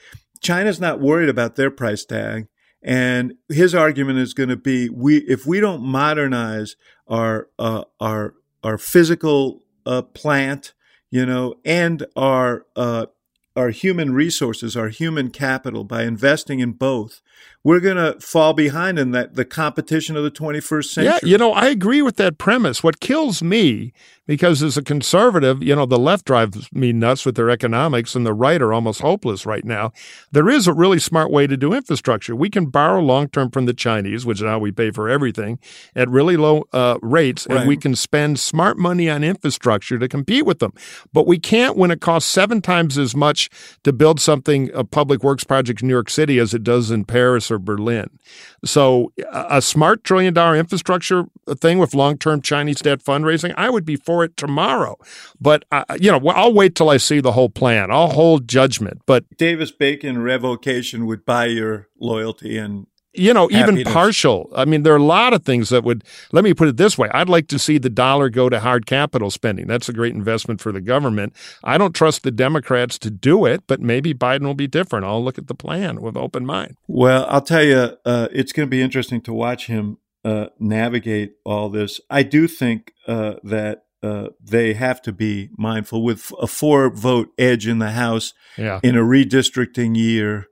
China's 0.42 0.80
not 0.80 1.00
worried 1.00 1.30
about 1.30 1.56
their 1.56 1.70
price 1.70 2.04
tag. 2.04 2.48
And 2.82 3.34
his 3.48 3.74
argument 3.74 4.18
is 4.18 4.32
going 4.32 4.50
to 4.50 4.56
be: 4.56 4.88
we 4.88 5.16
if 5.22 5.44
we 5.44 5.58
don't 5.58 5.82
modernize 5.82 6.76
our 7.08 7.48
uh, 7.58 7.82
our 7.98 8.34
our 8.62 8.78
physical 8.78 9.62
uh, 9.84 10.02
plant, 10.02 10.74
you 11.10 11.24
know, 11.24 11.54
and 11.64 12.06
our 12.16 12.66
uh, 12.74 13.06
our 13.54 13.70
human 13.70 14.12
resources, 14.12 14.76
our 14.76 14.88
human 14.88 15.30
capital, 15.30 15.82
by 15.82 16.02
investing 16.02 16.60
in 16.60 16.72
both, 16.72 17.22
we're 17.64 17.80
going 17.80 17.96
to 17.96 18.18
fall 18.20 18.52
behind 18.52 18.98
in 18.98 19.10
that 19.10 19.34
the 19.34 19.44
competition 19.44 20.16
of 20.16 20.22
the 20.22 20.30
21st 20.30 20.84
century. 20.84 21.12
Yeah, 21.12 21.18
you 21.22 21.36
know, 21.36 21.52
I 21.52 21.66
agree 21.66 22.00
with 22.00 22.16
that 22.16 22.38
premise. 22.38 22.82
What 22.82 23.00
kills 23.00 23.42
me 23.42 23.92
because 24.26 24.62
as 24.62 24.76
a 24.76 24.82
conservative, 24.82 25.62
you 25.62 25.74
know, 25.74 25.86
the 25.86 25.98
left 25.98 26.24
drives 26.24 26.68
me 26.72 26.92
nuts 26.92 27.24
with 27.24 27.36
their 27.36 27.48
economics 27.48 28.14
and 28.14 28.26
the 28.26 28.34
right 28.34 28.60
are 28.60 28.72
almost 28.72 29.00
hopeless 29.00 29.46
right 29.46 29.64
now. 29.64 29.92
There 30.32 30.48
is 30.48 30.66
a 30.66 30.72
really 30.72 30.98
smart 30.98 31.30
way 31.30 31.46
to 31.46 31.56
do 31.56 31.72
infrastructure. 31.72 32.34
We 32.34 32.50
can 32.50 32.66
borrow 32.66 33.00
long 33.00 33.28
term 33.28 33.50
from 33.50 33.66
the 33.66 33.74
Chinese, 33.74 34.26
which 34.26 34.42
now 34.42 34.58
we 34.58 34.72
pay 34.72 34.90
for 34.90 35.08
everything 35.08 35.58
at 35.94 36.08
really 36.08 36.36
low 36.36 36.64
uh, 36.72 36.98
rates, 37.02 37.46
and 37.46 37.68
we 37.68 37.76
can 37.76 37.94
spend 37.94 38.38
smart 38.38 38.78
money 38.78 39.08
on 39.08 39.22
infrastructure 39.24 39.98
to 39.98 40.08
compete 40.08 40.44
with 40.44 40.58
them. 40.58 40.72
But 41.12 41.26
we 41.26 41.38
can't 41.38 41.76
when 41.76 41.90
it 41.90 42.00
costs 42.00 42.30
seven 42.30 42.60
times 42.60 42.98
as 42.98 43.14
much 43.14 43.48
to 43.84 43.92
build 43.92 44.20
something, 44.20 44.70
a 44.74 44.84
public 44.84 45.22
works 45.22 45.44
project 45.44 45.82
in 45.82 45.88
New 45.88 45.94
York 45.94 46.10
City, 46.10 46.38
as 46.38 46.52
it 46.54 46.64
does 46.64 46.90
in 46.90 47.04
Paris 47.04 47.25
or 47.50 47.58
Berlin. 47.58 48.18
So 48.64 49.12
a 49.32 49.62
smart 49.62 50.02
trillion 50.02 50.34
dollar 50.34 50.56
infrastructure 50.56 51.24
thing 51.58 51.78
with 51.78 51.94
long 51.94 52.18
term 52.18 52.42
Chinese 52.42 52.80
debt 52.80 53.04
fundraising, 53.04 53.54
I 53.56 53.70
would 53.70 53.84
be 53.84 53.96
for 53.96 54.16
for 54.16 54.24
it 54.24 54.36
tomorrow. 54.36 54.96
But, 55.38 55.64
uh, 55.70 55.84
you 56.00 56.10
know, 56.10 56.20
I'll 56.30 56.54
wait 56.54 56.74
till 56.74 56.88
I 56.88 56.96
see 56.96 57.20
the 57.20 57.32
whole 57.32 57.50
plan. 57.50 57.90
I'll 57.90 58.08
hold 58.08 58.48
judgment. 58.48 59.02
But 59.04 59.24
Davis 59.36 59.70
Bacon 59.70 60.22
revocation 60.22 61.04
would 61.06 61.26
buy 61.26 61.46
your 61.46 61.88
loyalty 62.00 62.56
and 62.56 62.86
you 63.16 63.32
know, 63.34 63.48
even 63.50 63.82
partial. 63.84 64.50
I 64.54 64.64
mean, 64.64 64.82
there 64.82 64.92
are 64.92 64.98
a 64.98 65.02
lot 65.02 65.32
of 65.32 65.44
things 65.44 65.68
that 65.70 65.84
would, 65.84 66.04
let 66.32 66.44
me 66.44 66.54
put 66.54 66.68
it 66.68 66.76
this 66.76 66.96
way. 66.98 67.08
I'd 67.12 67.28
like 67.28 67.48
to 67.48 67.58
see 67.58 67.78
the 67.78 67.90
dollar 67.90 68.28
go 68.28 68.48
to 68.48 68.60
hard 68.60 68.86
capital 68.86 69.30
spending. 69.30 69.66
That's 69.66 69.88
a 69.88 69.92
great 69.92 70.14
investment 70.14 70.60
for 70.60 70.72
the 70.72 70.80
government. 70.80 71.34
I 71.64 71.78
don't 71.78 71.94
trust 71.94 72.22
the 72.22 72.30
Democrats 72.30 72.98
to 73.00 73.10
do 73.10 73.46
it, 73.46 73.62
but 73.66 73.80
maybe 73.80 74.14
Biden 74.14 74.42
will 74.42 74.54
be 74.54 74.66
different. 74.66 75.04
I'll 75.06 75.24
look 75.24 75.38
at 75.38 75.46
the 75.46 75.54
plan 75.54 76.00
with 76.00 76.16
open 76.16 76.44
mind. 76.46 76.76
Well, 76.86 77.26
I'll 77.28 77.40
tell 77.42 77.62
you, 77.64 77.96
uh, 78.04 78.28
it's 78.32 78.52
going 78.52 78.66
to 78.66 78.70
be 78.70 78.82
interesting 78.82 79.20
to 79.22 79.32
watch 79.32 79.66
him 79.66 79.98
uh, 80.24 80.46
navigate 80.58 81.32
all 81.44 81.68
this. 81.68 82.00
I 82.10 82.22
do 82.24 82.48
think 82.48 82.92
uh, 83.06 83.34
that 83.44 83.84
uh, 84.02 84.28
they 84.42 84.74
have 84.74 85.00
to 85.02 85.12
be 85.12 85.48
mindful 85.56 86.04
with 86.04 86.32
a 86.40 86.46
four 86.46 86.90
vote 86.90 87.28
edge 87.38 87.66
in 87.66 87.78
the 87.78 87.90
House 87.92 88.34
Yeah. 88.58 88.78
in 88.82 88.94
a 88.96 89.00
redistricting 89.02 89.96
year, 89.96 90.46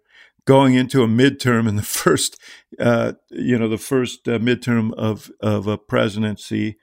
going 0.45 0.75
into 0.75 1.03
a 1.03 1.07
midterm 1.09 1.69
in 1.69 1.77
the 1.77 1.83
first, 2.01 2.39
uh, 2.79 3.13
you 3.31 3.59
know, 3.59 3.69
the 3.69 3.79
first 3.79 4.29
uh, 4.29 4.39
midterm 4.39 4.93
of 4.95 5.31
of 5.41 5.67
a 5.67 5.79
presidency. 5.79 6.77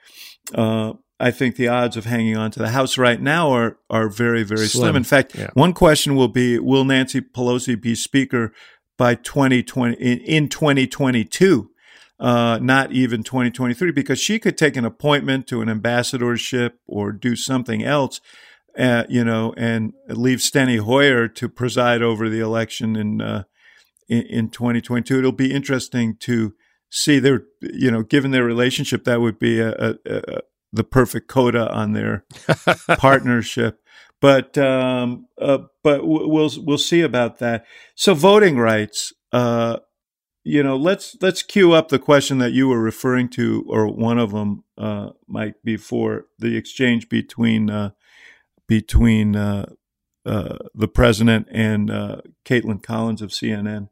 Uh, 0.53 0.93
I 1.19 1.29
think 1.29 1.55
the 1.55 1.67
odds 1.67 1.97
of 1.97 2.05
hanging 2.05 2.35
on 2.35 2.49
to 2.51 2.59
the 2.59 2.69
House 2.69 2.97
right 2.97 3.21
now 3.21 3.51
are 3.51 3.77
are 3.89 4.09
very 4.09 4.43
very 4.43 4.67
slim. 4.67 4.83
Slim. 4.83 4.95
In 4.95 5.03
fact, 5.03 5.35
Yeah. 5.35 5.49
one 5.53 5.73
question 5.73 6.15
will 6.15 6.27
be: 6.27 6.59
Will 6.59 6.85
Nancy 6.85 7.21
Pelosi 7.21 7.79
be 7.79 7.95
Speaker 7.95 8.53
by 8.97 9.15
twenty 9.15 9.63
twenty 9.63 9.95
in, 9.95 10.49
twenty 10.49 10.87
twenty 10.87 11.23
two? 11.23 11.69
Uh, 12.19 12.59
not 12.61 12.91
even 12.91 13.23
2023, 13.23 13.89
because 13.91 14.19
she 14.19 14.37
could 14.37 14.55
take 14.55 14.77
an 14.77 14.85
appointment 14.85 15.47
to 15.47 15.59
an 15.59 15.67
ambassadorship 15.67 16.77
or 16.85 17.11
do 17.11 17.35
something 17.35 17.83
else 17.83 18.21
uh, 18.77 19.03
you 19.09 19.23
know, 19.23 19.53
and 19.57 19.93
leave 20.07 20.39
Steny 20.39 20.79
Hoyer 20.79 21.27
to 21.27 21.49
preside 21.49 22.01
over 22.01 22.29
the 22.29 22.39
election 22.39 22.95
in, 22.95 23.21
uh, 23.21 23.43
in 24.09 24.23
in 24.23 24.49
2022. 24.49 25.19
It'll 25.19 25.31
be 25.31 25.53
interesting 25.53 26.15
to 26.21 26.53
see 26.91 27.19
their, 27.19 27.43
you 27.61 27.89
know, 27.89 28.03
given 28.03 28.31
their 28.31 28.43
relationship, 28.43 29.05
that 29.05 29.21
would 29.21 29.39
be 29.39 29.59
a, 29.59 29.71
a, 29.71 29.95
a, 30.05 30.41
the 30.73 30.83
perfect 30.83 31.27
coda 31.27 31.71
on 31.71 31.93
their 31.93 32.25
partnership. 32.97 33.79
But 34.19 34.57
um, 34.57 35.27
uh, 35.39 35.59
but 35.83 36.05
we'll 36.05 36.51
we'll 36.57 36.77
see 36.77 37.01
about 37.01 37.39
that. 37.39 37.65
So 37.95 38.13
voting 38.13 38.57
rights. 38.57 39.13
Uh, 39.31 39.77
you 40.43 40.63
know, 40.63 40.75
let's 40.75 41.15
let's 41.21 41.43
cue 41.43 41.71
up 41.73 41.89
the 41.89 41.99
question 41.99 42.39
that 42.39 42.51
you 42.51 42.67
were 42.67 42.81
referring 42.81 43.29
to, 43.29 43.63
or 43.67 43.87
one 43.87 44.17
of 44.17 44.31
them, 44.31 44.63
uh, 44.77 45.09
Mike, 45.27 45.55
before 45.63 46.25
the 46.39 46.57
exchange 46.57 47.09
between 47.09 47.69
uh, 47.69 47.91
between 48.67 49.35
uh, 50.25 50.57
the 50.73 50.87
president 50.87 51.47
and 51.51 51.89
uh, 51.89 52.21
Kaitlan 52.45 52.83
Collins 52.83 53.21
of 53.21 53.31
CNN. 53.31 53.89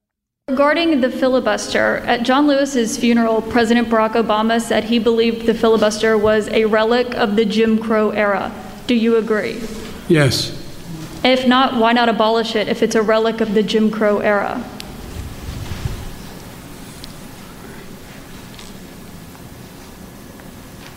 Regarding 0.50 1.02
the 1.02 1.12
filibuster, 1.12 1.98
at 1.98 2.24
John 2.24 2.48
Lewis's 2.48 2.98
funeral, 2.98 3.42
President 3.42 3.88
Barack 3.88 4.14
Obama 4.14 4.60
said 4.60 4.86
he 4.86 4.98
believed 4.98 5.46
the 5.46 5.54
filibuster 5.54 6.18
was 6.18 6.48
a 6.50 6.66
relic 6.66 7.14
of 7.14 7.36
the 7.36 7.46
Jim 7.46 7.78
Crow 7.78 8.10
era. 8.10 8.52
Do 8.88 8.96
you 8.96 9.16
agree? 9.18 9.62
Yes. 10.08 10.56
If 11.24 11.48
not, 11.48 11.76
why 11.76 11.94
not 11.94 12.10
abolish 12.10 12.56
it 12.56 12.68
if 12.68 12.82
it's 12.82 12.96
a 12.96 13.02
relic 13.02 13.42
of 13.42 13.54
the 13.54 13.62
Jim 13.62 13.92
Crow 13.92 14.20
era? 14.20 14.64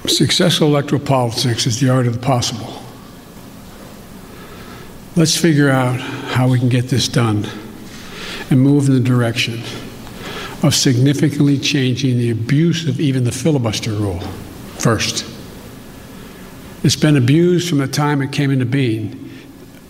Successful 0.07 0.69
electoral 0.69 1.01
politics 1.01 1.67
is 1.67 1.81
the 1.81 1.91
art 1.91 2.07
of 2.07 2.15
the 2.15 2.19
possible. 2.19 2.82
Let's 5.15 5.37
figure 5.37 5.69
out 5.69 6.01
how 6.01 6.49
we 6.49 6.59
can 6.59 6.71
get 6.71 6.89
this 6.89 7.07
done 7.07 7.47
and 8.49 8.59
move 8.59 8.89
in 8.89 8.95
the 8.95 9.01
direction 9.01 9.61
of 10.63 10.75
significantly 10.75 11.59
changing 11.59 12.17
the 12.17 12.31
abuse 12.31 12.89
of 12.89 12.99
even 12.99 13.25
the 13.25 13.33
filibuster 13.33 13.91
rule 13.91 14.21
first. 14.79 15.27
It's 16.83 16.97
been 16.97 17.19
abused 17.19 17.69
from 17.69 17.79
the 17.79 17.89
time 17.89 18.23
it 18.23 18.33
came 18.33 18.51
into 18.51 18.65
being 18.65 19.31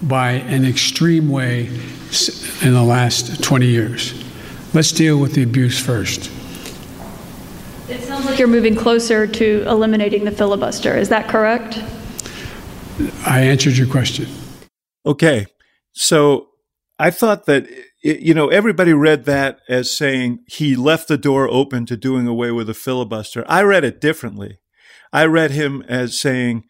by 0.02 0.32
an 0.32 0.64
extreme 0.64 1.28
way 1.28 1.68
in 2.62 2.72
the 2.72 2.82
last 2.82 3.44
20 3.44 3.66
years. 3.66 4.24
Let's 4.74 4.90
deal 4.90 5.18
with 5.18 5.34
the 5.34 5.44
abuse 5.44 5.78
first. 5.78 6.32
It 7.88 8.02
sounds 8.02 8.26
like 8.26 8.40
you're 8.40 8.48
moving 8.48 8.74
closer 8.74 9.28
to 9.28 9.64
eliminating 9.68 10.24
the 10.24 10.32
filibuster. 10.32 10.96
Is 10.96 11.08
that 11.10 11.28
correct? 11.28 11.78
I 13.24 13.42
answered 13.42 13.76
your 13.76 13.86
question. 13.86 14.26
Okay, 15.04 15.46
so 15.92 16.48
I 16.98 17.10
thought 17.10 17.46
that 17.46 17.68
you 18.02 18.34
know 18.34 18.48
everybody 18.48 18.92
read 18.92 19.24
that 19.24 19.60
as 19.68 19.92
saying 19.96 20.40
he 20.46 20.76
left 20.76 21.08
the 21.08 21.18
door 21.18 21.48
open 21.48 21.86
to 21.86 21.96
doing 21.96 22.26
away 22.26 22.52
with 22.52 22.68
the 22.68 22.74
filibuster. 22.74 23.44
I 23.48 23.62
read 23.62 23.84
it 23.84 24.00
differently. 24.00 24.58
I 25.12 25.24
read 25.24 25.50
him 25.50 25.82
as 25.88 26.18
saying 26.18 26.64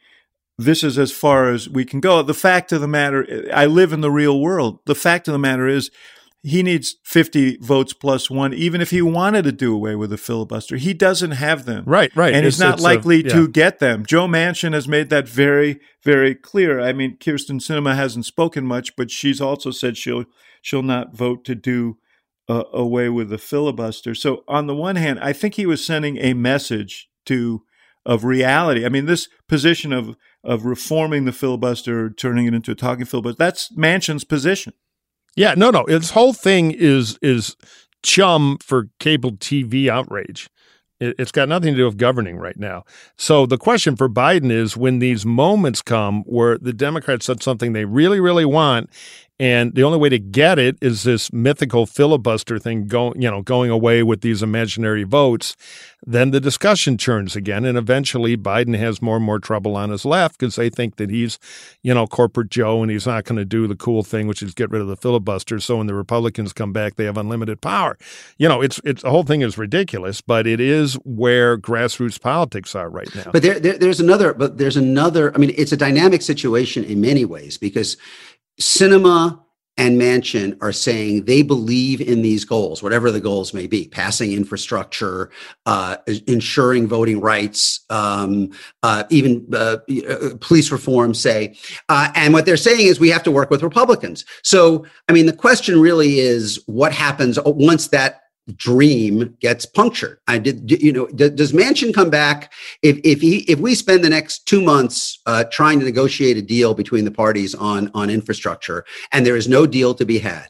this 0.58 0.82
is 0.82 0.98
as 0.98 1.12
far 1.12 1.50
as 1.50 1.68
we 1.68 1.84
can 1.84 2.00
go. 2.00 2.22
The 2.22 2.34
fact 2.34 2.72
of 2.72 2.80
the 2.80 2.88
matter, 2.88 3.48
I 3.52 3.66
live 3.66 3.92
in 3.92 4.00
the 4.00 4.10
real 4.10 4.40
world. 4.40 4.80
The 4.86 4.94
fact 4.94 5.28
of 5.28 5.32
the 5.32 5.38
matter 5.38 5.68
is, 5.68 5.90
he 6.44 6.62
needs 6.62 6.96
50 7.04 7.58
votes 7.60 7.92
plus 7.92 8.28
one, 8.28 8.52
even 8.52 8.80
if 8.80 8.90
he 8.90 9.00
wanted 9.00 9.44
to 9.44 9.52
do 9.52 9.72
away 9.72 9.94
with 9.94 10.10
the 10.10 10.16
filibuster. 10.16 10.76
He 10.76 10.92
doesn't 10.92 11.32
have 11.32 11.66
them. 11.66 11.84
Right, 11.86 12.14
right. 12.16 12.34
And 12.34 12.44
he's 12.44 12.58
not 12.58 12.74
it's 12.74 12.82
a- 12.82 12.84
likely 12.84 13.24
yeah. 13.24 13.32
to 13.32 13.48
get 13.48 13.78
them. 13.78 14.04
Joe 14.04 14.26
Manchin 14.26 14.72
has 14.72 14.88
made 14.88 15.08
that 15.10 15.28
very, 15.28 15.80
very 16.02 16.34
clear. 16.34 16.80
I 16.80 16.92
mean, 16.92 17.16
Kyrsten 17.18 17.60
Sinema 17.60 17.94
hasn't 17.94 18.26
spoken 18.26 18.66
much, 18.66 18.96
but 18.96 19.10
she's 19.10 19.40
also 19.40 19.70
said 19.70 19.96
she'll 19.96 20.24
she'll 20.60 20.82
not 20.82 21.14
vote 21.14 21.44
to 21.44 21.54
do 21.54 21.98
uh, 22.48 22.64
away 22.72 23.08
with 23.08 23.28
the 23.28 23.38
filibuster. 23.38 24.14
So 24.14 24.42
on 24.48 24.66
the 24.66 24.74
one 24.74 24.96
hand, 24.96 25.20
I 25.20 25.32
think 25.32 25.54
he 25.54 25.66
was 25.66 25.84
sending 25.84 26.18
a 26.18 26.34
message 26.34 27.08
to 27.26 27.62
of 28.04 28.24
reality. 28.24 28.84
I 28.84 28.88
mean, 28.88 29.06
this 29.06 29.28
position 29.48 29.92
of 29.92 30.16
of 30.42 30.64
reforming 30.64 31.24
the 31.24 31.32
filibuster, 31.32 32.10
turning 32.10 32.46
it 32.46 32.54
into 32.54 32.72
a 32.72 32.74
talking 32.74 33.04
filibuster, 33.04 33.36
that's 33.38 33.72
Manchin's 33.76 34.24
position. 34.24 34.72
Yeah, 35.36 35.54
no, 35.56 35.70
no. 35.70 35.84
This 35.86 36.10
whole 36.10 36.32
thing 36.32 36.72
is 36.72 37.18
is 37.22 37.56
chum 38.02 38.58
for 38.60 38.88
cable 38.98 39.32
TV 39.32 39.88
outrage. 39.88 40.48
It, 41.00 41.14
it's 41.18 41.32
got 41.32 41.48
nothing 41.48 41.72
to 41.74 41.78
do 41.78 41.84
with 41.86 41.96
governing 41.96 42.36
right 42.36 42.58
now. 42.58 42.84
So 43.16 43.46
the 43.46 43.58
question 43.58 43.96
for 43.96 44.08
Biden 44.08 44.50
is 44.50 44.76
when 44.76 44.98
these 44.98 45.24
moments 45.24 45.82
come 45.82 46.22
where 46.24 46.58
the 46.58 46.72
Democrats 46.72 47.26
said 47.26 47.42
something 47.42 47.72
they 47.72 47.84
really, 47.84 48.20
really 48.20 48.44
want, 48.44 48.90
and 49.42 49.74
the 49.74 49.82
only 49.82 49.98
way 49.98 50.08
to 50.08 50.20
get 50.20 50.60
it 50.60 50.78
is 50.80 51.02
this 51.02 51.32
mythical 51.32 51.84
filibuster 51.84 52.60
thing 52.60 52.86
going, 52.86 53.20
you 53.20 53.28
know, 53.28 53.42
going 53.42 53.72
away 53.72 54.04
with 54.04 54.20
these 54.20 54.40
imaginary 54.40 55.02
votes. 55.02 55.56
Then 56.04 56.30
the 56.30 56.38
discussion 56.38 56.96
churns 56.96 57.34
again, 57.34 57.64
and 57.64 57.76
eventually 57.76 58.36
Biden 58.36 58.78
has 58.78 59.02
more 59.02 59.16
and 59.16 59.24
more 59.24 59.40
trouble 59.40 59.76
on 59.76 59.90
his 59.90 60.04
left 60.04 60.38
because 60.38 60.54
they 60.54 60.70
think 60.70 60.94
that 60.96 61.10
he's, 61.10 61.40
you 61.82 61.92
know, 61.92 62.06
corporate 62.06 62.50
Joe, 62.50 62.82
and 62.82 62.90
he's 62.90 63.06
not 63.06 63.24
going 63.24 63.36
to 63.36 63.44
do 63.44 63.66
the 63.66 63.74
cool 63.74 64.04
thing, 64.04 64.28
which 64.28 64.44
is 64.44 64.54
get 64.54 64.70
rid 64.70 64.80
of 64.80 64.86
the 64.86 64.96
filibuster. 64.96 65.58
So 65.58 65.78
when 65.78 65.88
the 65.88 65.94
Republicans 65.94 66.52
come 66.52 66.72
back, 66.72 66.94
they 66.94 67.04
have 67.04 67.16
unlimited 67.16 67.60
power. 67.60 67.98
You 68.38 68.48
know, 68.48 68.60
it's 68.60 68.80
it's 68.84 69.02
the 69.02 69.10
whole 69.10 69.24
thing 69.24 69.40
is 69.40 69.58
ridiculous, 69.58 70.20
but 70.20 70.46
it 70.46 70.60
is 70.60 70.94
where 71.04 71.58
grassroots 71.58 72.20
politics 72.20 72.76
are 72.76 72.88
right 72.88 73.12
now. 73.16 73.30
But 73.32 73.42
there, 73.42 73.58
there, 73.58 73.76
there's 73.76 73.98
another. 73.98 74.34
But 74.34 74.58
there's 74.58 74.76
another. 74.76 75.34
I 75.34 75.38
mean, 75.38 75.52
it's 75.56 75.72
a 75.72 75.76
dynamic 75.76 76.22
situation 76.22 76.84
in 76.84 77.00
many 77.00 77.24
ways 77.24 77.58
because 77.58 77.96
Sinema 78.60 79.42
and 79.78 79.98
Manchin 80.00 80.56
are 80.60 80.72
saying 80.72 81.24
they 81.24 81.42
believe 81.42 82.00
in 82.00 82.20
these 82.20 82.44
goals, 82.44 82.82
whatever 82.82 83.10
the 83.10 83.20
goals 83.20 83.54
may 83.54 83.66
be: 83.66 83.88
passing 83.88 84.32
infrastructure, 84.32 85.30
uh, 85.66 85.96
ensuring 86.26 86.86
voting 86.86 87.20
rights, 87.20 87.80
um, 87.88 88.50
uh, 88.82 89.04
even 89.08 89.46
uh, 89.52 89.78
uh, 90.08 90.36
police 90.40 90.70
reform. 90.70 91.14
Say, 91.14 91.56
uh, 91.88 92.12
and 92.14 92.34
what 92.34 92.44
they're 92.44 92.56
saying 92.56 92.86
is 92.86 93.00
we 93.00 93.08
have 93.10 93.22
to 93.22 93.30
work 93.30 93.50
with 93.50 93.62
Republicans. 93.62 94.24
So, 94.42 94.84
I 95.08 95.12
mean, 95.12 95.26
the 95.26 95.32
question 95.32 95.80
really 95.80 96.18
is 96.18 96.62
what 96.66 96.92
happens 96.92 97.38
once 97.44 97.88
that 97.88 98.20
dream 98.56 99.36
gets 99.40 99.66
punctured. 99.66 100.18
I 100.26 100.38
did, 100.38 100.70
you 100.70 100.92
know, 100.92 101.06
does 101.06 101.52
Manchin 101.52 101.94
come 101.94 102.10
back 102.10 102.52
if 102.82 102.98
if 103.04 103.20
he 103.20 103.38
if 103.50 103.58
we 103.58 103.74
spend 103.74 104.04
the 104.04 104.10
next 104.10 104.46
two 104.46 104.60
months 104.60 105.20
uh, 105.26 105.44
trying 105.44 105.78
to 105.80 105.84
negotiate 105.84 106.36
a 106.36 106.42
deal 106.42 106.74
between 106.74 107.04
the 107.04 107.10
parties 107.10 107.54
on 107.54 107.90
on 107.94 108.10
infrastructure 108.10 108.84
and 109.12 109.24
there 109.24 109.36
is 109.36 109.48
no 109.48 109.66
deal 109.66 109.94
to 109.94 110.04
be 110.04 110.18
had? 110.18 110.48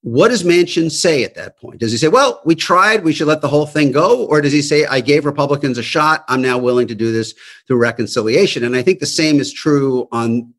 What 0.00 0.28
does 0.28 0.42
Manchin 0.42 0.90
say 0.90 1.24
at 1.24 1.34
that 1.34 1.58
point? 1.58 1.80
Does 1.80 1.90
he 1.90 1.98
say, 1.98 2.08
"Well, 2.08 2.40
we 2.44 2.54
tried, 2.54 3.04
we 3.04 3.12
should 3.12 3.26
let 3.26 3.40
the 3.40 3.48
whole 3.48 3.66
thing 3.66 3.90
go," 3.90 4.24
or 4.26 4.40
does 4.40 4.52
he 4.52 4.62
say, 4.62 4.86
"I 4.86 5.00
gave 5.00 5.24
Republicans 5.24 5.78
a 5.78 5.82
shot, 5.82 6.24
I'm 6.28 6.42
now 6.42 6.58
willing 6.58 6.86
to 6.88 6.94
do 6.94 7.12
this 7.12 7.34
through 7.66 7.78
reconciliation"? 7.78 8.64
And 8.64 8.76
I 8.76 8.82
think 8.82 9.00
the 9.00 9.06
same 9.06 9.40
is 9.40 9.52
true 9.52 10.08
on 10.12 10.53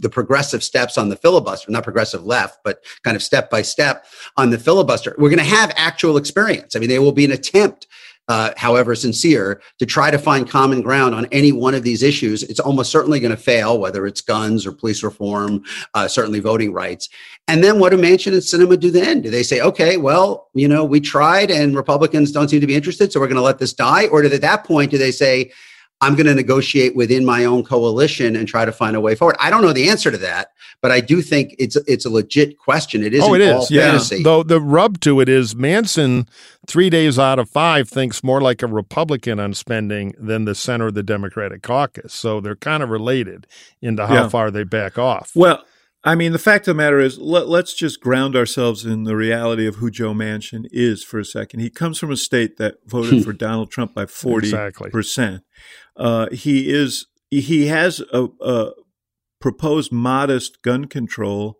the 0.00 0.10
progressive 0.10 0.62
steps 0.62 0.98
on 0.98 1.08
the 1.08 1.16
filibuster, 1.16 1.70
not 1.70 1.84
progressive 1.84 2.24
left, 2.24 2.60
but 2.64 2.82
kind 3.02 3.16
of 3.16 3.22
step 3.22 3.50
by 3.50 3.62
step 3.62 4.06
on 4.36 4.50
the 4.50 4.58
filibuster. 4.58 5.14
We're 5.18 5.30
going 5.30 5.38
to 5.38 5.44
have 5.44 5.72
actual 5.76 6.16
experience. 6.16 6.76
I 6.76 6.78
mean, 6.78 6.88
there 6.88 7.02
will 7.02 7.12
be 7.12 7.24
an 7.24 7.32
attempt, 7.32 7.86
uh, 8.28 8.52
however 8.56 8.94
sincere, 8.94 9.62
to 9.78 9.86
try 9.86 10.10
to 10.10 10.18
find 10.18 10.48
common 10.48 10.82
ground 10.82 11.14
on 11.14 11.26
any 11.32 11.52
one 11.52 11.74
of 11.74 11.82
these 11.82 12.02
issues. 12.02 12.42
It's 12.42 12.60
almost 12.60 12.90
certainly 12.90 13.20
going 13.20 13.30
to 13.30 13.36
fail, 13.36 13.78
whether 13.78 14.06
it's 14.06 14.20
guns 14.20 14.66
or 14.66 14.72
police 14.72 15.02
reform, 15.02 15.64
uh, 15.94 16.08
certainly 16.08 16.40
voting 16.40 16.72
rights. 16.72 17.08
And 17.48 17.62
then 17.62 17.78
what 17.78 17.90
do 17.90 17.96
Manchin 17.96 18.32
and 18.32 18.42
Sinema 18.42 18.78
do 18.78 18.90
then? 18.90 19.22
Do 19.22 19.30
they 19.30 19.44
say, 19.44 19.60
okay, 19.60 19.96
well, 19.96 20.48
you 20.54 20.68
know, 20.68 20.84
we 20.84 21.00
tried 21.00 21.50
and 21.50 21.76
Republicans 21.76 22.32
don't 22.32 22.48
seem 22.48 22.60
to 22.60 22.66
be 22.66 22.74
interested, 22.74 23.12
so 23.12 23.20
we're 23.20 23.28
going 23.28 23.36
to 23.36 23.42
let 23.42 23.60
this 23.60 23.72
die? 23.72 24.08
Or 24.08 24.24
at 24.24 24.40
that 24.40 24.64
point 24.64 24.90
do 24.90 24.98
they 24.98 25.12
say, 25.12 25.52
I'm 26.00 26.14
going 26.14 26.26
to 26.26 26.34
negotiate 26.34 26.94
within 26.94 27.24
my 27.24 27.44
own 27.46 27.64
coalition 27.64 28.36
and 28.36 28.46
try 28.46 28.64
to 28.66 28.72
find 28.72 28.96
a 28.96 29.00
way 29.00 29.14
forward. 29.14 29.36
I 29.40 29.48
don't 29.48 29.62
know 29.62 29.72
the 29.72 29.88
answer 29.88 30.10
to 30.10 30.18
that, 30.18 30.48
but 30.82 30.90
I 30.90 31.00
do 31.00 31.22
think 31.22 31.54
it's 31.58 31.76
it's 31.86 32.04
a 32.04 32.10
legit 32.10 32.58
question. 32.58 33.02
It 33.02 33.14
isn't 33.14 33.30
oh, 33.30 33.34
it 33.34 33.50
all. 33.50 33.66
Yeah. 33.70 33.92
fantasy. 33.92 34.22
Though 34.22 34.42
the 34.42 34.60
rub 34.60 35.00
to 35.00 35.20
it 35.20 35.28
is 35.28 35.54
Manchin 35.54 36.28
three 36.66 36.90
days 36.90 37.18
out 37.18 37.38
of 37.38 37.48
five 37.48 37.88
thinks 37.88 38.22
more 38.22 38.42
like 38.42 38.62
a 38.62 38.66
Republican 38.66 39.40
on 39.40 39.54
spending 39.54 40.12
than 40.18 40.44
the 40.44 40.54
center 40.54 40.88
of 40.88 40.94
the 40.94 41.02
Democratic 41.02 41.62
caucus. 41.62 42.12
So 42.12 42.40
they're 42.40 42.56
kind 42.56 42.82
of 42.82 42.90
related 42.90 43.46
into 43.80 44.06
how 44.06 44.14
Yeah. 44.14 44.28
far 44.28 44.50
they 44.50 44.64
back 44.64 44.98
off. 44.98 45.32
Well, 45.34 45.64
I 46.04 46.14
mean, 46.14 46.30
the 46.30 46.38
fact 46.38 46.68
of 46.68 46.76
the 46.76 46.80
matter 46.80 47.00
is, 47.00 47.18
let, 47.18 47.48
let's 47.48 47.74
just 47.74 48.00
ground 48.00 48.36
ourselves 48.36 48.86
in 48.86 49.02
the 49.02 49.16
reality 49.16 49.66
of 49.66 49.76
who 49.76 49.90
Joe 49.90 50.14
Manchin 50.14 50.68
is 50.70 51.02
for 51.02 51.18
a 51.18 51.24
second. 51.24 51.58
He 51.58 51.68
comes 51.68 51.98
from 51.98 52.12
a 52.12 52.16
state 52.16 52.58
that 52.58 52.76
voted 52.86 53.24
for 53.24 53.32
Donald 53.32 53.72
Trump 53.72 53.92
by 53.92 54.06
forty 54.06 54.46
Exactly. 54.46 54.90
Percent. 55.96 56.32
Uh, 56.32 56.34
he 56.34 56.70
is 56.70 57.06
he 57.30 57.66
has 57.66 58.00
a, 58.12 58.28
a 58.40 58.70
proposed 59.40 59.92
modest 59.92 60.62
gun 60.62 60.86
control 60.86 61.58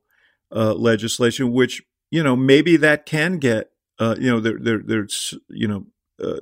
uh, 0.54 0.74
legislation, 0.74 1.52
which 1.52 1.82
you 2.10 2.22
know 2.22 2.36
maybe 2.36 2.76
that 2.76 3.06
can 3.06 3.38
get 3.38 3.70
uh, 3.98 4.14
you 4.18 4.30
know 4.30 4.40
there 4.40 4.58
there 4.60 4.80
there's 4.84 5.34
you 5.48 5.68
know 5.68 5.86
uh, 6.22 6.40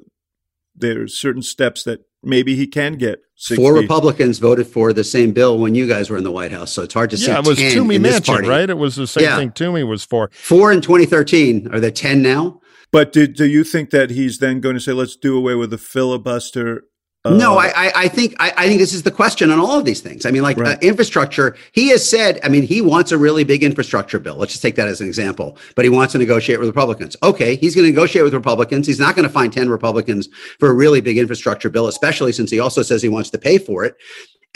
there's 0.75 1.17
certain 1.17 1.43
steps 1.43 1.85
that 1.85 2.01
maybe 2.23 2.57
he 2.57 2.67
can 2.67 2.95
get. 2.95 3.21
60. 3.37 3.57
Four 3.63 3.75
Republicans 3.75 4.39
voted 4.39 4.67
for 4.67 4.93
the 4.93 5.03
same 5.05 5.33
bill 5.33 5.59
when 5.59 5.75
you 5.75 5.89
guys 5.89 6.09
were 6.09 6.17
in 6.17 6.23
the 6.25 6.31
White 6.31 6.53
House, 6.53 6.73
so 6.73 6.83
it's 6.83 6.95
hard 6.95 7.11
to 7.11 7.17
say. 7.17 7.33
Yeah, 7.33 7.41
it 7.41 7.47
was 7.47 7.59
Toomey 7.59 7.97
in 7.97 8.03
Manchin, 8.03 8.47
right? 8.47 8.71
It 8.71 8.79
was 8.79 8.95
the 8.95 9.09
same 9.09 9.25
Yeah. 9.25 9.37
thing 9.37 9.51
Toomey 9.51 9.83
was 9.83 10.05
for. 10.05 10.31
Four 10.33 10.73
in 10.73 10.81
2013. 10.81 11.69
Are 11.73 11.81
there 11.81 11.91
10 11.91 12.23
now? 12.23 12.61
But 12.93 13.13
do, 13.13 13.27
do 13.27 13.45
you 13.45 13.65
think 13.65 13.91
that 13.91 14.11
he's 14.11 14.39
then 14.39 14.61
going 14.61 14.77
to 14.77 14.81
say, 14.81 14.93
let's 14.93 15.17
do 15.17 15.37
away 15.37 15.57
with 15.57 15.71
the 15.71 15.79
filibuster? 15.79 16.85
Uh, 17.27 17.31
no, 17.35 17.57
I, 17.57 17.69
I, 17.69 17.93
I 17.95 18.09
think 18.09 18.35
I, 18.39 18.53
I 18.57 18.67
think 18.69 18.81
this 18.81 18.93
is 18.93 19.03
the 19.03 19.11
question 19.11 19.51
on 19.51 19.59
all 19.59 19.79
of 19.79 19.85
these 19.87 20.01
things. 20.01 20.27
I 20.27 20.31
mean, 20.31 20.43
like 20.43 20.59
Right. 20.59 20.77
uh, 20.77 20.79
infrastructure. 20.83 21.57
He 21.73 21.89
has 21.89 22.07
said. 22.09 22.39
I 22.45 22.49
mean, 22.49 22.65
he 22.65 22.83
wants 22.83 23.13
a 23.13 23.19
really 23.19 23.45
big 23.45 23.63
infrastructure 23.63 24.19
bill. 24.19 24.37
Let's 24.37 24.53
just 24.53 24.63
take 24.63 24.75
that 24.77 24.89
as 24.89 25.01
an 25.01 25.07
example. 25.07 25.57
But 25.75 25.85
he 25.85 25.89
wants 25.89 26.13
to 26.13 26.19
negotiate 26.19 26.59
with 26.59 26.69
Republicans. 26.69 27.17
Okay, 27.23 27.57
he's 27.57 27.75
going 27.75 27.87
to 27.87 27.91
negotiate 27.91 28.25
with 28.25 28.35
Republicans. 28.35 28.87
He's 28.87 29.01
not 29.01 29.17
going 29.17 29.27
to 29.27 29.33
find 29.33 29.53
ten 29.53 29.71
Republicans 29.71 30.29
for 30.59 30.69
a 30.69 30.75
really 30.75 31.01
big 31.01 31.17
infrastructure 31.17 31.71
bill, 31.71 31.87
especially 31.89 32.33
since 32.33 32.51
he 32.51 32.61
also 32.61 32.83
says 32.83 33.01
he 33.01 33.09
wants 33.09 33.31
to 33.31 33.39
pay 33.39 33.57
for 33.59 33.85
it. 33.85 33.97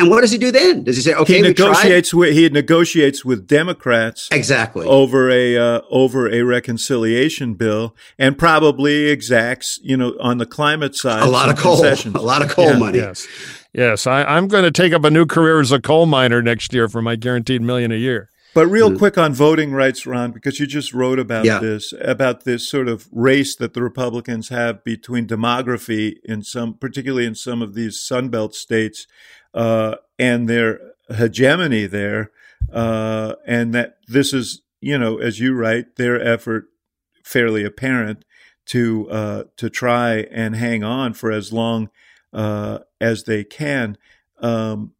And 0.00 0.10
what 0.10 0.20
does 0.20 0.30
he 0.30 0.38
do 0.38 0.52
then? 0.52 0.84
Does 0.84 0.94
he 0.96 1.02
say, 1.02 1.12
"Okay, 1.14 1.36
he 1.38 1.42
we 1.42 1.54
tried"? 1.54 1.68
negotiates 1.70 2.14
with 2.14 2.32
he 2.32 2.48
negotiates 2.48 3.24
with 3.24 3.48
Democrats 3.48 4.28
Exactly. 4.30 4.86
over 4.86 5.28
a 5.28 5.56
uh, 5.56 5.80
over 5.90 6.30
a 6.30 6.42
reconciliation 6.42 7.54
bill, 7.54 7.96
and 8.18 8.38
probably 8.38 9.06
exacts 9.10 9.80
you 9.82 9.96
know 9.96 10.14
on 10.20 10.38
the 10.38 10.46
climate 10.46 10.94
side 10.94 11.22
a 11.22 11.30
lot 11.30 11.48
of 11.50 11.56
coal. 11.58 11.76
concessions. 11.76 12.14
A 12.14 12.20
lot 12.20 12.42
of 12.42 12.48
coal 12.50 12.66
Yeah. 12.66 12.78
money. 12.78 12.98
Yes. 12.98 13.26
Yes. 13.74 14.06
I, 14.06 14.22
I'm 14.24 14.46
going 14.48 14.64
to 14.64 14.70
take 14.70 14.92
up 14.92 15.04
a 15.04 15.10
new 15.10 15.26
career 15.26 15.60
as 15.60 15.72
a 15.72 15.80
coal 15.80 16.06
miner 16.06 16.40
next 16.42 16.72
year 16.72 16.88
for 16.88 17.02
my 17.02 17.16
guaranteed 17.16 17.60
million 17.60 17.90
a 17.92 17.96
year. 17.96 18.30
But 18.54 18.66
real 18.68 18.96
quick 18.96 19.18
on 19.18 19.34
voting 19.34 19.72
rights, 19.72 20.06
Ron, 20.06 20.32
because 20.32 20.58
you 20.58 20.66
just 20.66 20.92
wrote 20.94 21.18
about 21.18 21.44
Yeah. 21.44 21.58
this, 21.60 21.92
about 22.00 22.44
this 22.44 22.66
sort 22.68 22.88
of 22.88 23.06
race 23.12 23.54
that 23.56 23.74
the 23.74 23.82
Republicans 23.82 24.48
have 24.48 24.82
between 24.82 25.26
demography 25.26 26.14
in 26.24 26.42
some, 26.42 26.74
particularly 26.74 27.26
in 27.26 27.34
some 27.34 27.60
of 27.62 27.74
these 27.74 27.98
Sunbelt 27.98 28.54
states, 28.54 29.06
uh, 29.58 29.96
and 30.20 30.48
their 30.48 30.80
hegemony 31.16 31.86
there, 31.86 32.30
uh, 32.72 33.34
and 33.44 33.74
that 33.74 33.96
this 34.06 34.32
is, 34.32 34.62
you 34.80 34.96
know, 34.96 35.18
as 35.18 35.40
you 35.40 35.52
write, 35.52 35.96
their 35.96 36.20
effort 36.20 36.68
fairly 37.24 37.64
apparent 37.64 38.24
to 38.66 39.10
uh, 39.10 39.44
to 39.56 39.68
try 39.68 40.18
and 40.30 40.54
hang 40.54 40.84
on 40.84 41.12
for 41.12 41.32
as 41.32 41.52
long 41.52 41.90
uh, 42.32 42.78
as 43.00 43.24
they 43.24 43.42
can. 43.42 43.98
Um, 44.40 44.92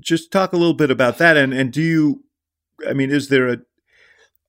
just 0.00 0.32
talk 0.32 0.54
a 0.54 0.56
little 0.56 0.72
bit 0.72 0.90
about 0.90 1.18
that, 1.18 1.36
and 1.36 1.52
and 1.52 1.70
do 1.70 1.82
you? 1.82 2.24
I 2.88 2.94
mean, 2.94 3.10
is 3.10 3.28
there 3.28 3.46
a? 3.46 3.58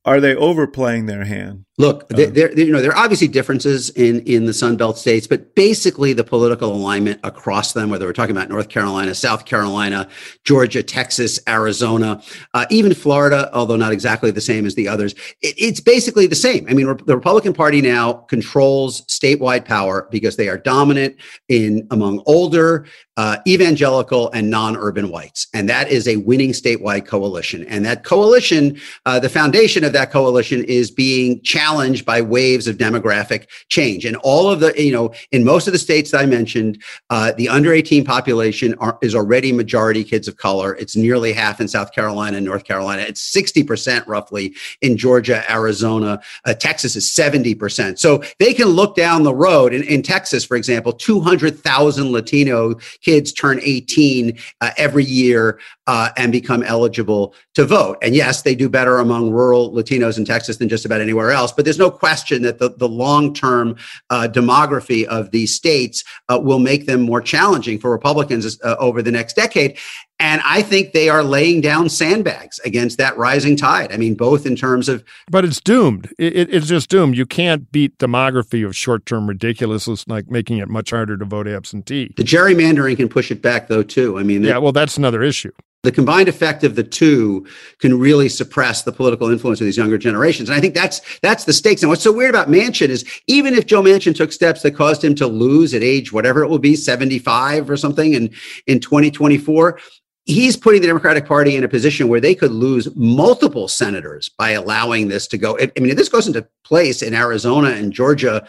Are 0.06 0.22
they 0.22 0.34
overplaying 0.34 1.08
their 1.08 1.26
hand? 1.26 1.66
Look, 1.78 2.10
there, 2.10 2.28
there, 2.28 2.60
you 2.60 2.72
know, 2.72 2.82
there 2.82 2.92
are 2.92 2.98
obviously 2.98 3.30
differences 3.30 3.92
in 3.92 4.20
in 4.24 4.46
the 4.46 4.54
Sun 4.54 4.76
Belt 4.76 4.98
states, 4.98 5.26
but 5.26 5.56
basically 5.56 6.12
the 6.12 6.24
political 6.24 6.72
alignment 6.72 7.20
across 7.24 7.72
them, 7.72 7.90
whether 7.90 8.06
we're 8.06 8.14
talking 8.14 8.36
about 8.36 8.50
North 8.50 8.68
Carolina, 8.68 9.16
South 9.16 9.46
Carolina, 9.46 10.10
Georgia, 10.44 10.84
Texas, 10.84 11.40
Arizona, 11.48 12.22
uh, 12.54 12.66
even 12.70 12.94
Florida, 12.94 13.50
although 13.54 13.78
not 13.78 13.94
exactly 13.94 14.32
the 14.32 14.42
same 14.42 14.66
as 14.66 14.76
the 14.76 14.88
others, 14.88 15.14
it, 15.42 15.56
it's 15.58 15.80
basically 15.80 16.28
the 16.28 16.36
same. 16.36 16.68
I 16.70 16.74
mean, 16.74 16.88
re- 16.88 17.04
the 17.06 17.16
Republican 17.16 17.54
Party 17.54 17.82
now 17.82 18.14
controls 18.14 19.02
statewide 19.06 19.64
power 19.64 20.10
because 20.12 20.36
they 20.36 20.50
are 20.50 20.58
dominant 20.58 21.16
in 21.48 21.88
among 21.90 22.22
older, 22.26 22.86
uh, 23.16 23.38
evangelical, 23.48 24.30
and 24.32 24.50
non-urban 24.50 25.10
whites, 25.10 25.48
and 25.54 25.70
that 25.70 25.90
is 25.90 26.06
a 26.08 26.18
winning 26.18 26.52
statewide 26.52 27.08
coalition. 27.08 27.64
And 27.68 27.86
that 27.86 28.04
coalition, 28.04 28.80
uh, 29.06 29.20
the 29.20 29.30
foundation 29.30 29.86
of 29.86 29.94
that 29.94 30.12
coalition, 30.12 30.66
is 30.66 30.92
being 30.92 31.42
challenged 31.42 31.61
by 32.06 32.22
waves 32.22 32.68
of 32.68 32.78
demographic 32.78 33.48
change. 33.70 34.06
And 34.06 34.18
all 34.18 34.50
of 34.50 34.60
the, 34.60 34.74
you 34.82 34.92
know, 34.92 35.14
in 35.32 35.44
most 35.44 35.68
of 35.68 35.74
the 35.74 35.80
states 35.80 36.12
that 36.12 36.22
I 36.22 36.26
mentioned, 36.26 36.82
uh, 37.10 37.32
the 37.34 37.48
under 37.50 37.72
18 37.72 38.04
population 38.04 38.74
are, 38.80 38.98
is 39.02 39.16
already 39.16 39.52
majority 39.52 40.04
kids 40.04 40.28
of 40.28 40.38
color. 40.38 40.76
It's 40.76 40.96
nearly 40.96 41.34
half 41.34 41.62
in 41.62 41.68
South 41.68 41.94
Carolina 41.94 42.38
and 42.38 42.46
North 42.46 42.64
Carolina. 42.64 43.04
It's 43.04 43.34
60% 43.34 44.06
roughly 44.08 44.56
in 44.82 44.98
Georgia, 44.98 45.50
Arizona. 45.52 46.20
Uh, 46.46 46.54
Texas 46.54 46.96
is 46.96 47.10
70%. 47.10 48.00
So 48.00 48.24
they 48.40 48.54
can 48.54 48.68
look 48.68 48.96
down 48.96 49.24
the 49.24 49.36
road. 49.36 49.74
In, 49.74 49.84
in 49.84 50.02
Texas, 50.02 50.44
for 50.44 50.58
example, 50.58 50.92
200,000 50.92 52.12
Latino 52.12 52.76
kids 53.02 53.32
turn 53.32 53.60
18 53.62 54.38
uh, 54.62 54.72
every 54.78 55.06
year 55.06 55.60
uh, 55.92 56.10
and 56.16 56.32
become 56.32 56.64
eligible 56.64 57.36
to 57.54 57.66
vote. 57.66 57.98
And 58.02 58.16
yes, 58.16 58.44
they 58.44 58.56
do 58.56 58.70
better 58.70 59.00
among 59.00 59.32
rural 59.32 59.74
Latinos 59.74 60.18
in 60.18 60.24
Texas 60.24 60.56
than 60.56 60.70
just 60.70 60.86
about 60.86 61.02
anywhere 61.02 61.32
else. 61.32 61.52
But 61.52 61.66
there's 61.66 61.78
no 61.78 61.92
question 61.92 62.44
that 62.44 62.60
the, 62.60 62.70
the 62.70 62.88
long 62.88 63.34
term 63.34 63.76
uh, 64.10 64.30
demography 64.32 65.04
of 65.04 65.32
these 65.32 65.54
states 65.54 66.06
uh, 66.30 66.40
will 66.42 66.60
make 66.60 66.86
them 66.86 67.02
more 67.02 67.20
challenging 67.20 67.78
for 67.78 67.92
Republicans 67.92 68.58
uh, 68.62 68.78
over 68.80 69.02
the 69.02 69.12
next 69.12 69.36
decade. 69.36 69.78
And 70.18 70.40
I 70.46 70.62
think 70.62 70.94
they 70.94 71.10
are 71.10 71.24
laying 71.24 71.60
down 71.60 71.90
sandbags 71.90 72.60
against 72.60 72.98
that 73.00 73.18
rising 73.18 73.58
tide. 73.58 73.92
I 73.92 73.98
mean, 73.98 74.14
both 74.14 74.46
in 74.46 74.56
terms 74.56 74.88
of 74.88 75.04
But 75.30 75.44
it's 75.44 75.60
doomed. 75.60 76.14
It, 76.18 76.36
it, 76.38 76.54
it's 76.54 76.68
just 76.68 76.90
doomed. 76.90 77.18
You 77.18 77.26
can't 77.26 77.70
beat 77.70 77.98
demography 77.98 78.66
of 78.66 78.78
short 78.78 79.06
term 79.06 79.28
ridiculousness 79.28 80.08
like 80.08 80.32
making 80.32 80.60
it 80.60 80.70
much 80.70 80.92
harder 80.92 81.18
to 81.18 81.26
vote 81.26 81.50
absentee. 81.50 82.14
the 82.16 82.24
gerrymandering 82.24 82.96
can 82.96 83.10
push 83.10 83.30
it 83.30 83.42
back, 83.42 83.68
though, 83.68 83.84
too. 83.84 84.18
I 84.18 84.24
mean, 84.24 84.44
Yeah, 84.44 84.60
well, 84.60 84.72
that's 84.72 84.96
another 84.96 85.22
issue. 85.22 85.52
The 85.84 85.92
combined 85.92 86.30
effect 86.30 86.64
of 86.64 86.76
the 86.76 86.84
two 86.84 87.46
can 87.80 87.98
really 87.98 88.30
suppress 88.30 88.84
the 88.84 88.92
political 88.92 89.30
influence 89.30 89.60
of 89.60 89.66
these 89.66 89.78
younger 89.78 89.98
generations. 89.98 90.48
And 90.50 90.56
I 90.56 90.62
think 90.62 90.76
that's 90.76 91.02
that's 91.22 91.46
the 91.46 91.54
stakes. 91.54 91.82
And 91.82 91.90
what's 91.90 92.04
so 92.04 92.12
weird 92.12 92.30
about 92.30 92.50
Manchin 92.50 92.90
is 92.90 93.04
even 93.28 93.54
if 93.56 93.66
Joe 93.66 93.82
Manchin 93.82 94.16
took 94.16 94.32
steps 94.32 94.62
that 94.62 94.72
caused 94.72 95.04
him 95.04 95.16
to 95.16 95.28
lose 95.28 95.74
at 95.74 95.82
age 95.82 96.14
whatever 96.14 96.44
it 96.44 96.50
will 96.50 96.60
be, 96.60 96.76
75 96.76 97.70
or 97.70 97.78
something 97.78 98.14
in, 98.14 98.30
in 98.68 98.80
2024, 98.80 99.80
he's 100.26 100.56
putting 100.56 100.82
the 100.82 100.88
Democratic 100.88 101.26
Party 101.26 101.56
in 101.56 101.64
a 101.64 101.68
position 101.68 102.08
where 102.08 102.22
they 102.22 102.36
could 102.36 102.52
lose 102.52 102.88
multiple 102.96 103.68
senators 103.68 104.30
by 104.30 104.52
allowing 104.52 105.08
this 105.08 105.28
to 105.28 105.38
go. 105.38 105.58
I 105.58 105.72
mean, 105.80 105.90
if 105.90 105.98
this 105.98 106.10
goes 106.10 106.28
into 106.28 106.48
place 106.64 107.02
in 107.02 107.16
Arizona 107.16 107.70
and 107.70 107.92
Georgia, 107.92 108.46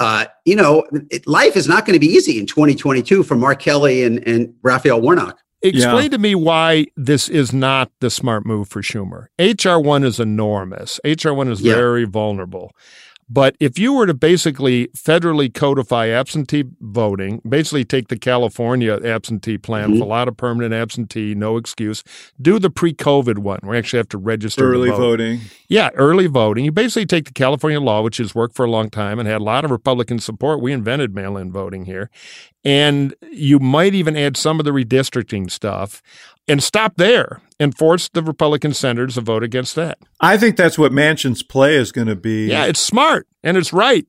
uh, 0.00 0.26
you 0.44 0.56
know, 0.56 0.84
it, 1.10 1.26
life 1.28 1.56
is 1.56 1.68
not 1.68 1.86
going 1.86 1.94
to 1.94 2.00
be 2.00 2.12
easy 2.12 2.40
in 2.40 2.46
2022 2.46 3.22
for 3.22 3.36
Mark 3.36 3.60
Kelly 3.60 4.02
and, 4.02 4.26
and 4.26 4.52
Raphael 4.62 5.00
Warnock. 5.00 5.41
Explain 5.62 6.10
to 6.10 6.18
me 6.18 6.34
why 6.34 6.86
this 6.96 7.28
is 7.28 7.52
not 7.52 7.90
the 8.00 8.10
smart 8.10 8.44
move 8.44 8.68
for 8.68 8.82
Schumer. 8.82 9.26
HR 9.38 9.78
one 9.80 10.04
is 10.04 10.18
enormous. 10.18 11.00
HR 11.04 11.32
one 11.32 11.48
is 11.48 11.60
Yeah. 11.60 11.74
very 11.74 12.04
vulnerable. 12.04 12.72
But 13.32 13.56
if 13.60 13.78
you 13.78 13.94
were 13.94 14.04
to 14.04 14.12
basically 14.12 14.88
federally 14.88 15.52
codify 15.52 16.08
absentee 16.08 16.64
voting, 16.80 17.40
basically 17.48 17.82
take 17.82 18.08
the 18.08 18.18
California 18.18 19.00
absentee 19.02 19.56
plan 19.56 19.84
mm-hmm. 19.84 19.92
with 19.92 20.02
a 20.02 20.04
lot 20.04 20.28
of 20.28 20.36
permanent 20.36 20.74
absentee, 20.74 21.34
no 21.34 21.56
excuse, 21.56 22.04
do 22.42 22.58
the 22.58 22.68
pre-COVID 22.68 23.38
one. 23.38 23.60
We 23.62 23.78
actually 23.78 24.00
have 24.00 24.10
to 24.10 24.18
register 24.18 24.60
to 24.60 24.66
Early 24.66 24.90
vote. 24.90 24.98
voting. 24.98 25.40
Yeah, 25.66 25.88
early 25.94 26.26
voting. 26.26 26.66
You 26.66 26.72
basically 26.72 27.06
take 27.06 27.24
the 27.24 27.32
California 27.32 27.80
law, 27.80 28.02
which 28.02 28.18
has 28.18 28.34
worked 28.34 28.54
for 28.54 28.66
a 28.66 28.70
long 28.70 28.90
time 28.90 29.18
and 29.18 29.26
had 29.26 29.40
a 29.40 29.44
lot 29.44 29.64
of 29.64 29.70
Republican 29.70 30.18
support. 30.18 30.60
We 30.60 30.72
invented 30.72 31.14
mail 31.14 31.38
in 31.38 31.50
voting 31.50 31.86
here. 31.86 32.10
And 32.64 33.14
you 33.32 33.58
might 33.58 33.94
even 33.94 34.16
add 34.16 34.36
some 34.36 34.60
of 34.60 34.64
the 34.64 34.70
redistricting 34.72 35.50
stuff 35.50 36.02
and 36.48 36.62
stop 36.62 36.94
there 36.96 37.40
and 37.60 37.76
force 37.76 38.08
the 38.08 38.22
Republican 38.22 38.74
senators 38.74 39.14
to 39.14 39.20
vote 39.20 39.42
against 39.42 39.74
that. 39.76 39.98
I 40.20 40.36
think 40.36 40.56
that's 40.56 40.78
what 40.78 40.92
Manchin's 40.92 41.42
play 41.42 41.76
is 41.76 41.92
going 41.92 42.08
to 42.08 42.16
be. 42.16 42.48
Yeah, 42.48 42.64
it's 42.66 42.80
smart 42.80 43.26
and 43.42 43.56
it's 43.56 43.72
right. 43.72 44.06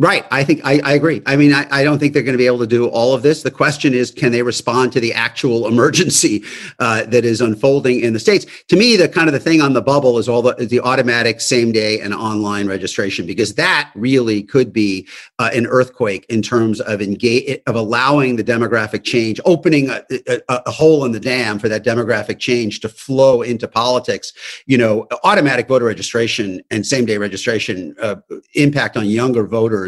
Right. 0.00 0.26
I 0.32 0.42
think 0.42 0.60
I, 0.64 0.80
I 0.82 0.94
agree. 0.94 1.22
I 1.24 1.36
mean, 1.36 1.54
I, 1.54 1.68
I 1.70 1.84
don't 1.84 2.00
think 2.00 2.14
they're 2.14 2.24
going 2.24 2.34
to 2.34 2.38
be 2.38 2.46
able 2.46 2.58
to 2.58 2.66
do 2.66 2.88
all 2.88 3.14
of 3.14 3.22
this. 3.22 3.44
The 3.44 3.50
question 3.52 3.94
is, 3.94 4.10
can 4.10 4.32
they 4.32 4.42
respond 4.42 4.90
to 4.94 5.00
the 5.00 5.14
actual 5.14 5.68
emergency 5.68 6.42
uh, 6.80 7.04
that 7.04 7.24
is 7.24 7.40
unfolding 7.40 8.00
in 8.00 8.12
the 8.12 8.18
states? 8.18 8.44
To 8.70 8.76
me, 8.76 8.96
the 8.96 9.08
kind 9.08 9.28
of 9.28 9.34
the 9.34 9.38
thing 9.38 9.62
on 9.62 9.72
the 9.72 9.80
bubble 9.80 10.18
is 10.18 10.28
all 10.28 10.42
the 10.42 10.54
the 10.54 10.80
automatic 10.80 11.40
same 11.40 11.70
day 11.70 12.00
and 12.00 12.12
online 12.12 12.66
registration 12.66 13.24
because 13.24 13.54
that 13.54 13.92
really 13.94 14.42
could 14.42 14.72
be 14.72 15.06
uh, 15.38 15.50
an 15.54 15.64
earthquake 15.68 16.26
in 16.28 16.42
terms 16.42 16.80
of 16.80 17.00
engage 17.00 17.60
of 17.68 17.76
allowing 17.76 18.34
the 18.34 18.42
demographic 18.42 19.04
change, 19.04 19.40
opening 19.44 19.90
a, 19.90 20.02
a, 20.26 20.40
a 20.48 20.70
hole 20.72 21.04
in 21.04 21.12
the 21.12 21.20
dam 21.20 21.56
for 21.56 21.68
that 21.68 21.84
demographic 21.84 22.40
change 22.40 22.80
to 22.80 22.88
flow 22.88 23.42
into 23.42 23.68
politics. 23.68 24.32
You 24.66 24.76
know, 24.76 25.06
automatic 25.22 25.68
voter 25.68 25.84
registration 25.84 26.62
and 26.72 26.84
same 26.84 27.06
day 27.06 27.16
registration 27.16 27.94
uh, 28.02 28.16
impact 28.54 28.96
on 28.96 29.06
younger 29.06 29.46
voters 29.46 29.83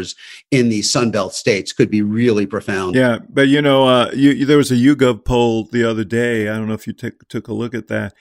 in 0.51 0.69
these 0.69 0.91
Sunbelt 0.91 1.31
states 1.31 1.73
could 1.73 1.89
be 1.89 2.01
really 2.01 2.45
profound. 2.45 2.95
Yeah, 2.95 3.19
but 3.29 3.47
you 3.47 3.61
know, 3.61 3.87
uh, 3.87 4.11
you, 4.13 4.45
there 4.45 4.57
was 4.57 4.71
a 4.71 4.75
YouGov 4.75 5.25
poll 5.25 5.65
the 5.65 5.83
other 5.83 6.03
day. 6.03 6.49
I 6.49 6.57
don't 6.57 6.67
know 6.67 6.73
if 6.73 6.87
you 6.87 6.93
took 6.93 7.27
took 7.27 7.47
a 7.47 7.53
look 7.53 7.73
at 7.73 7.87
that, 7.87 8.13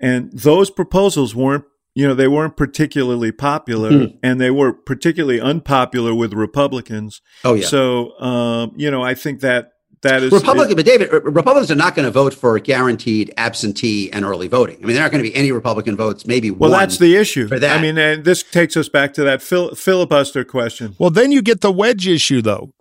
and 0.00 0.32
those 0.32 0.70
proposals 0.70 1.34
weren't 1.34 1.64
you 1.98 2.06
know, 2.06 2.14
they 2.14 2.28
weren't 2.28 2.56
particularly 2.56 3.32
popular 3.32 3.90
mm. 3.90 4.18
and 4.22 4.40
they 4.40 4.52
were 4.52 4.72
particularly 4.72 5.40
unpopular 5.40 6.14
with 6.14 6.32
Republicans. 6.32 7.20
Oh, 7.44 7.54
yeah. 7.54 7.66
So, 7.66 8.16
um, 8.20 8.72
you 8.76 8.88
know, 8.88 9.02
I 9.02 9.14
think 9.14 9.40
that 9.40 9.72
that 10.02 10.22
is 10.22 10.32
Republican, 10.32 10.72
it, 10.72 10.76
but 10.76 10.84
David, 10.84 11.10
Republicans 11.12 11.70
are 11.70 11.76
not 11.76 11.94
going 11.94 12.06
to 12.06 12.10
vote 12.10 12.34
for 12.34 12.58
guaranteed 12.58 13.32
absentee 13.36 14.10
and 14.12 14.24
early 14.24 14.48
voting. 14.48 14.76
I 14.76 14.86
mean, 14.86 14.94
there 14.94 15.02
aren't 15.02 15.12
going 15.12 15.24
to 15.24 15.30
be 15.30 15.34
any 15.34 15.50
Republican 15.52 15.96
votes, 15.96 16.26
maybe 16.26 16.50
well, 16.50 16.70
that's 16.70 16.98
the 16.98 17.16
issue. 17.16 17.48
For 17.48 17.58
that. 17.58 17.78
I 17.78 17.82
mean, 17.82 17.98
and 17.98 18.24
this 18.24 18.42
takes 18.42 18.76
us 18.76 18.88
back 18.88 19.12
to 19.14 19.24
that 19.24 19.42
fil- 19.42 19.74
filibuster 19.74 20.44
question. 20.44 20.94
Well, 20.98 21.10
then 21.10 21.32
you 21.32 21.42
get 21.42 21.60
the 21.60 21.72
wedge 21.72 22.06
issue, 22.06 22.42
though, 22.42 22.72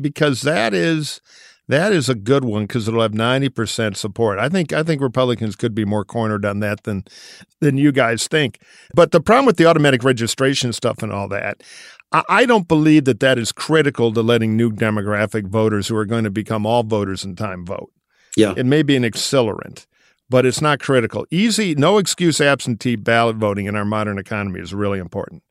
because 0.00 0.42
that 0.42 0.74
is 0.74 1.20
that 1.68 1.92
is 1.92 2.08
a 2.08 2.14
good 2.14 2.44
one 2.44 2.64
because 2.64 2.88
it'll 2.88 3.00
have 3.00 3.12
90% 3.12 3.96
support. 3.96 4.38
I 4.38 4.48
think 4.48 4.72
I 4.72 4.82
think 4.82 5.00
Republicans 5.00 5.56
could 5.56 5.74
be 5.74 5.84
more 5.84 6.04
cornered 6.04 6.44
on 6.44 6.60
that 6.60 6.82
than 6.84 7.04
than 7.60 7.78
you 7.78 7.90
guys 7.90 8.28
think. 8.28 8.60
But 8.94 9.12
the 9.12 9.20
problem 9.20 9.46
with 9.46 9.56
the 9.56 9.66
automatic 9.66 10.04
registration 10.04 10.72
stuff 10.72 11.02
and 11.02 11.12
all 11.12 11.28
that, 11.28 11.62
I, 12.28 12.46
don't 12.46 12.68
believe 12.68 13.06
that 13.06 13.20
that 13.20 13.38
is 13.38 13.50
critical 13.50 14.12
to 14.12 14.22
letting 14.22 14.56
new 14.56 14.70
demographic 14.70 15.48
voters 15.48 15.88
who 15.88 15.96
are 15.96 16.04
going 16.04 16.24
to 16.24 16.30
become 16.30 16.64
all 16.64 16.82
voters 16.82 17.24
in 17.24 17.34
time 17.34 17.66
vote. 17.66 17.90
Yeah. 18.36 18.54
It 18.56 18.66
may 18.66 18.82
be 18.82 18.96
an 18.96 19.02
accelerant, 19.02 19.86
but 20.30 20.46
it's 20.46 20.60
not 20.60 20.80
critical. 20.80 21.26
Easy, 21.30 21.74
no 21.74 21.98
excuse 21.98 22.40
absentee 22.40 22.96
ballot 22.96 23.36
voting 23.36 23.66
in 23.66 23.76
our 23.76 23.84
modern 23.84 24.18
economy 24.18 24.60
is 24.60 24.72
really 24.72 24.98
important. 24.98 25.42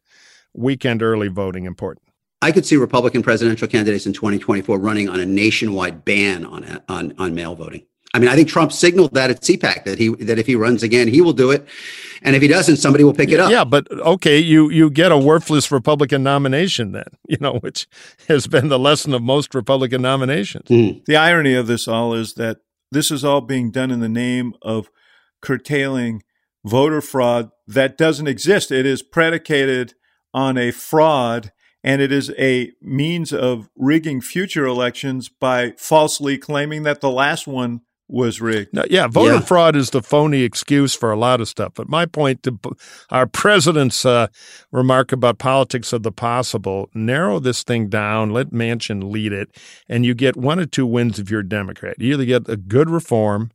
Weekend 0.53 1.01
early 1.01 1.27
voting 1.27 1.65
important. 1.65 2.07
I 2.41 2.51
could 2.51 2.65
see 2.65 2.75
Republican 2.75 3.23
presidential 3.23 3.67
candidates 3.67 4.05
in 4.05 4.13
2024 4.13 4.77
running 4.77 5.07
on 5.07 5.19
a 5.19 5.25
nationwide 5.25 6.03
ban 6.03 6.45
on 6.45 6.81
on 6.89 7.13
on 7.17 7.33
mail 7.33 7.55
voting. 7.55 7.85
I 8.13 8.19
mean, 8.19 8.29
I 8.29 8.35
think 8.35 8.47
Trump 8.47 8.71
signaled 8.71 9.15
that 9.15 9.31
at 9.31 9.41
CPAC 9.41 9.85
that 9.85 9.97
he 9.97 10.09
that 10.09 10.37
if 10.37 10.45
he 10.45 10.55
runs 10.55 10.83
again, 10.83 11.07
he 11.07 11.19
will 11.21 11.33
do 11.33 11.49
it, 11.49 11.67
and 12.21 12.35
if 12.35 12.41
he 12.41 12.47
doesn't, 12.47 12.77
somebody 12.77 13.03
will 13.03 13.13
pick 13.13 13.31
it 13.31 13.39
up. 13.39 13.49
Yeah, 13.49 13.63
but 13.63 13.89
okay, 13.91 14.37
you 14.37 14.69
you 14.69 14.89
get 14.91 15.11
a 15.11 15.17
worthless 15.17 15.71
Republican 15.71 16.21
nomination 16.21 16.91
then, 16.91 17.07
you 17.27 17.37
know, 17.41 17.55
which 17.59 17.87
has 18.27 18.45
been 18.47 18.69
the 18.69 18.79
lesson 18.79 19.13
of 19.13 19.23
most 19.23 19.55
Republican 19.55 20.01
nominations. 20.01 20.67
Mm-hmm. 20.69 20.99
The 21.05 21.15
irony 21.15 21.55
of 21.55 21.67
this 21.67 21.87
all 21.87 22.13
is 22.13 22.35
that 22.35 22.59
this 22.91 23.09
is 23.09 23.25
all 23.25 23.41
being 23.41 23.71
done 23.71 23.89
in 23.89 23.99
the 23.99 24.09
name 24.09 24.53
of 24.61 24.91
curtailing 25.41 26.21
voter 26.63 27.01
fraud 27.01 27.49
that 27.67 27.97
doesn't 27.97 28.27
exist. 28.27 28.71
It 28.71 28.85
is 28.85 29.01
predicated 29.01 29.95
on 30.33 30.57
a 30.57 30.71
fraud 30.71 31.51
and 31.83 32.01
it 32.01 32.11
is 32.11 32.31
a 32.37 32.71
means 32.81 33.33
of 33.33 33.69
rigging 33.75 34.21
future 34.21 34.65
elections 34.65 35.27
by 35.27 35.73
falsely 35.77 36.37
claiming 36.37 36.83
that 36.83 37.01
the 37.01 37.11
last 37.11 37.45
one 37.45 37.81
was 38.13 38.39
rigged. 38.39 38.73
Now, 38.73 38.83
yeah, 38.89 39.07
voter 39.07 39.35
yeah. 39.35 39.39
fraud 39.41 39.75
is 39.75 39.89
the 39.89 40.01
phony 40.01 40.43
excuse 40.43 40.95
for 40.95 41.11
a 41.11 41.17
lot 41.17 41.41
of 41.41 41.49
stuff. 41.49 41.73
But 41.75 41.89
my 41.89 42.05
point 42.05 42.43
to 42.43 42.57
our 43.09 43.25
president's 43.25 44.05
uh, 44.05 44.27
remark 44.71 45.11
about 45.11 45.39
politics 45.39 45.91
of 45.91 46.03
the 46.03 46.11
possible 46.11 46.89
narrow 46.93 47.39
this 47.39 47.63
thing 47.63 47.89
down, 47.89 48.31
let 48.31 48.51
Manchin 48.51 49.11
lead 49.11 49.33
it, 49.33 49.49
and 49.89 50.05
you 50.05 50.13
get 50.13 50.37
one 50.37 50.59
or 50.59 50.65
two 50.65 50.85
wins 50.85 51.19
if 51.19 51.29
you're 51.29 51.41
a 51.41 51.47
Democrat. 51.47 51.95
You 51.99 52.13
either 52.13 52.25
get 52.25 52.47
a 52.47 52.55
good 52.55 52.89
reform 52.89 53.51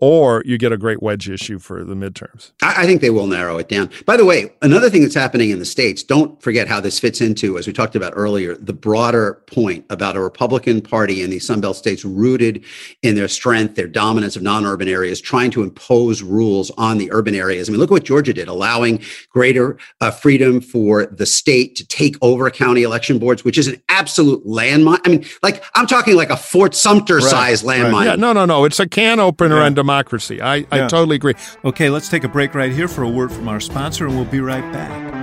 or 0.00 0.42
you 0.46 0.58
get 0.58 0.72
a 0.72 0.76
great 0.76 1.02
wedge 1.02 1.28
issue 1.28 1.58
for 1.58 1.82
the 1.82 1.94
midterms. 1.94 2.52
I, 2.62 2.86
think 2.86 3.00
they 3.00 3.10
will 3.10 3.26
narrow 3.26 3.58
it 3.58 3.68
down. 3.68 3.90
By 4.06 4.16
the 4.16 4.24
way, 4.24 4.52
another 4.62 4.90
thing 4.90 5.02
that's 5.02 5.14
happening 5.14 5.50
in 5.50 5.58
the 5.58 5.64
states, 5.64 6.02
don't 6.04 6.40
forget 6.40 6.68
how 6.68 6.80
this 6.80 7.00
fits 7.00 7.20
into, 7.20 7.58
as 7.58 7.66
we 7.66 7.72
talked 7.72 7.96
about 7.96 8.12
earlier, 8.14 8.54
the 8.54 8.72
broader 8.72 9.42
point 9.46 9.84
about 9.90 10.16
a 10.16 10.20
Republican 10.20 10.80
Party 10.80 11.22
in 11.22 11.30
these 11.30 11.48
Sunbelt 11.48 11.74
states 11.74 12.04
rooted 12.04 12.64
in 13.02 13.16
their 13.16 13.26
strength, 13.26 13.74
their 13.74 13.88
dominance 13.88 14.36
of 14.36 14.42
non 14.42 14.64
urban 14.64 14.88
areas, 14.88 15.20
trying 15.20 15.50
to 15.50 15.62
impose 15.62 16.22
rules 16.22 16.70
on 16.72 16.98
the 16.98 17.10
urban 17.12 17.34
areas. 17.34 17.68
I 17.68 17.72
mean, 17.72 17.80
look 17.80 17.90
what 17.90 18.04
Georgia 18.04 18.32
did, 18.32 18.46
allowing 18.46 19.02
greater 19.30 19.78
uh, 20.00 20.12
freedom 20.12 20.60
for 20.60 21.06
the 21.06 21.26
state 21.26 21.74
to 21.76 21.86
take 21.86 22.16
over 22.22 22.50
county 22.50 22.82
election 22.84 23.18
boards, 23.18 23.44
which 23.44 23.58
is 23.58 23.66
an 23.66 23.82
absolute 23.88 24.44
landmine. 24.46 25.00
I 25.04 25.08
mean, 25.08 25.26
like, 25.42 25.64
I'm 25.74 25.86
talking 25.86 26.14
like 26.14 26.30
a 26.30 26.36
Fort 26.36 26.74
Sumter 26.74 27.16
right, 27.16 27.24
size 27.24 27.62
landmine. 27.64 27.92
Right. 27.92 28.06
Yeah, 28.06 28.16
no, 28.16 28.32
no, 28.32 28.44
no. 28.44 28.64
It's 28.64 28.78
a 28.78 28.88
can 28.88 29.18
opener 29.18 29.56
yeah. 29.56 29.64
on 29.64 29.74
democracy. 29.88 30.38
I, 30.42 30.56
yeah. 30.56 30.66
I 30.70 30.78
totally 30.80 31.16
agree. 31.16 31.34
Okay, 31.64 31.88
let's 31.88 32.10
take 32.10 32.24
a 32.24 32.28
break 32.28 32.54
right 32.54 32.70
here 32.70 32.88
for 32.88 33.02
a 33.02 33.08
word 33.08 33.32
from 33.32 33.48
our 33.48 33.58
sponsor, 33.58 34.06
and 34.06 34.14
we'll 34.14 34.26
be 34.26 34.40
right 34.40 34.70
back. 34.70 35.14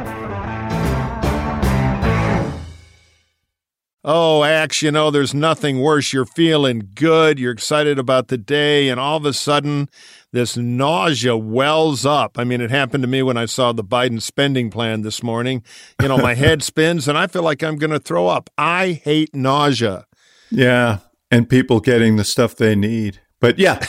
Oh, 4.08 4.44
Axe, 4.44 4.84
you 4.84 4.92
know, 4.92 5.10
there's 5.10 5.34
nothing 5.34 5.82
worse. 5.82 6.14
You're 6.14 6.26
feeling 6.26 6.90
good, 6.94 7.40
you're 7.40 7.52
excited 7.52 7.98
about 7.98 8.28
the 8.28 8.38
day, 8.38 8.90
and 8.90 9.00
all 9.00 9.18
of 9.18 9.26
a 9.26 9.34
sudden, 9.34 9.88
this 10.32 10.58
nausea 10.58 11.38
wells 11.38 12.06
up. 12.06 12.38
I 12.38 12.44
mean, 12.44 12.62
it 12.62 12.70
happened 12.70 13.04
to 13.04 13.08
me 13.08 13.22
when 13.24 13.38
I 13.38 13.46
saw 13.46 13.72
the 13.72 13.84
Biden 13.84 14.22
spending 14.22 14.70
plan 14.70 15.02
this 15.02 15.24
morning. 15.24 15.64
You 16.02 16.08
know, 16.08 16.18
my 16.18 16.34
head 16.46 16.64
spins, 16.64 17.08
and 17.08 17.18
I 17.18 17.28
feel 17.28 17.44
like 17.44 17.64
I'm 17.64 17.78
going 17.78 17.92
to 17.92 18.00
throw 18.00 18.28
up. 18.28 18.50
I 18.58 19.02
hate 19.04 19.36
nausea. 19.36 20.06
Yeah, 20.52 21.00
and 21.32 21.50
people 21.50 21.80
getting 21.80 22.16
the 22.16 22.24
stuff 22.24 22.56
they 22.56 22.76
need. 22.76 23.22
But 23.40 23.60
yeah. 23.60 23.80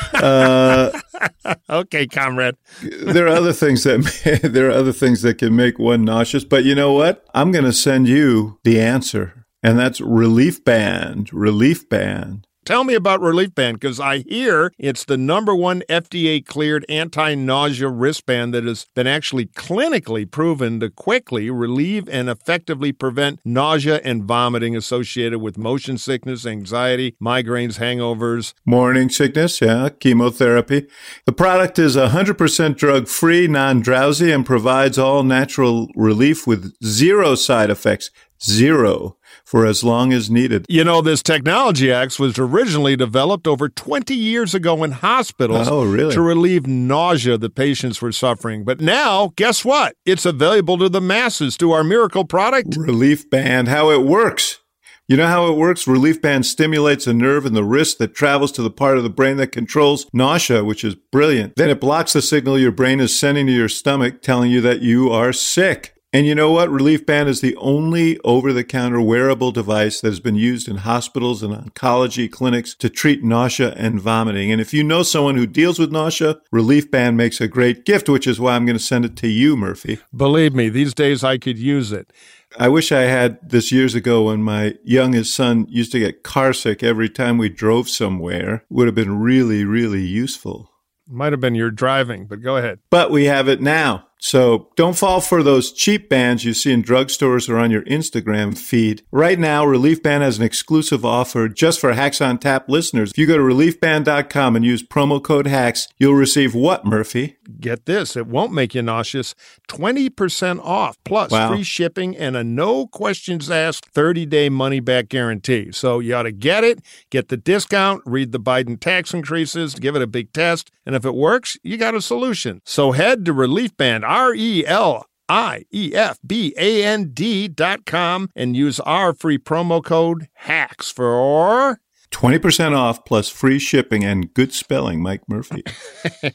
Uh, 0.22 0.90
okay, 1.70 2.06
comrade. 2.06 2.56
there 2.82 3.26
are 3.26 3.36
other 3.36 3.52
things 3.52 3.84
that 3.84 4.40
there 4.52 4.68
are 4.68 4.72
other 4.72 4.92
things 4.92 5.22
that 5.22 5.38
can 5.38 5.54
make 5.56 5.78
one 5.78 6.04
nauseous. 6.04 6.44
But 6.44 6.64
you 6.64 6.74
know 6.74 6.92
what? 6.92 7.24
I'm 7.34 7.52
going 7.52 7.64
to 7.64 7.72
send 7.72 8.08
you 8.08 8.58
the 8.64 8.80
answer, 8.80 9.46
and 9.62 9.78
that's 9.78 10.00
relief 10.00 10.64
band. 10.64 11.32
Relief 11.32 11.88
band. 11.88 12.46
Tell 12.66 12.84
me 12.84 12.94
about 12.94 13.22
Relief 13.22 13.54
Band 13.54 13.80
because 13.80 13.98
I 13.98 14.18
hear 14.18 14.70
it's 14.78 15.06
the 15.06 15.16
number 15.16 15.54
one 15.54 15.82
FDA 15.88 16.44
cleared 16.44 16.84
anti 16.90 17.34
nausea 17.34 17.88
wristband 17.88 18.52
that 18.52 18.64
has 18.64 18.86
been 18.94 19.06
actually 19.06 19.46
clinically 19.46 20.30
proven 20.30 20.78
to 20.80 20.90
quickly 20.90 21.48
relieve 21.48 22.06
and 22.08 22.28
effectively 22.28 22.92
prevent 22.92 23.40
nausea 23.46 24.00
and 24.04 24.24
vomiting 24.24 24.76
associated 24.76 25.38
with 25.38 25.56
motion 25.56 25.96
sickness, 25.96 26.44
anxiety, 26.44 27.16
migraines, 27.20 27.78
hangovers, 27.78 28.52
morning 28.66 29.08
sickness, 29.08 29.62
yeah, 29.62 29.88
chemotherapy. 29.88 30.86
The 31.24 31.32
product 31.32 31.78
is 31.78 31.96
100% 31.96 32.76
drug 32.76 33.08
free, 33.08 33.48
non 33.48 33.80
drowsy, 33.80 34.30
and 34.30 34.44
provides 34.44 34.98
all 34.98 35.22
natural 35.22 35.88
relief 35.96 36.46
with 36.46 36.74
zero 36.84 37.34
side 37.36 37.70
effects. 37.70 38.10
Zero 38.42 39.16
for 39.50 39.66
as 39.66 39.82
long 39.82 40.12
as 40.12 40.30
needed. 40.30 40.64
You 40.68 40.84
know, 40.84 41.02
this 41.02 41.24
technology 41.24 41.90
Axe 41.90 42.20
was 42.20 42.38
originally 42.38 42.94
developed 42.94 43.48
over 43.48 43.68
20 43.68 44.14
years 44.14 44.54
ago 44.54 44.84
in 44.84 44.92
hospitals 44.92 45.66
oh, 45.66 45.84
really? 45.84 46.14
to 46.14 46.22
relieve 46.22 46.68
nausea 46.68 47.36
that 47.36 47.56
patients 47.56 48.00
were 48.00 48.12
suffering. 48.12 48.62
But 48.62 48.80
now, 48.80 49.32
guess 49.34 49.64
what? 49.64 49.96
It's 50.06 50.24
available 50.24 50.78
to 50.78 50.88
the 50.88 51.00
masses 51.00 51.56
through 51.56 51.72
our 51.72 51.82
miracle 51.82 52.24
product. 52.24 52.76
Relief 52.76 53.28
Band, 53.28 53.66
how 53.66 53.90
it 53.90 54.02
works. 54.02 54.60
You 55.08 55.16
know 55.16 55.26
how 55.26 55.52
it 55.52 55.56
works? 55.56 55.88
Relief 55.88 56.22
Band 56.22 56.46
stimulates 56.46 57.08
a 57.08 57.12
nerve 57.12 57.44
in 57.44 57.52
the 57.52 57.64
wrist 57.64 57.98
that 57.98 58.14
travels 58.14 58.52
to 58.52 58.62
the 58.62 58.70
part 58.70 58.98
of 58.98 59.02
the 59.02 59.10
brain 59.10 59.36
that 59.38 59.48
controls 59.48 60.06
nausea, 60.12 60.62
which 60.62 60.84
is 60.84 60.94
brilliant. 60.94 61.56
Then 61.56 61.70
it 61.70 61.80
blocks 61.80 62.12
the 62.12 62.22
signal 62.22 62.56
your 62.56 62.70
brain 62.70 63.00
is 63.00 63.18
sending 63.18 63.48
to 63.48 63.52
your 63.52 63.68
stomach 63.68 64.22
telling 64.22 64.52
you 64.52 64.60
that 64.60 64.80
you 64.80 65.10
are 65.10 65.32
sick. 65.32 65.96
And 66.12 66.26
you 66.26 66.34
know 66.34 66.50
what? 66.50 66.68
Relief 66.70 67.06
Band 67.06 67.28
is 67.28 67.40
the 67.40 67.54
only 67.56 68.18
over 68.24 68.52
the 68.52 68.64
counter 68.64 69.00
wearable 69.00 69.52
device 69.52 70.00
that 70.00 70.08
has 70.08 70.18
been 70.18 70.34
used 70.34 70.66
in 70.66 70.78
hospitals 70.78 71.40
and 71.40 71.54
oncology 71.54 72.28
clinics 72.28 72.74
to 72.76 72.90
treat 72.90 73.22
nausea 73.22 73.72
and 73.76 74.00
vomiting. 74.00 74.50
And 74.50 74.60
if 74.60 74.74
you 74.74 74.82
know 74.82 75.04
someone 75.04 75.36
who 75.36 75.46
deals 75.46 75.78
with 75.78 75.92
nausea, 75.92 76.40
Relief 76.50 76.90
Band 76.90 77.16
makes 77.16 77.40
a 77.40 77.46
great 77.46 77.84
gift, 77.84 78.08
which 78.08 78.26
is 78.26 78.40
why 78.40 78.56
I'm 78.56 78.66
going 78.66 78.76
to 78.76 78.82
send 78.82 79.04
it 79.04 79.14
to 79.18 79.28
you, 79.28 79.56
Murphy. 79.56 80.00
Believe 80.14 80.52
me, 80.52 80.68
these 80.68 80.94
days 80.94 81.22
I 81.22 81.38
could 81.38 81.58
use 81.58 81.92
it. 81.92 82.12
I 82.58 82.68
wish 82.68 82.90
I 82.90 83.02
had 83.02 83.38
this 83.48 83.70
years 83.70 83.94
ago 83.94 84.24
when 84.24 84.42
my 84.42 84.74
youngest 84.82 85.32
son 85.32 85.66
used 85.68 85.92
to 85.92 86.00
get 86.00 86.24
carsick 86.24 86.82
every 86.82 87.08
time 87.08 87.38
we 87.38 87.48
drove 87.48 87.88
somewhere. 87.88 88.64
Would 88.68 88.88
have 88.88 88.96
been 88.96 89.20
really, 89.20 89.64
really 89.64 90.04
useful. 90.04 90.72
Might 91.06 91.32
have 91.32 91.40
been 91.40 91.54
your 91.54 91.70
driving, 91.70 92.26
but 92.26 92.42
go 92.42 92.56
ahead. 92.56 92.80
But 92.90 93.12
we 93.12 93.26
have 93.26 93.48
it 93.48 93.60
now. 93.60 94.08
So 94.20 94.68
don't 94.76 94.96
fall 94.96 95.20
for 95.20 95.42
those 95.42 95.72
cheap 95.72 96.08
bands 96.08 96.44
you 96.44 96.52
see 96.52 96.72
in 96.72 96.82
drugstores 96.82 97.48
or 97.48 97.58
on 97.58 97.70
your 97.70 97.82
Instagram 97.82 98.56
feed. 98.56 99.02
Right 99.10 99.38
now, 99.38 99.64
Relief 99.64 100.02
Band 100.02 100.22
has 100.22 100.38
an 100.38 100.44
exclusive 100.44 101.04
offer 101.04 101.48
just 101.48 101.80
for 101.80 101.94
Hacks 101.94 102.20
on 102.20 102.38
Tap 102.38 102.68
listeners. 102.68 103.10
If 103.10 103.18
you 103.18 103.26
go 103.26 103.38
to 103.38 103.42
reliefband.com 103.42 104.56
and 104.56 104.64
use 104.64 104.82
promo 104.82 105.22
code 105.22 105.46
HACKS, 105.46 105.88
you'll 105.96 106.14
receive 106.14 106.54
what, 106.54 106.84
Murphy? 106.84 107.38
Get 107.58 107.86
this, 107.86 108.14
it 108.14 108.26
won't 108.26 108.52
make 108.52 108.74
you 108.74 108.82
nauseous. 108.82 109.34
20% 109.68 110.60
off, 110.62 110.96
plus 111.04 111.30
wow. 111.30 111.48
free 111.48 111.62
shipping 111.62 112.16
and 112.16 112.36
a 112.36 112.44
no 112.44 112.86
questions 112.86 113.50
asked 113.50 113.86
30 113.86 114.26
day 114.26 114.48
money 114.48 114.80
back 114.80 115.08
guarantee. 115.08 115.72
So 115.72 115.98
you 115.98 116.14
ought 116.14 116.24
to 116.24 116.32
get 116.32 116.62
it, 116.62 116.80
get 117.10 117.28
the 117.28 117.36
discount, 117.36 118.02
read 118.04 118.32
the 118.32 118.40
Biden 118.40 118.78
tax 118.78 119.14
increases, 119.14 119.74
give 119.74 119.96
it 119.96 120.02
a 120.02 120.06
big 120.06 120.32
test, 120.32 120.70
and 120.84 120.94
if 120.94 121.04
it 121.04 121.14
works, 121.14 121.56
you 121.62 121.76
got 121.76 121.94
a 121.94 122.02
solution. 122.02 122.60
So 122.64 122.92
head 122.92 123.24
to 123.24 123.32
Relief 123.32 123.76
Band 123.76 124.04
R 124.10 124.34
E 124.34 124.66
L 124.66 125.06
I 125.28 125.62
E 125.72 125.92
F 125.94 126.18
B 126.26 126.52
A 126.58 126.82
N 126.84 127.12
D 127.14 127.46
dot 127.46 127.86
com 127.86 128.28
and 128.34 128.56
use 128.56 128.80
our 128.80 129.14
free 129.14 129.38
promo 129.38 129.82
code 129.84 130.26
HACKS 130.46 130.92
for 130.92 131.78
20% 132.10 132.76
off 132.76 133.04
plus 133.04 133.28
free 133.28 133.60
shipping 133.60 134.04
and 134.04 134.34
good 134.34 134.52
spelling, 134.52 135.00
Mike 135.00 135.22
Murphy. 135.28 135.62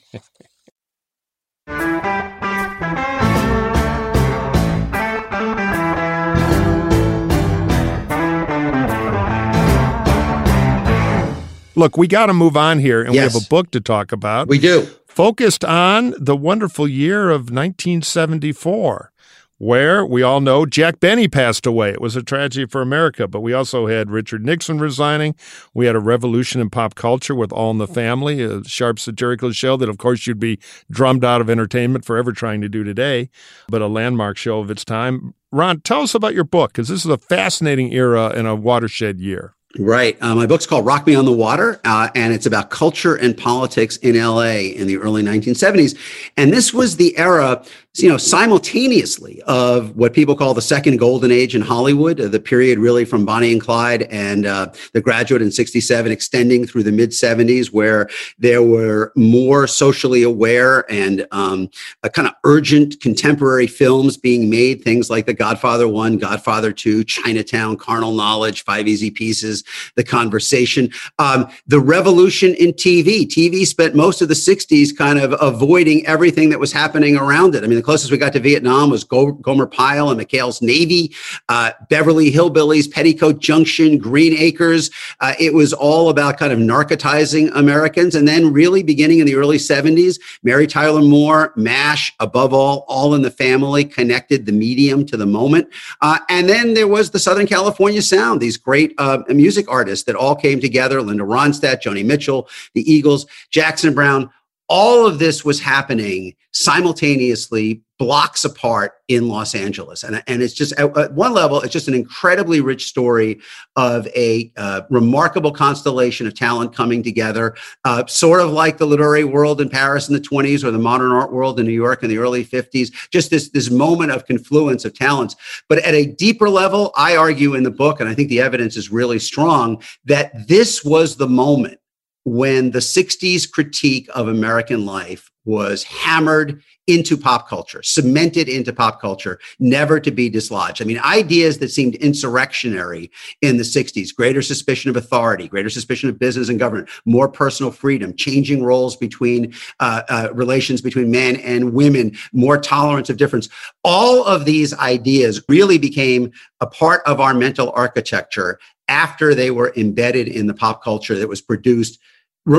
Look, 11.78 11.98
we 11.98 12.08
got 12.08 12.28
to 12.28 12.34
move 12.34 12.56
on 12.56 12.80
here, 12.80 13.02
and 13.02 13.14
Yes. 13.14 13.34
we 13.34 13.38
have 13.40 13.46
a 13.46 13.50
book 13.50 13.70
to 13.72 13.82
talk 13.82 14.14
about. 14.14 14.48
We 14.48 14.60
do. 14.60 14.88
Focused 15.16 15.64
on 15.64 16.14
the 16.20 16.36
wonderful 16.36 16.90
year 16.90 17.30
of 17.30 17.50
1974, 17.50 19.14
where 19.58 20.06
we 20.06 20.22
all 20.22 20.42
know 20.42 20.66
Jack 20.66 21.00
Benny 21.00 21.30
passed 21.30 21.66
away. 21.66 21.92
It 21.92 22.02
was 22.02 22.18
a 22.18 22.22
tragedy 22.22 22.66
for 22.66 22.82
America, 22.82 23.26
but 23.26 23.40
we 23.40 23.54
also 23.54 23.88
had 23.88 24.12
Richard 24.12 24.46
Nixon 24.46 24.78
resigning. 24.78 25.34
We 25.74 25.86
had 25.86 25.96
a 25.96 26.02
revolution 26.02 26.60
in 26.60 26.70
pop 26.70 26.96
culture 26.96 27.34
with 27.34 27.54
All 27.54 27.72
in 27.72 27.78
the 27.78 27.88
Family, 27.88 28.42
a 28.42 28.66
sharp 28.66 29.00
satirical 29.00 29.54
show 29.54 29.78
that, 29.78 29.88
of 29.88 29.98
course, 29.98 30.28
you'd 30.28 30.38
be 30.38 30.60
drummed 30.92 31.24
out 31.24 31.40
of 31.40 31.50
entertainment 31.50 32.04
forever 32.04 32.34
trying 32.34 32.60
to 32.60 32.68
do 32.68 32.84
today, 32.84 33.30
but 33.70 33.82
a 33.82 33.88
landmark 33.88 34.36
show 34.36 34.60
of 34.60 34.70
its 34.70 34.84
time. 34.84 35.34
Ron, 35.50 35.80
tell 35.80 36.02
us 36.02 36.14
about 36.14 36.34
your 36.34 36.44
book, 36.44 36.74
because 36.74 36.90
this 36.90 37.06
is 37.06 37.12
a 37.12 37.18
fascinating 37.18 37.94
era 37.94 38.34
and 38.36 38.48
a 38.48 38.56
watershed 38.56 39.22
year. 39.22 39.56
Right. 39.78 40.18
Uh, 40.22 40.36
my 40.36 40.46
book's 40.46 40.66
called 40.66 40.86
Rock 40.86 41.06
Me 41.06 41.16
on 41.16 41.26
the 41.26 41.34
Water, 41.34 41.82
uh, 41.84 42.10
and 42.16 42.34
it's 42.34 42.46
about 42.46 42.70
culture 42.70 43.16
and 43.16 43.38
politics 43.38 43.98
in 43.98 44.18
LA 44.18 44.72
in 44.74 44.88
the 44.88 44.98
early 44.98 45.22
1970s. 45.22 45.98
And 46.38 46.54
this 46.54 46.74
was 46.74 46.96
the 46.96 47.18
era, 47.18 47.62
you 47.98 48.10
know, 48.10 48.18
simultaneously 48.18 49.42
of 49.44 49.96
what 49.96 50.14
people 50.14 50.36
call 50.36 50.54
the 50.54 50.62
second 50.62 50.98
golden 50.98 51.32
age 51.32 51.56
in 51.56 51.62
Hollywood, 51.62 52.20
uh, 52.20 52.28
the 52.28 52.40
period 52.40 52.78
really 52.78 53.06
from 53.06 53.26
Bonnie 53.26 53.54
and 53.54 53.62
Clyde 53.62 54.04
and 54.04 54.46
uh, 54.46 54.72
The 54.94 55.00
Graduate 55.00 55.42
in 55.42 55.52
67, 55.52 56.12
extending 56.12 56.68
through 56.68 56.84
the 56.84 56.92
mid 56.92 57.12
70s, 57.12 57.68
where 57.68 58.10
there 58.38 58.62
were 58.62 59.14
more 59.16 59.66
socially 59.66 60.24
aware 60.24 60.86
and 60.92 61.26
um, 61.32 61.70
kind 62.12 62.28
of 62.28 62.34
urgent 62.44 63.00
contemporary 63.00 63.68
films 63.68 64.18
being 64.18 64.50
made, 64.50 64.84
things 64.84 65.10
like 65.10 65.26
The 65.26 65.34
Godfather 65.34 65.88
1, 65.88 66.18
Godfather 66.18 66.74
2, 66.74 67.04
Chinatown, 67.06 67.78
Carnal 67.78 68.14
Knowledge, 68.14 68.64
Five 68.64 68.88
Easy 68.88 69.10
Pieces, 69.10 69.64
The 69.96 70.04
Conversation. 70.04 70.90
Um, 71.18 71.48
the 71.68 71.80
revolution 71.80 72.56
in 72.56 72.74
TV. 72.74 73.26
TV 73.26 73.66
spent 73.66 73.96
most 73.96 74.22
of 74.22 74.28
the 74.28 74.34
60s 74.34 74.96
kind 74.96 75.20
of 75.20 75.34
avoiding 75.40 76.06
everything 76.06 76.50
that 76.50 76.60
was 76.60 76.74
happening 76.74 77.16
around 77.16 77.56
it. 77.56 77.64
I 77.64 77.68
mean, 77.68 77.85
closest 77.86 78.12
we 78.12 78.18
got 78.18 78.34
to 78.34 78.40
Vietnam 78.40 78.90
was 78.90 79.04
Go- 79.04 79.32
Gomer 79.34 79.68
Pyle 79.68 80.10
and 80.10 80.20
McHale's 80.20 80.62
Navy, 80.62 81.14
uh, 81.50 81.72
Beverly 81.90 82.32
Hillbillies, 82.32 82.92
Petticoat 82.92 83.40
Junction, 83.40 83.98
Green 83.98 84.34
Acres. 84.34 84.92
Uh, 85.22 85.34
it 85.40 85.54
was 85.54 85.72
all 85.72 86.10
about 86.10 86.38
kind 86.38 86.52
of 86.52 86.60
narcotizing 86.60 87.52
Americans. 87.56 88.16
And 88.16 88.28
then, 88.28 88.52
really, 88.52 88.84
beginning 88.84 89.20
in 89.20 89.26
the 89.26 89.36
early 89.36 89.58
70s, 89.58 90.20
Mary 90.44 90.68
Tyler 90.68 91.02
Moore, 91.02 91.54
MASH, 91.56 92.14
above 92.20 92.54
all, 92.54 92.86
All 92.88 93.14
in 93.14 93.22
the 93.22 93.32
Family 93.32 93.86
connected 93.86 94.46
the 94.46 94.52
medium 94.52 95.06
to 95.06 95.18
the 95.18 95.26
moment. 95.26 95.70
Uh, 96.02 96.20
and 96.30 96.50
then 96.50 96.74
there 96.74 96.88
was 96.88 97.12
the 97.12 97.20
Southern 97.20 97.48
California 97.48 98.02
Sound, 98.02 98.42
these 98.42 98.58
great 98.58 98.94
uh, 98.98 99.20
music 99.30 99.70
artists 99.70 100.06
that 100.06 100.16
all 100.16 100.36
came 100.36 100.60
together 100.60 101.02
Linda 101.02 101.24
Ronstadt, 101.24 101.82
Joni 101.82 102.04
Mitchell, 102.04 102.50
the 102.74 102.92
Eagles, 102.92 103.26
Jackson 103.50 103.94
Browne. 103.94 104.30
All 104.68 105.06
of 105.06 105.20
this 105.20 105.46
was 105.46 105.60
happening 105.60 106.36
simultaneously, 106.52 107.82
blocks 107.98 108.44
apart 108.44 108.94
in 109.08 109.28
Los 109.28 109.56
Angeles. 109.56 110.04
And, 110.04 110.22
and 110.28 110.42
it's 110.42 110.54
just, 110.54 110.74
at, 110.74 110.98
at 110.98 111.14
one 111.14 111.34
level, 111.34 111.62
it's 111.62 111.72
just 111.72 111.88
an 111.88 111.94
incredibly 111.94 112.60
rich 112.60 112.88
story 112.88 113.40
of 113.76 114.08
a 114.08 114.52
uh, 114.58 114.82
remarkable 114.90 115.52
constellation 115.52 116.28
of 116.28 116.34
talent 116.34 116.74
coming 116.74 117.04
together, 117.04 117.56
uh, 117.84 118.06
sort 118.06 118.42
of 118.42 118.52
like 118.52 118.78
the 118.78 118.88
literary 118.88 119.24
world 119.24 119.62
in 119.62 119.70
Paris 119.70 120.08
in 120.08 120.14
the 120.14 120.22
20s 120.22 120.64
or 120.64 120.72
the 120.72 120.80
modern 120.80 121.12
art 121.12 121.32
world 121.32 121.60
in 121.60 121.66
New 121.66 121.74
York 121.74 122.04
in 122.04 122.10
the 122.10 122.18
early 122.18 122.44
50s. 122.44 122.92
Just 123.12 123.30
this, 123.30 123.50
this 123.50 123.70
moment 123.70 124.12
of 124.12 124.26
confluence 124.26 124.84
of 124.84 124.94
talents. 124.94 125.36
But 125.70 125.80
at 125.80 125.94
a 125.94 126.06
deeper 126.06 126.50
level, 126.50 126.92
I 126.96 127.16
argue 127.16 127.54
in 127.54 127.64
the 127.64 127.72
book, 127.72 128.00
and 128.00 128.10
I 128.10 128.14
think 128.14 128.30
the 128.30 128.42
evidence 128.42 128.76
is 128.76 128.92
really 128.92 129.20
strong, 129.20 129.82
that 130.06 130.48
this 130.48 130.84
was 130.84 131.16
the 131.16 131.28
moment 131.28 131.80
when 132.26 132.72
the 132.72 132.80
60s 132.80 133.50
critique 133.50 134.10
of 134.14 134.28
American 134.28 134.86
life 134.86 135.32
was 135.46 135.84
hammered 135.84 136.64
into 136.88 137.16
pop 137.16 137.48
culture, 137.48 137.82
cemented 137.84 138.50
into 138.50 138.74
pop 138.74 139.00
culture, 139.00 139.40
never 139.60 140.00
to 140.00 140.12
be 140.12 140.28
dislodged. 140.28 140.82
I 140.82 140.86
mean, 140.86 141.00
ideas 141.00 141.60
that 141.60 141.70
seemed 141.70 141.96
insurrectionary 141.96 143.12
in 143.42 143.58
the 143.58 143.64
60s 143.64 144.14
greater 144.14 144.42
suspicion 144.42 144.90
of 144.90 144.96
authority, 144.96 145.48
greater 145.48 145.70
suspicion 145.70 146.10
of 146.10 146.20
business 146.20 146.50
and 146.50 146.60
government, 146.60 146.90
more 147.06 147.30
personal 147.30 147.72
freedom, 147.72 148.16
changing 148.16 148.64
roles 148.64 148.96
between 148.96 149.54
uh, 149.80 150.02
uh, 150.10 150.30
relations 150.34 150.82
between 150.82 151.12
men 151.12 151.38
and 151.38 151.74
women, 151.74 152.16
more 152.34 152.58
tolerance 152.58 153.10
of 153.10 153.18
difference. 153.18 153.50
All 153.84 154.24
of 154.26 154.46
these 154.46 154.74
ideas 154.76 155.44
really 155.48 155.78
became 155.78 156.32
a 156.60 156.68
part 156.68 157.02
of 157.06 157.20
our 157.20 157.36
mental 157.36 157.72
architecture 157.76 158.60
after 158.88 159.34
they 159.34 159.50
were 159.50 159.74
embedded 159.76 160.28
in 160.28 160.48
the 160.48 160.54
pop 160.54 160.84
culture 160.84 161.18
that 161.18 161.28
was 161.28 161.42
produced 161.42 162.00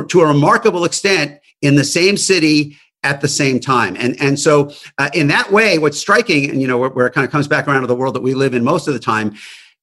to 0.08 0.20
a 0.20 0.26
remarkable 0.26 0.84
extent 0.84 1.40
in 1.62 1.76
the 1.76 1.84
same 1.84 2.16
city 2.16 2.76
at 3.02 3.20
the 3.20 3.28
same 3.28 3.60
time. 3.60 3.96
And, 3.96 4.20
and 4.20 4.38
so, 4.38 4.72
uh, 4.98 5.10
in 5.14 5.28
that 5.28 5.52
way, 5.52 5.78
what's 5.78 5.98
striking, 5.98 6.50
and 6.50 6.60
you 6.60 6.66
know, 6.66 6.78
where, 6.78 6.90
where 6.90 7.06
it 7.06 7.12
kind 7.12 7.24
of 7.24 7.30
comes 7.30 7.46
back 7.46 7.68
around 7.68 7.82
to 7.82 7.86
the 7.86 7.94
world 7.94 8.14
that 8.14 8.22
we 8.22 8.34
live 8.34 8.54
in 8.54 8.64
most 8.64 8.88
of 8.88 8.94
the 8.94 9.00
time, 9.00 9.34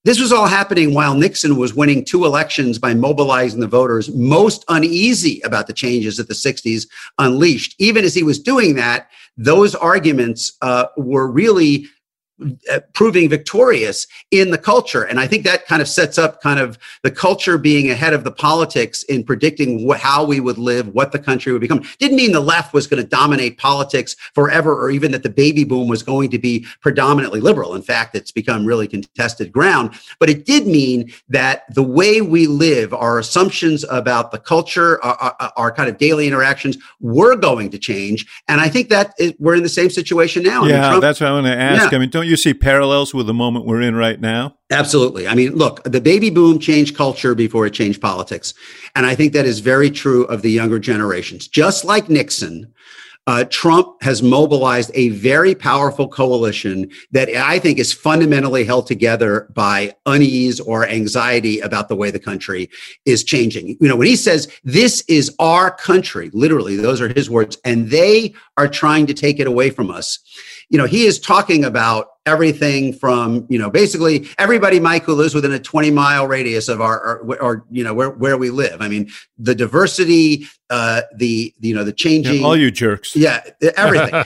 this 0.05 0.19
was 0.19 0.33
all 0.33 0.47
happening 0.47 0.93
while 0.93 1.15
Nixon 1.15 1.55
was 1.55 1.73
winning 1.73 2.03
two 2.03 2.25
elections 2.25 2.77
by 2.77 2.93
mobilizing 2.93 3.61
the 3.61 3.67
voters 3.67 4.13
most 4.13 4.65
uneasy 4.67 5.39
about 5.45 5.67
the 5.67 5.73
changes 5.73 6.17
that 6.17 6.27
the 6.27 6.33
60s 6.33 6.87
unleashed. 7.19 7.75
Even 7.79 8.03
as 8.03 8.13
he 8.13 8.23
was 8.23 8.37
doing 8.37 8.75
that, 8.75 9.09
those 9.37 9.73
arguments 9.73 10.57
uh, 10.61 10.87
were 10.97 11.31
really 11.31 11.87
uh, 12.71 12.79
proving 12.93 13.29
victorious 13.29 14.07
in 14.31 14.51
the 14.51 14.57
culture. 14.57 15.03
And 15.03 15.19
i 15.19 15.27
think 15.27 15.43
that 15.43 15.65
kind 15.65 15.81
of 15.81 15.87
sets 15.87 16.17
up 16.17 16.41
kind 16.41 16.59
of 16.59 16.77
the 17.03 17.11
culture 17.11 17.57
being 17.57 17.91
ahead 17.91 18.13
of 18.13 18.23
the 18.23 18.31
politics 18.31 19.03
in 19.03 19.23
predicting 19.23 19.87
wh- 19.87 19.97
how 19.97 20.23
we 20.23 20.39
would 20.39 20.57
live 20.57 20.87
what 20.89 21.11
the 21.11 21.19
country 21.19 21.51
would 21.51 21.61
become. 21.61 21.83
Didn't 21.99 22.17
mean 22.17 22.31
the 22.31 22.39
left 22.39 22.73
was 22.73 22.87
going 22.87 23.01
to 23.01 23.07
dominate 23.07 23.57
politics 23.57 24.15
forever 24.33 24.79
or 24.81 24.89
even 24.91 25.11
that 25.11 25.23
the 25.23 25.29
baby 25.29 25.63
boom 25.63 25.87
was 25.87 26.03
going 26.03 26.29
to 26.31 26.39
be 26.39 26.65
predominantly 26.81 27.39
liberal. 27.39 27.75
In 27.75 27.81
fact 27.81 28.15
it's 28.15 28.31
become 28.31 28.65
really 28.65 28.87
contested 28.87 29.51
ground. 29.51 29.93
But 30.19 30.29
it 30.29 30.45
did 30.45 30.67
mean 30.67 31.11
that 31.29 31.63
the 31.73 31.83
way 31.83 32.21
we 32.21 32.47
live 32.47 32.93
our 32.93 33.19
assumptions 33.19 33.83
about 33.89 34.31
the 34.31 34.39
culture 34.39 35.03
our, 35.03 35.15
our, 35.39 35.53
our 35.57 35.71
kind 35.71 35.89
of 35.89 35.97
daily 35.97 36.27
interactions 36.27 36.77
were 36.99 37.35
going 37.35 37.69
to 37.71 37.79
change. 37.79 38.25
And 38.47 38.59
i 38.61 38.69
think 38.69 38.89
that 38.89 39.13
is, 39.19 39.33
we're 39.39 39.55
in 39.55 39.63
the 39.63 39.69
same 39.69 39.89
situation 39.89 40.43
now. 40.43 40.59
I 40.59 40.61
mean, 40.61 40.69
Yeah, 40.69 40.89
Trump- 40.89 41.01
that's 41.01 41.19
what 41.19 41.29
I 41.29 41.33
want 41.33 41.45
to 41.47 41.55
ask. 41.55 41.91
Yeah. 41.91 41.97
I 41.97 41.99
mean, 41.99 42.09
don't 42.09 42.27
you 42.27 42.32
see 42.37 42.53
parallels 42.53 43.13
with 43.13 43.27
the 43.27 43.33
moment 43.33 43.65
we're 43.65 43.81
in 43.81 43.95
right 43.95 44.19
now? 44.19 44.55
Absolutely. 44.71 45.27
I 45.27 45.35
mean, 45.35 45.55
look, 45.55 45.83
the 45.83 46.01
baby 46.01 46.29
boom 46.29 46.59
changed 46.59 46.95
culture 46.95 47.35
before 47.35 47.65
it 47.65 47.73
changed 47.73 48.01
politics. 48.01 48.53
And 48.95 49.05
I 49.05 49.15
think 49.15 49.33
that 49.33 49.45
is 49.45 49.59
very 49.59 49.89
true 49.89 50.25
of 50.25 50.41
the 50.41 50.51
younger 50.51 50.79
generations. 50.79 51.47
Just 51.47 51.85
like 51.85 52.09
Nixon, 52.09 52.73
uh, 53.25 53.45
Trump 53.45 54.03
has 54.03 54.21
mobilized 54.21 54.91
a 54.95 55.09
very 55.09 55.55
powerful 55.55 56.09
coalition 56.09 56.91
that 57.11 57.29
I 57.29 57.57
think 57.57 57.79
is 57.79 57.93
fundamentally 57.93 58.65
held 58.65 58.85
together 58.85 59.47
by 59.53 59.95
unease 60.05 60.59
or 60.59 60.85
anxiety 60.87 61.61
about 61.61 61.87
the 61.87 61.95
way 61.95 62.11
the 62.11 62.19
country 62.19 62.69
is 63.05 63.23
changing. 63.23 63.77
You 63.79 63.87
know, 63.87 63.95
when 63.95 64.07
he 64.07 64.17
says, 64.17 64.51
this 64.65 65.05
is 65.07 65.33
our 65.39 65.71
country, 65.71 66.31
literally, 66.33 66.75
those 66.75 66.99
are 66.99 67.13
his 67.13 67.29
words, 67.29 67.57
and 67.63 67.89
they 67.89 68.33
are 68.57 68.67
trying 68.67 69.07
to 69.07 69.13
take 69.13 69.39
it 69.39 69.47
away 69.47 69.69
from 69.69 69.89
us. 69.89 70.19
You 70.69 70.77
know, 70.77 70.85
he 70.85 71.05
is 71.05 71.19
talking 71.19 71.63
about 71.63 72.07
everything 72.25 72.93
from, 72.93 73.45
you 73.49 73.59
know, 73.59 73.69
basically 73.69 74.27
everybody, 74.37 74.79
Mike, 74.79 75.03
who 75.03 75.13
lives 75.13 75.35
within 75.35 75.51
a 75.51 75.59
20 75.59 75.91
mile 75.91 76.27
radius 76.27 76.69
of 76.69 76.79
our, 76.81 77.19
or, 77.19 77.41
or 77.41 77.65
you 77.69 77.83
know, 77.83 77.93
where, 77.93 78.09
where 78.11 78.37
we 78.37 78.49
live. 78.49 78.81
I 78.81 78.87
mean, 78.87 79.09
the 79.37 79.53
diversity, 79.53 80.47
uh, 80.69 81.01
the, 81.15 81.53
you 81.59 81.75
know, 81.75 81.83
the 81.83 81.91
changing. 81.91 82.41
Yeah, 82.41 82.47
all 82.47 82.55
you 82.55 82.71
jerks. 82.71 83.15
Yeah, 83.15 83.43
everything. 83.75 84.23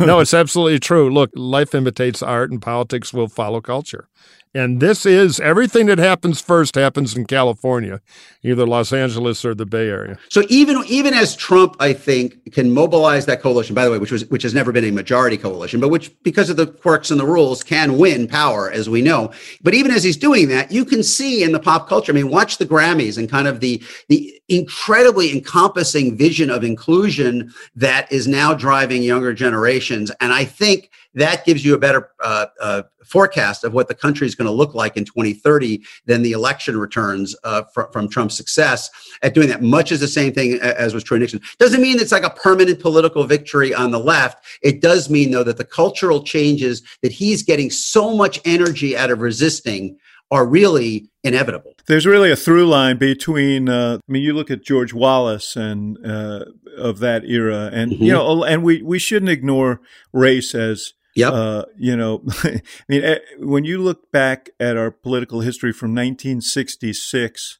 no, 0.06 0.20
it's 0.20 0.34
absolutely 0.34 0.78
true. 0.78 1.12
Look, 1.12 1.30
life 1.34 1.74
imitates 1.74 2.22
art 2.22 2.50
and 2.50 2.60
politics 2.60 3.12
will 3.12 3.28
follow 3.28 3.60
culture. 3.60 4.08
And 4.56 4.80
this 4.80 5.04
is 5.04 5.40
everything 5.40 5.86
that 5.86 5.98
happens 5.98 6.40
first 6.40 6.76
happens 6.76 7.16
in 7.16 7.26
California, 7.26 8.00
either 8.44 8.64
Los 8.64 8.92
Angeles 8.92 9.44
or 9.44 9.52
the 9.52 9.66
Bay 9.66 9.88
Area. 9.88 10.16
So 10.28 10.44
even 10.48 10.82
even 10.86 11.12
as 11.12 11.34
Trump, 11.34 11.74
I 11.80 11.92
think, 11.92 12.52
can 12.52 12.72
mobilize 12.72 13.26
that 13.26 13.42
coalition. 13.42 13.74
By 13.74 13.84
the 13.84 13.90
way, 13.90 13.98
which 13.98 14.12
was 14.12 14.24
which 14.26 14.44
has 14.44 14.54
never 14.54 14.70
been 14.70 14.84
a 14.84 14.92
majority 14.92 15.36
coalition, 15.36 15.80
but 15.80 15.88
which 15.88 16.12
because 16.22 16.50
of 16.50 16.56
the 16.56 16.68
quirks 16.68 17.10
and 17.10 17.18
the 17.18 17.26
rules 17.26 17.64
can 17.64 17.98
win 17.98 18.28
power, 18.28 18.70
as 18.70 18.88
we 18.88 19.02
know. 19.02 19.32
But 19.62 19.74
even 19.74 19.90
as 19.90 20.04
he's 20.04 20.16
doing 20.16 20.48
that, 20.50 20.70
you 20.70 20.84
can 20.84 21.02
see 21.02 21.42
in 21.42 21.50
the 21.50 21.60
pop 21.60 21.88
culture. 21.88 22.12
I 22.12 22.14
mean, 22.14 22.30
watch 22.30 22.58
the 22.58 22.66
Grammys 22.66 23.18
and 23.18 23.28
kind 23.28 23.48
of 23.48 23.58
the 23.58 23.82
the 24.08 24.40
incredibly 24.48 25.32
encompassing 25.32 26.16
vision 26.16 26.50
of 26.50 26.62
inclusion 26.62 27.52
that 27.74 28.10
is 28.12 28.28
now 28.28 28.54
driving 28.54 29.02
younger 29.02 29.32
generations. 29.32 30.12
And 30.20 30.32
I 30.32 30.44
think 30.44 30.90
that 31.14 31.44
gives 31.44 31.64
you 31.64 31.74
a 31.74 31.78
better 31.78 32.10
uh, 32.20 32.46
uh, 32.60 32.82
forecast 33.04 33.64
of 33.64 33.72
what 33.72 33.88
the 33.88 33.94
country 33.94 34.26
is 34.26 34.34
going 34.34 34.46
to 34.46 34.52
look 34.52 34.74
like 34.74 34.96
in 34.96 35.04
2030 35.04 35.82
than 36.06 36.22
the 36.22 36.32
election 36.32 36.76
returns 36.76 37.36
uh, 37.44 37.62
fr- 37.72 37.84
from 37.92 38.08
Trump's 38.08 38.36
success 38.36 38.90
at 39.22 39.34
doing 39.34 39.48
that. 39.48 39.62
Much 39.62 39.92
is 39.92 40.00
the 40.00 40.08
same 40.08 40.32
thing 40.32 40.58
as 40.60 40.94
was 40.94 41.04
Troy 41.04 41.18
Nixon. 41.18 41.40
Doesn't 41.58 41.80
mean 41.80 41.98
it's 41.98 42.12
like 42.12 42.24
a 42.24 42.30
permanent 42.30 42.80
political 42.80 43.24
victory 43.24 43.74
on 43.74 43.90
the 43.90 44.00
left. 44.00 44.44
It 44.62 44.80
does 44.80 45.08
mean, 45.08 45.30
though, 45.30 45.44
that 45.44 45.56
the 45.56 45.64
cultural 45.64 46.22
changes 46.22 46.82
that 47.02 47.12
he's 47.12 47.42
getting 47.42 47.70
so 47.70 48.16
much 48.16 48.40
energy 48.44 48.96
out 48.96 49.10
of 49.10 49.20
resisting 49.20 49.98
are 50.30 50.46
really 50.46 51.08
inevitable. 51.22 51.74
There's 51.86 52.06
really 52.06 52.30
a 52.30 52.36
through 52.36 52.66
line 52.66 52.96
between. 52.96 53.68
Uh, 53.68 53.98
I 54.08 54.12
mean, 54.12 54.22
you 54.22 54.32
look 54.32 54.50
at 54.50 54.64
George 54.64 54.92
Wallace 54.92 55.54
and 55.54 55.98
uh, 56.04 56.46
of 56.76 56.98
that 57.00 57.24
era, 57.24 57.70
and 57.72 57.92
mm-hmm. 57.92 58.02
you 58.02 58.12
know, 58.12 58.44
and 58.44 58.62
we 58.64 58.82
we 58.82 58.98
shouldn't 58.98 59.30
ignore 59.30 59.80
race 60.12 60.54
as 60.54 60.94
Yep. 61.14 61.32
Uh, 61.32 61.64
you 61.76 61.96
know, 61.96 62.24
I 62.42 62.60
mean, 62.88 63.04
eh, 63.04 63.18
when 63.38 63.64
you 63.64 63.78
look 63.78 64.10
back 64.10 64.50
at 64.58 64.76
our 64.76 64.90
political 64.90 65.40
history 65.40 65.72
from 65.72 65.90
1966 65.90 67.58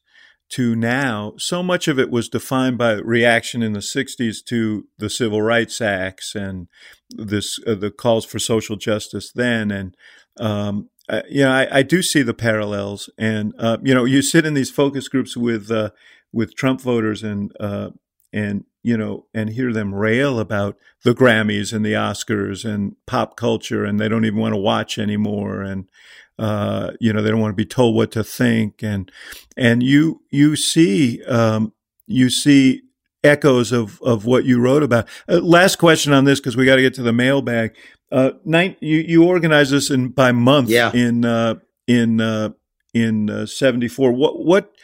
to 0.49 0.75
now, 0.75 1.33
so 1.37 1.63
much 1.63 1.87
of 1.87 1.97
it 1.97 2.11
was 2.11 2.29
defined 2.29 2.77
by 2.77 2.93
reaction 2.93 3.63
in 3.63 3.73
the 3.73 3.79
60s 3.79 4.43
to 4.45 4.87
the 4.97 5.09
Civil 5.09 5.41
Rights 5.41 5.81
Acts 5.81 6.35
and 6.35 6.67
this 7.09 7.59
uh, 7.65 7.75
the 7.75 7.91
calls 7.91 8.25
for 8.25 8.39
social 8.39 8.75
justice 8.75 9.31
then. 9.33 9.71
And 9.71 9.95
um, 10.39 10.89
uh, 11.07 11.21
you 11.29 11.43
know, 11.43 11.51
I, 11.51 11.79
I, 11.79 11.83
do 11.83 12.01
see 12.01 12.23
the 12.23 12.33
parallels. 12.33 13.09
And 13.17 13.53
uh, 13.59 13.77
you 13.83 13.93
know, 13.93 14.05
you 14.05 14.21
sit 14.21 14.45
in 14.45 14.53
these 14.53 14.71
focus 14.71 15.07
groups 15.07 15.37
with 15.37 15.71
uh, 15.71 15.91
with 16.33 16.55
Trump 16.55 16.81
voters 16.81 17.23
and 17.23 17.51
uh, 17.59 17.91
and 18.33 18.65
you 18.85 18.95
know, 18.95 19.25
and 19.33 19.49
hear 19.49 19.73
them 19.73 19.95
rail 19.95 20.39
about 20.39 20.77
the 21.03 21.15
Grammys 21.15 21.73
and 21.73 21.83
the 21.83 21.93
Oscars 21.93 22.63
and 22.63 22.95
pop 23.07 23.35
culture, 23.35 23.83
and 23.83 23.99
they 23.99 24.07
don't 24.07 24.25
even 24.25 24.37
want 24.37 24.53
to 24.53 24.59
watch 24.59 24.99
anymore, 24.99 25.63
and 25.63 25.87
uh, 26.37 26.91
you 26.99 27.11
know, 27.11 27.23
they 27.23 27.31
don't 27.31 27.39
want 27.39 27.51
to 27.51 27.55
be 27.55 27.65
told 27.65 27.95
what 27.95 28.11
to 28.11 28.23
think, 28.23 28.83
and 28.83 29.11
and 29.57 29.81
you 29.81 30.21
you 30.29 30.55
see 30.55 31.23
um, 31.23 31.73
you 32.05 32.29
see 32.29 32.83
echoes 33.23 33.71
of 33.71 33.99
of 34.03 34.27
what 34.27 34.45
you 34.45 34.59
wrote 34.59 34.83
about. 34.83 35.09
Uh, 35.27 35.39
last 35.39 35.77
question 35.77 36.13
on 36.13 36.25
this 36.25 36.39
because 36.39 36.55
we 36.55 36.63
got 36.63 36.75
to 36.75 36.83
get 36.83 36.93
to 36.93 37.01
the 37.01 37.11
mailbag. 37.11 37.75
Uh, 38.11 38.33
nine, 38.45 38.75
you 38.81 38.99
you 38.99 39.25
organize 39.25 39.71
this 39.71 39.89
in 39.89 40.09
by 40.09 40.31
month 40.31 40.69
yeah. 40.69 40.91
in 40.93 41.25
uh, 41.25 41.55
in 41.87 42.21
uh, 42.21 42.49
in 42.93 43.47
seventy 43.47 43.87
four. 43.87 44.11
What 44.11 44.45
what 44.45 44.75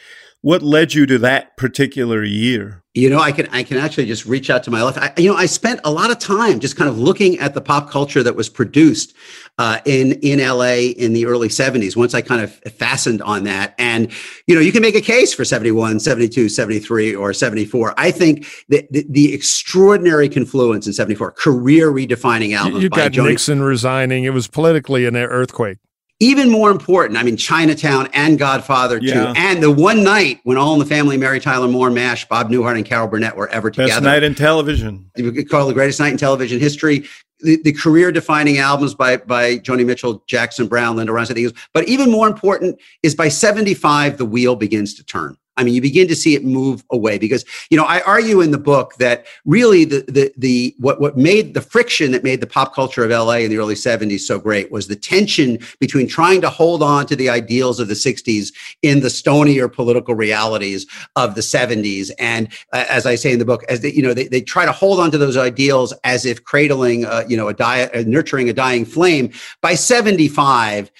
what 0.42 0.60
led 0.60 0.92
you 0.92 1.06
to 1.06 1.18
that 1.18 1.56
particular 1.56 2.24
year? 2.24 2.82
You 2.94 3.08
know, 3.08 3.20
I 3.20 3.32
can 3.32 3.46
I 3.52 3.62
can 3.62 3.78
actually 3.78 4.04
just 4.04 4.26
reach 4.26 4.50
out 4.50 4.64
to 4.64 4.70
my 4.70 4.82
left. 4.82 4.98
I, 4.98 5.14
you 5.16 5.30
know, 5.30 5.36
I 5.36 5.46
spent 5.46 5.80
a 5.82 5.90
lot 5.90 6.10
of 6.10 6.18
time 6.18 6.60
just 6.60 6.76
kind 6.76 6.90
of 6.90 6.98
looking 6.98 7.38
at 7.38 7.54
the 7.54 7.62
pop 7.62 7.88
culture 7.88 8.22
that 8.22 8.36
was 8.36 8.50
produced 8.50 9.14
uh, 9.56 9.78
in 9.86 10.12
in 10.20 10.40
LA 10.40 10.90
in 10.98 11.14
the 11.14 11.24
early 11.24 11.48
70s. 11.48 11.96
Once 11.96 12.12
I 12.12 12.20
kind 12.20 12.42
of 12.42 12.52
fastened 12.74 13.22
on 13.22 13.44
that, 13.44 13.74
and 13.78 14.12
you 14.46 14.54
know, 14.54 14.60
you 14.60 14.72
can 14.72 14.82
make 14.82 14.94
a 14.94 15.00
case 15.00 15.32
for 15.32 15.42
71, 15.42 16.00
72, 16.00 16.50
73, 16.50 17.14
or 17.14 17.32
74. 17.32 17.94
I 17.96 18.10
think 18.10 18.46
that 18.68 18.92
the, 18.92 19.06
the 19.08 19.32
extraordinary 19.32 20.28
confluence 20.28 20.86
in 20.86 20.92
74, 20.92 21.30
career 21.32 21.90
redefining 21.90 22.54
albums. 22.54 22.82
You 22.82 22.90
got 22.90 23.12
Joni- 23.12 23.30
Nixon 23.30 23.62
resigning. 23.62 24.24
It 24.24 24.34
was 24.34 24.48
politically 24.48 25.06
an 25.06 25.16
earthquake 25.16 25.78
even 26.22 26.50
more 26.50 26.70
important, 26.70 27.18
I 27.18 27.24
mean, 27.24 27.36
Chinatown 27.36 28.08
and 28.12 28.38
Godfather 28.38 29.00
yeah. 29.02 29.32
too. 29.32 29.32
And 29.36 29.60
the 29.60 29.72
one 29.72 30.04
night 30.04 30.38
when 30.44 30.56
All 30.56 30.72
in 30.72 30.78
the 30.78 30.86
Family, 30.86 31.16
Mary 31.16 31.40
Tyler 31.40 31.66
Moore, 31.66 31.90
MASH, 31.90 32.28
Bob 32.28 32.48
Newhart, 32.48 32.76
and 32.76 32.84
Carol 32.84 33.08
Burnett 33.08 33.36
were 33.36 33.48
ever 33.48 33.72
together. 33.72 33.88
Best 33.88 34.02
night 34.04 34.22
in 34.22 34.36
television. 34.36 35.10
You 35.16 35.32
could 35.32 35.50
call 35.50 35.66
the 35.66 35.74
greatest 35.74 35.98
night 35.98 36.12
in 36.12 36.18
television 36.18 36.60
history. 36.60 37.08
The, 37.40 37.60
the 37.64 37.72
career 37.72 38.12
defining 38.12 38.58
albums 38.58 38.94
by, 38.94 39.16
by 39.16 39.58
Joni 39.58 39.84
Mitchell, 39.84 40.22
Jackson 40.28 40.68
Browne, 40.68 40.94
Linda 40.94 41.12
Ronstadt. 41.12 41.56
But 41.74 41.88
even 41.88 42.08
more 42.08 42.28
important 42.28 42.80
is 43.02 43.16
by 43.16 43.26
75, 43.26 44.16
the 44.16 44.24
wheel 44.24 44.54
begins 44.54 44.94
to 44.94 45.04
turn. 45.04 45.36
I 45.56 45.64
mean, 45.64 45.74
you 45.74 45.82
begin 45.82 46.08
to 46.08 46.16
see 46.16 46.34
it 46.34 46.44
move 46.44 46.82
away 46.90 47.18
because, 47.18 47.44
you 47.68 47.76
know, 47.76 47.84
I 47.84 48.00
argue 48.02 48.40
in 48.40 48.52
the 48.52 48.58
book 48.58 48.94
that 48.96 49.26
really 49.44 49.84
the, 49.84 50.04
the, 50.08 50.32
the, 50.36 50.74
what, 50.78 51.00
what 51.00 51.16
made 51.16 51.52
the 51.52 51.60
friction 51.60 52.12
that 52.12 52.24
made 52.24 52.40
the 52.40 52.46
pop 52.46 52.74
culture 52.74 53.04
of 53.04 53.10
LA 53.10 53.36
in 53.36 53.50
the 53.50 53.58
early 53.58 53.74
70s 53.74 54.20
so 54.20 54.38
great 54.38 54.72
was 54.72 54.88
the 54.88 54.96
tension 54.96 55.58
between 55.78 56.08
trying 56.08 56.40
to 56.40 56.48
hold 56.48 56.82
on 56.82 57.06
to 57.06 57.16
the 57.16 57.28
ideals 57.28 57.80
of 57.80 57.88
the 57.88 57.94
60s 57.94 58.52
in 58.80 59.00
the 59.00 59.08
stonier 59.08 59.70
political 59.70 60.14
realities 60.14 60.86
of 61.16 61.34
the 61.34 61.42
70s. 61.42 62.10
And 62.18 62.48
uh, 62.72 62.86
as 62.88 63.04
I 63.04 63.14
say 63.14 63.32
in 63.32 63.38
the 63.38 63.44
book, 63.44 63.62
as 63.68 63.80
they, 63.80 63.92
you 63.92 64.02
know, 64.02 64.14
they, 64.14 64.28
they 64.28 64.40
try 64.40 64.64
to 64.64 64.72
hold 64.72 65.00
on 65.00 65.10
to 65.10 65.18
those 65.18 65.36
ideals 65.36 65.92
as 66.04 66.24
if 66.24 66.42
cradling, 66.44 67.04
uh, 67.04 67.24
you 67.28 67.36
know, 67.36 67.48
a 67.48 67.54
diet, 67.54 67.90
uh, 67.94 68.02
nurturing 68.06 68.48
a 68.48 68.52
dying 68.54 68.86
flame. 68.86 69.30
By 69.60 69.74
75, 69.74 70.90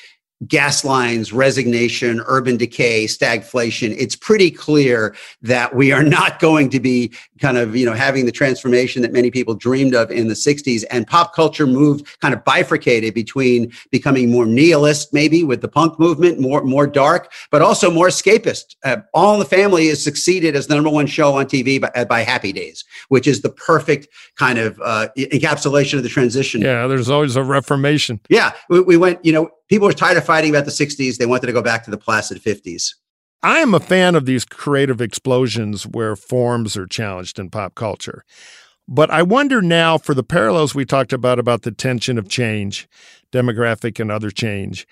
gas 0.46 0.84
lines, 0.84 1.32
resignation, 1.32 2.22
urban 2.26 2.56
decay, 2.56 3.04
stagflation, 3.06 3.94
it's 3.98 4.16
pretty 4.16 4.50
clear 4.50 5.14
that 5.42 5.74
we 5.74 5.92
are 5.92 6.02
not 6.02 6.38
going 6.40 6.70
to 6.70 6.80
be 6.80 7.12
kind 7.42 7.58
of, 7.58 7.76
you 7.76 7.84
know, 7.84 7.92
having 7.92 8.24
the 8.24 8.32
transformation 8.32 9.02
that 9.02 9.12
many 9.12 9.30
people 9.30 9.52
dreamed 9.54 9.94
of 9.94 10.10
in 10.10 10.28
the 10.28 10.34
60s. 10.34 10.84
And 10.90 11.06
pop 11.06 11.34
culture 11.34 11.66
moved 11.66 12.06
kind 12.20 12.32
of 12.32 12.44
bifurcated 12.44 13.12
between 13.12 13.72
becoming 13.90 14.30
more 14.30 14.46
nihilist, 14.46 15.12
maybe 15.12 15.42
with 15.42 15.60
the 15.60 15.68
punk 15.68 15.98
movement, 15.98 16.40
more, 16.40 16.62
more 16.62 16.86
dark, 16.86 17.32
but 17.50 17.60
also 17.60 17.90
more 17.90 18.06
escapist. 18.06 18.76
Uh, 18.84 18.98
All 19.12 19.34
in 19.34 19.40
the 19.40 19.44
Family 19.44 19.88
has 19.88 20.02
succeeded 20.02 20.54
as 20.54 20.68
the 20.68 20.74
number 20.76 20.90
one 20.90 21.06
show 21.06 21.34
on 21.34 21.46
TV 21.46 21.80
by, 21.80 22.04
by 22.04 22.20
Happy 22.20 22.52
Days, 22.52 22.84
which 23.08 23.26
is 23.26 23.42
the 23.42 23.50
perfect 23.50 24.08
kind 24.36 24.58
of 24.58 24.80
uh, 24.82 25.08
encapsulation 25.18 25.94
of 25.94 26.04
the 26.04 26.08
transition. 26.08 26.60
Yeah, 26.62 26.86
there's 26.86 27.10
always 27.10 27.34
a 27.34 27.42
reformation. 27.42 28.20
Yeah, 28.28 28.52
we, 28.70 28.80
we 28.80 28.96
went, 28.96 29.22
you 29.24 29.32
know, 29.32 29.50
people 29.68 29.88
were 29.88 29.92
tired 29.92 30.16
of 30.16 30.24
fighting 30.24 30.50
about 30.50 30.64
the 30.64 30.70
60s. 30.70 31.16
They 31.16 31.26
wanted 31.26 31.48
to 31.48 31.52
go 31.52 31.62
back 31.62 31.82
to 31.84 31.90
the 31.90 31.98
placid 31.98 32.40
50s. 32.40 32.94
I 33.42 33.58
am 33.58 33.74
a 33.74 33.80
fan 33.80 34.14
of 34.14 34.24
these 34.24 34.44
creative 34.44 35.00
explosions 35.00 35.84
where 35.84 36.14
forms 36.14 36.76
are 36.76 36.86
challenged 36.86 37.38
in 37.38 37.50
pop 37.50 37.74
culture. 37.74 38.24
But 38.88 39.10
I 39.10 39.22
wonder 39.22 39.62
now 39.62 39.98
for 39.98 40.14
the 40.14 40.22
parallels 40.22 40.74
we 40.74 40.84
talked 40.84 41.12
about 41.12 41.38
about 41.38 41.62
the 41.62 41.72
tension 41.72 42.18
of 42.18 42.28
change, 42.28 42.88
demographic 43.32 43.98
and 43.98 44.10
other 44.10 44.30
change. 44.30 44.86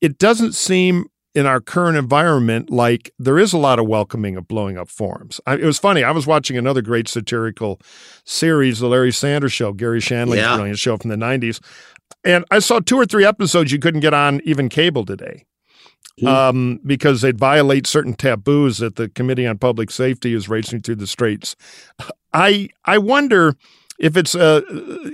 It 0.00 0.18
doesn't 0.18 0.54
seem 0.54 1.06
in 1.34 1.46
our 1.46 1.60
current 1.60 1.98
environment 1.98 2.70
like 2.70 3.12
there 3.18 3.38
is 3.38 3.52
a 3.52 3.58
lot 3.58 3.78
of 3.78 3.86
welcoming 3.86 4.36
of 4.36 4.48
blowing 4.48 4.78
up 4.78 4.88
forms. 4.88 5.40
I, 5.46 5.54
it 5.54 5.64
was 5.64 5.78
funny. 5.78 6.02
I 6.02 6.10
was 6.10 6.26
watching 6.26 6.56
another 6.56 6.82
great 6.82 7.08
satirical 7.08 7.80
series, 8.24 8.78
The 8.78 8.88
Larry 8.88 9.12
Sanders 9.12 9.52
Show, 9.52 9.72
Garry 9.72 10.00
Shandling's 10.00 10.42
yeah. 10.42 10.54
brilliant 10.54 10.78
show 10.78 10.96
from 10.96 11.10
the 11.10 11.16
90s. 11.16 11.60
And 12.24 12.44
I 12.50 12.60
saw 12.60 12.80
two 12.80 12.96
or 12.96 13.04
three 13.04 13.24
episodes 13.24 13.70
you 13.70 13.78
couldn't 13.78 14.00
get 14.00 14.14
on 14.14 14.40
even 14.44 14.68
cable 14.68 15.04
today. 15.04 15.44
Um, 16.26 16.80
because 16.86 17.20
they'd 17.20 17.38
violate 17.38 17.86
certain 17.86 18.14
taboos 18.14 18.78
that 18.78 18.96
the 18.96 19.10
Committee 19.10 19.46
on 19.46 19.58
Public 19.58 19.90
Safety 19.90 20.32
is 20.32 20.48
racing 20.48 20.80
through 20.80 20.94
the 20.94 21.06
streets. 21.06 21.56
I 22.32 22.70
I 22.86 22.96
wonder 22.98 23.54
if 23.98 24.16
it's 24.16 24.34
a 24.34 24.62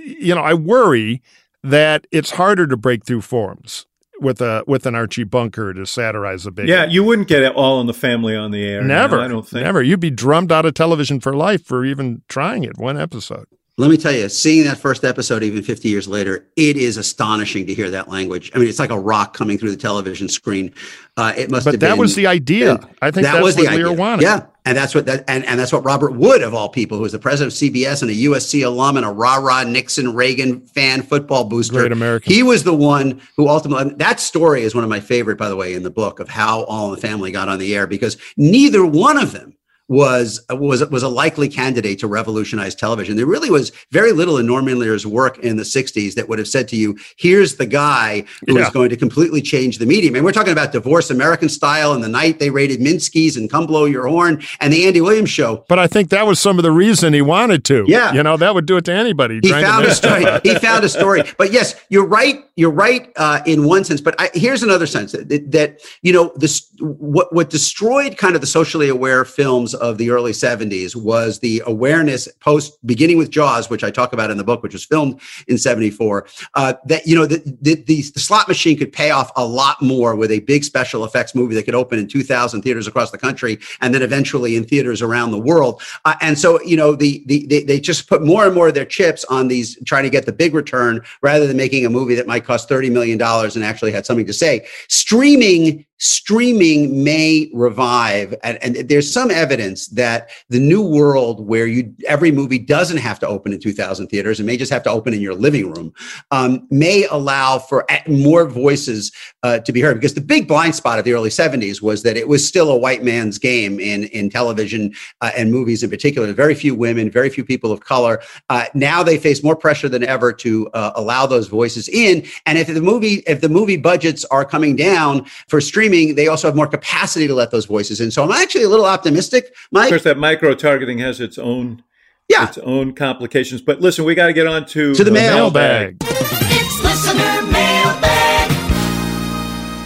you 0.05 0.33
know 0.33 0.41
I 0.41 0.53
worry 0.53 1.21
that 1.61 2.07
it's 2.11 2.31
harder 2.31 2.67
to 2.67 2.77
break 2.77 3.05
through 3.05 3.21
forms 3.21 3.85
with 4.21 4.41
a 4.41 4.63
with 4.65 4.85
an 4.85 4.95
Archie 4.95 5.25
Bunker 5.25 5.73
to 5.73 5.85
satirize 5.85 6.45
a 6.45 6.51
big. 6.51 6.67
Yeah, 6.67 6.85
you 6.85 7.03
wouldn't 7.03 7.27
get 7.27 7.43
it 7.43 7.53
all 7.53 7.81
in 7.81 7.87
the 7.87 7.93
family 7.93 8.35
on 8.35 8.51
the 8.51 8.63
air. 8.63 8.81
Never, 8.81 9.19
I 9.19 9.27
don't 9.27 9.47
think. 9.47 9.65
Never. 9.65 9.83
You'd 9.83 9.99
be 9.99 10.09
drummed 10.09 10.51
out 10.51 10.65
of 10.65 10.73
television 10.73 11.19
for 11.19 11.35
life 11.35 11.65
for 11.65 11.83
even 11.83 12.21
trying 12.29 12.63
it 12.63 12.77
one 12.77 12.97
episode 12.97 13.47
let 13.77 13.89
me 13.89 13.97
tell 13.97 14.11
you, 14.11 14.29
seeing 14.29 14.65
that 14.65 14.77
first 14.77 15.03
episode, 15.03 15.41
even 15.41 15.63
50 15.63 15.89
years 15.89 16.07
later, 16.07 16.45
it 16.55 16.77
is 16.77 16.95
astonishing 16.97 17.65
to 17.65 17.73
hear 17.73 17.89
that 17.89 18.07
language. 18.07 18.51
I 18.53 18.59
mean, 18.59 18.67
it's 18.67 18.77
like 18.77 18.91
a 18.91 18.99
rock 18.99 19.35
coming 19.35 19.57
through 19.57 19.71
the 19.71 19.77
television 19.77 20.29
screen. 20.29 20.71
Uh, 21.17 21.33
it 21.35 21.49
must 21.49 21.65
but 21.65 21.73
have 21.73 21.79
that 21.79 21.89
been, 21.91 21.99
was 21.99 22.13
the 22.13 22.27
idea. 22.27 22.79
I 23.01 23.09
think 23.09 23.25
that 23.25 23.41
was 23.41 23.55
the 23.55 23.67
idea. 23.67 23.91
wanted. 23.91 24.21
Yeah. 24.21 24.45
And 24.65 24.77
that's 24.77 24.93
what 24.93 25.07
that, 25.07 25.25
and, 25.27 25.43
and 25.45 25.59
that's 25.59 25.73
what 25.73 25.83
Robert 25.83 26.11
Wood, 26.11 26.43
of 26.43 26.53
all 26.53 26.69
people, 26.69 26.97
who 26.97 27.03
was 27.03 27.13
the 27.13 27.19
president 27.19 27.51
of 27.51 27.59
CBS 27.59 28.03
and 28.03 28.11
a 28.11 28.13
USC 28.13 28.63
alum 28.63 28.95
and 28.95 29.05
a 29.05 29.09
rah 29.09 29.37
rah 29.37 29.63
Nixon 29.63 30.13
Reagan 30.13 30.61
fan 30.67 31.01
football 31.01 31.43
booster. 31.43 31.79
Great 31.79 31.91
American. 31.91 32.31
He 32.31 32.43
was 32.43 32.63
the 32.63 32.75
one 32.75 33.21
who 33.35 33.49
ultimately, 33.49 33.95
that 33.95 34.19
story 34.19 34.61
is 34.61 34.75
one 34.75 34.83
of 34.83 34.89
my 34.89 34.99
favorite, 34.99 35.37
by 35.37 35.49
the 35.49 35.55
way, 35.55 35.73
in 35.73 35.81
the 35.81 35.89
book 35.89 36.19
of 36.19 36.29
how 36.29 36.63
All 36.65 36.89
in 36.89 36.95
the 36.95 37.01
Family 37.01 37.31
got 37.31 37.49
on 37.49 37.57
the 37.57 37.75
air 37.75 37.87
because 37.87 38.17
neither 38.37 38.85
one 38.85 39.17
of 39.17 39.31
them 39.31 39.57
was 39.89 40.43
was 40.49 40.87
was 40.89 41.03
a 41.03 41.09
likely 41.09 41.49
candidate 41.49 41.99
to 41.99 42.07
revolutionize 42.07 42.73
television. 42.73 43.17
There 43.17 43.25
really 43.25 43.49
was 43.49 43.71
very 43.91 44.13
little 44.13 44.37
in 44.37 44.45
Norman 44.45 44.79
Lear's 44.79 45.05
work 45.05 45.39
in 45.39 45.57
the 45.57 45.63
'60s 45.63 46.15
that 46.15 46.29
would 46.29 46.39
have 46.39 46.47
said 46.47 46.67
to 46.69 46.75
you, 46.75 46.97
"Here's 47.17 47.55
the 47.55 47.65
guy 47.65 48.23
who 48.47 48.57
yeah. 48.57 48.65
is 48.65 48.69
going 48.69 48.89
to 48.89 48.97
completely 48.97 49.41
change 49.41 49.79
the 49.79 49.85
medium." 49.85 50.15
And 50.15 50.23
we're 50.23 50.31
talking 50.31 50.53
about 50.53 50.71
Divorce 50.71 51.09
American 51.09 51.49
Style 51.49 51.93
and 51.93 52.03
the 52.03 52.09
night 52.09 52.39
they 52.39 52.49
raided 52.49 52.79
Minsky's 52.79 53.35
and 53.35 53.49
Come 53.49 53.65
Blow 53.65 53.85
Your 53.85 54.07
Horn 54.07 54.41
and 54.61 54.71
the 54.71 54.85
Andy 54.87 55.01
Williams 55.01 55.29
Show. 55.29 55.65
But 55.67 55.79
I 55.79 55.87
think 55.87 56.09
that 56.09 56.25
was 56.25 56.39
some 56.39 56.57
of 56.57 56.63
the 56.63 56.71
reason 56.71 57.13
he 57.13 57.21
wanted 57.21 57.65
to. 57.65 57.85
Yeah, 57.87 58.13
you 58.13 58.23
know 58.23 58.37
that 58.37 58.55
would 58.55 58.65
do 58.65 58.77
it 58.77 58.85
to 58.85 58.93
anybody. 58.93 59.39
He 59.43 59.51
found 59.51 59.85
a 59.85 59.93
story. 59.93 60.25
he 60.43 60.55
found 60.55 60.85
a 60.85 60.89
story. 60.89 61.23
But 61.37 61.51
yes, 61.51 61.75
you're 61.89 62.07
right. 62.07 62.43
You're 62.55 62.71
right 62.71 63.11
uh, 63.15 63.41
in 63.45 63.65
one 63.65 63.83
sense. 63.83 64.01
But 64.01 64.15
I, 64.19 64.29
here's 64.33 64.63
another 64.63 64.85
sense 64.85 65.11
that, 65.13 65.51
that 65.51 65.81
you 66.01 66.13
know 66.13 66.31
this 66.35 66.69
what 66.79 67.33
what 67.33 67.49
destroyed 67.49 68.17
kind 68.17 68.35
of 68.35 68.41
the 68.41 68.47
socially 68.47 68.89
aware 68.89 69.25
films 69.25 69.73
of 69.73 69.97
the 69.97 70.09
early 70.09 70.31
70s 70.31 70.95
was 70.95 71.39
the 71.39 71.61
awareness 71.65 72.27
post 72.39 72.77
beginning 72.85 73.17
with 73.17 73.29
Jaws, 73.31 73.69
which 73.69 73.83
I 73.83 73.91
talk 73.91 74.13
about 74.13 74.31
in 74.31 74.37
the 74.37 74.43
book, 74.43 74.63
which 74.63 74.73
was 74.73 74.85
filmed 74.85 75.19
in 75.47 75.57
74, 75.57 76.27
uh, 76.53 76.73
that, 76.85 77.07
you 77.07 77.15
know, 77.15 77.25
the, 77.25 77.41
the, 77.61 77.75
the, 77.75 78.01
slot 78.01 78.47
machine 78.47 78.77
could 78.77 78.91
pay 78.91 79.11
off 79.11 79.31
a 79.35 79.45
lot 79.45 79.81
more 79.81 80.15
with 80.15 80.31
a 80.31 80.39
big 80.39 80.63
special 80.63 81.03
effects 81.03 81.35
movie 81.35 81.55
that 81.55 81.63
could 81.63 81.75
open 81.75 81.99
in 81.99 82.07
2,000 82.07 82.61
theaters 82.61 82.87
across 82.87 83.11
the 83.11 83.17
country 83.17 83.57
and 83.81 83.93
then 83.93 84.01
eventually 84.01 84.55
in 84.55 84.63
theaters 84.63 85.01
around 85.01 85.31
the 85.31 85.39
world. 85.39 85.81
Uh, 86.05 86.15
and 86.21 86.37
so, 86.37 86.61
you 86.61 86.77
know, 86.77 86.95
the, 86.95 87.23
the, 87.25 87.45
they, 87.47 87.63
they 87.63 87.79
just 87.79 88.07
put 88.07 88.23
more 88.23 88.45
and 88.45 88.55
more 88.55 88.67
of 88.69 88.73
their 88.73 88.85
chips 88.85 89.23
on 89.25 89.47
these 89.47 89.77
trying 89.85 90.03
to 90.03 90.09
get 90.09 90.25
the 90.25 90.33
big 90.33 90.53
return 90.53 91.01
rather 91.21 91.47
than 91.47 91.57
making 91.57 91.85
a 91.85 91.89
movie 91.89 92.15
that 92.15 92.27
might 92.27 92.42
cost 92.43 92.69
$30 92.69 92.91
million 92.91 93.21
and 93.21 93.63
actually 93.63 93.91
had 93.91 94.05
something 94.05 94.25
to 94.25 94.33
say. 94.33 94.67
Streaming 94.89 95.85
streaming 95.97 97.03
may 97.03 97.49
revive. 97.53 98.35
And, 98.43 98.61
and, 98.61 98.75
there's 98.89 99.11
some 99.11 99.31
evidence 99.31 99.87
that 99.87 100.31
the 100.49 100.59
new 100.59 100.81
world 100.81 101.47
where 101.47 101.65
you 101.67 101.93
every 102.07 102.31
movie 102.31 102.59
doesn't 102.59 102.97
have 102.97 103.19
to 103.19 103.27
open 103.27 103.53
in 103.53 103.59
2000 103.59 104.07
theaters 104.07 104.39
and 104.39 104.47
may 104.47 104.57
just 104.57 104.71
have 104.71 104.83
to 104.83 104.89
open 104.89 105.13
in 105.13 105.21
your 105.21 105.35
living 105.35 105.71
room 105.71 105.93
um, 106.31 106.67
may 106.69 107.05
allow 107.05 107.59
for 107.59 107.85
more 108.07 108.45
voices 108.45 109.11
uh, 109.43 109.59
to 109.59 109.71
be 109.71 109.79
heard. 109.79 109.95
Because 109.95 110.13
the 110.13 110.21
big 110.21 110.47
blind 110.47 110.75
spot 110.75 110.99
of 110.99 111.05
the 111.05 111.13
early 111.13 111.29
70s 111.29 111.81
was 111.81 112.03
that 112.03 112.17
it 112.17 112.27
was 112.27 112.45
still 112.45 112.69
a 112.69 112.77
white 112.77 113.03
man's 113.03 113.37
game 113.37 113.79
in 113.79 114.05
in 114.05 114.29
television 114.29 114.93
uh, 115.21 115.31
and 115.37 115.51
movies 115.51 115.83
in 115.83 115.89
particular. 115.89 116.31
Very 116.33 116.55
few 116.55 116.75
women 116.75 117.09
very 117.09 117.29
few 117.29 117.45
people 117.45 117.71
of 117.71 117.79
color. 117.79 118.21
Uh, 118.49 118.65
now 118.73 119.03
they 119.03 119.17
face 119.17 119.43
more 119.43 119.55
pressure 119.55 119.87
than 119.87 120.03
ever 120.03 120.33
to 120.33 120.67
uh, 120.73 120.91
allow 120.95 121.25
those 121.25 121.47
voices 121.47 121.87
in. 121.87 122.25
And 122.45 122.57
if 122.57 122.67
the 122.67 122.81
movie 122.81 123.23
if 123.27 123.39
the 123.39 123.49
movie 123.49 123.77
budgets 123.77 124.25
are 124.25 124.43
coming 124.43 124.75
down 124.75 125.25
for 125.47 125.61
streaming 125.61 125.82
streaming, 125.83 126.15
they 126.15 126.27
also 126.27 126.47
have 126.47 126.55
more 126.55 126.67
capacity 126.67 127.27
to 127.27 127.33
let 127.33 127.51
those 127.51 127.65
voices 127.65 127.99
in. 127.99 128.11
So 128.11 128.23
I'm 128.23 128.31
actually 128.31 128.63
a 128.63 128.69
little 128.69 128.85
optimistic. 128.85 129.53
Mike. 129.71 129.85
Of 129.85 129.89
course, 129.89 130.03
that 130.03 130.17
micro 130.17 130.55
targeting 130.55 130.99
has 130.99 131.19
its 131.19 131.37
own 131.37 131.83
yeah. 132.29 132.47
its 132.47 132.57
own 132.59 132.93
complications. 132.93 133.61
But 133.61 133.81
listen, 133.81 134.05
we 134.05 134.15
got 134.15 134.27
to 134.27 134.33
get 134.33 134.47
on 134.47 134.65
to, 134.67 134.93
to 134.95 135.03
the, 135.03 135.09
the 135.09 135.11
mailbag. 135.11 136.01
mailbag. 136.01 136.17
It's 136.51 136.83
listener 136.83 137.41
mailbag. 137.51 138.51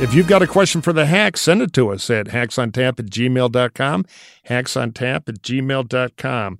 If 0.02 0.14
you've 0.14 0.28
got 0.28 0.44
a 0.44 0.48
question 0.48 0.82
for 0.82 0.94
the 0.94 1.08
hacks, 1.08 1.42
send 1.42 1.64
it 1.64 1.74
to 1.74 1.90
us 1.90 2.10
at 2.12 2.28
hacksontap 2.28 3.00
at 3.00 3.08
gmail.com. 3.08 4.06
Hacksontap 4.48 5.28
at 5.28 5.42
gmail.com. 5.42 6.60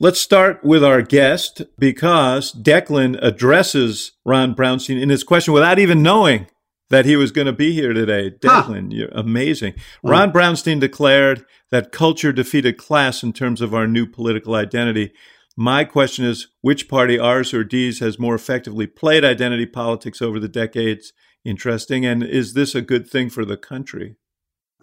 Let's 0.00 0.20
start 0.20 0.64
with 0.64 0.84
our 0.84 1.02
guest 1.02 1.62
because 1.78 2.54
Declan 2.54 3.18
addresses 3.20 4.12
Ron 4.24 4.54
Brownstein 4.54 5.02
in 5.02 5.10
his 5.10 5.24
question 5.24 5.52
without 5.52 5.78
even 5.78 6.02
knowing 6.02 6.46
that 6.90 7.04
he 7.04 7.16
was 7.16 7.30
going 7.30 7.46
to 7.46 7.52
be 7.52 7.72
here 7.72 7.92
today. 7.92 8.30
Declan, 8.30 8.90
huh. 8.90 8.96
you're 8.96 9.08
amazing. 9.08 9.74
Ron 10.02 10.32
Brownstein 10.32 10.80
declared 10.80 11.44
that 11.70 11.92
culture 11.92 12.32
defeated 12.32 12.78
class 12.78 13.22
in 13.22 13.32
terms 13.32 13.60
of 13.60 13.74
our 13.74 13.86
new 13.86 14.06
political 14.06 14.54
identity. 14.54 15.12
My 15.56 15.84
question 15.84 16.24
is 16.24 16.48
which 16.60 16.88
party, 16.88 17.18
ours 17.18 17.52
or 17.52 17.64
D's, 17.64 18.00
has 18.00 18.18
more 18.18 18.34
effectively 18.34 18.86
played 18.86 19.24
identity 19.24 19.66
politics 19.66 20.22
over 20.22 20.38
the 20.38 20.48
decades? 20.48 21.12
Interesting. 21.44 22.06
And 22.06 22.22
is 22.22 22.54
this 22.54 22.74
a 22.74 22.80
good 22.80 23.08
thing 23.08 23.28
for 23.28 23.44
the 23.44 23.56
country? 23.56 24.16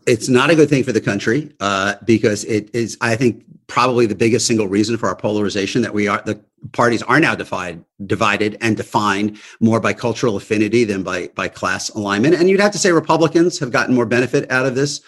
It's 0.05 0.29
not 0.29 0.51
a 0.51 0.55
good 0.55 0.69
thing 0.69 0.83
for 0.83 0.91
the 0.91 1.01
country 1.01 1.51
uh, 1.59 1.95
because 2.05 2.43
it 2.43 2.69
is, 2.75 2.97
I 3.01 3.15
think, 3.15 3.43
probably 3.67 4.05
the 4.05 4.15
biggest 4.15 4.45
single 4.45 4.67
reason 4.67 4.97
for 4.97 5.07
our 5.07 5.15
polarization 5.15 5.81
that 5.81 5.93
we 5.93 6.07
are 6.07 6.21
the 6.23 6.43
parties 6.71 7.03
are 7.03 7.19
now 7.19 7.35
divided 7.35 7.83
divided 8.05 8.57
and 8.59 8.75
defined 8.75 9.39
more 9.61 9.79
by 9.79 9.93
cultural 9.93 10.35
affinity 10.35 10.83
than 10.83 11.01
by 11.01 11.29
by 11.35 11.47
class 11.47 11.89
alignment. 11.91 12.35
And 12.35 12.49
you'd 12.49 12.59
have 12.59 12.73
to 12.73 12.77
say 12.77 12.91
republicans 12.91 13.57
have 13.59 13.71
gotten 13.71 13.95
more 13.95 14.05
benefit 14.05 14.51
out 14.51 14.65
of 14.65 14.75
this 14.75 15.01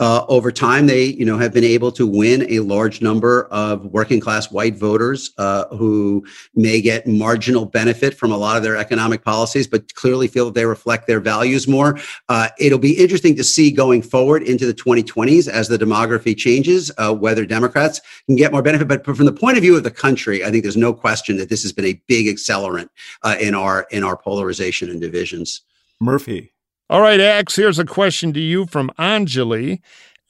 uh, 0.00 0.24
over 0.28 0.50
time. 0.50 0.86
They 0.86 1.04
you 1.04 1.24
know 1.24 1.38
have 1.38 1.52
been 1.52 1.64
able 1.64 1.92
to 1.92 2.06
win 2.06 2.50
a 2.50 2.58
large 2.60 3.00
number 3.00 3.44
of 3.52 3.84
working 3.86 4.18
class 4.18 4.50
white 4.50 4.76
voters 4.76 5.30
uh, 5.38 5.66
who 5.76 6.24
may 6.56 6.80
get 6.80 7.06
marginal 7.06 7.66
benefit 7.66 8.14
from 8.14 8.32
a 8.32 8.36
lot 8.36 8.56
of 8.56 8.64
their 8.64 8.76
economic 8.76 9.22
policies 9.22 9.68
but 9.68 9.94
clearly 9.94 10.26
feel 10.26 10.46
that 10.46 10.54
they 10.54 10.66
reflect 10.66 11.06
their 11.06 11.20
values 11.20 11.68
more. 11.68 11.98
Uh, 12.28 12.48
it'll 12.58 12.78
be 12.80 13.00
interesting 13.00 13.36
to 13.36 13.44
see 13.44 13.70
going 13.70 14.02
forward 14.02 14.42
into 14.42 14.66
the 14.66 14.74
2020s 14.74 15.48
as 15.48 15.68
the 15.68 15.78
demography 15.78 16.36
changes 16.36 16.90
uh, 16.98 17.14
whether 17.14 17.46
democrats 17.46 18.00
can 18.26 18.34
get 18.34 18.50
more 18.50 18.62
benefit. 18.62 18.88
But 18.88 19.04
from 19.04 19.26
the 19.26 19.32
point 19.32 19.56
of 19.56 19.62
view 19.62 19.76
of 19.76 19.84
the 19.84 19.90
country 19.90 20.44
i 20.44 20.50
think 20.50 20.64
there's 20.64 20.76
no 20.76 20.83
question 20.92 21.36
that 21.38 21.48
this 21.48 21.62
has 21.62 21.72
been 21.72 21.84
a 21.84 22.00
big 22.06 22.26
accelerant 22.26 22.88
uh, 23.22 23.36
in 23.40 23.54
our 23.54 23.86
in 23.90 24.02
our 24.02 24.16
polarization 24.16 24.90
and 24.90 25.00
divisions. 25.00 25.62
Murphy. 26.00 26.52
All 26.90 27.00
right, 27.00 27.20
Axe, 27.20 27.56
here's 27.56 27.78
a 27.78 27.86
question 27.86 28.32
to 28.34 28.40
you 28.40 28.66
from 28.66 28.90
Anjali. 28.98 29.80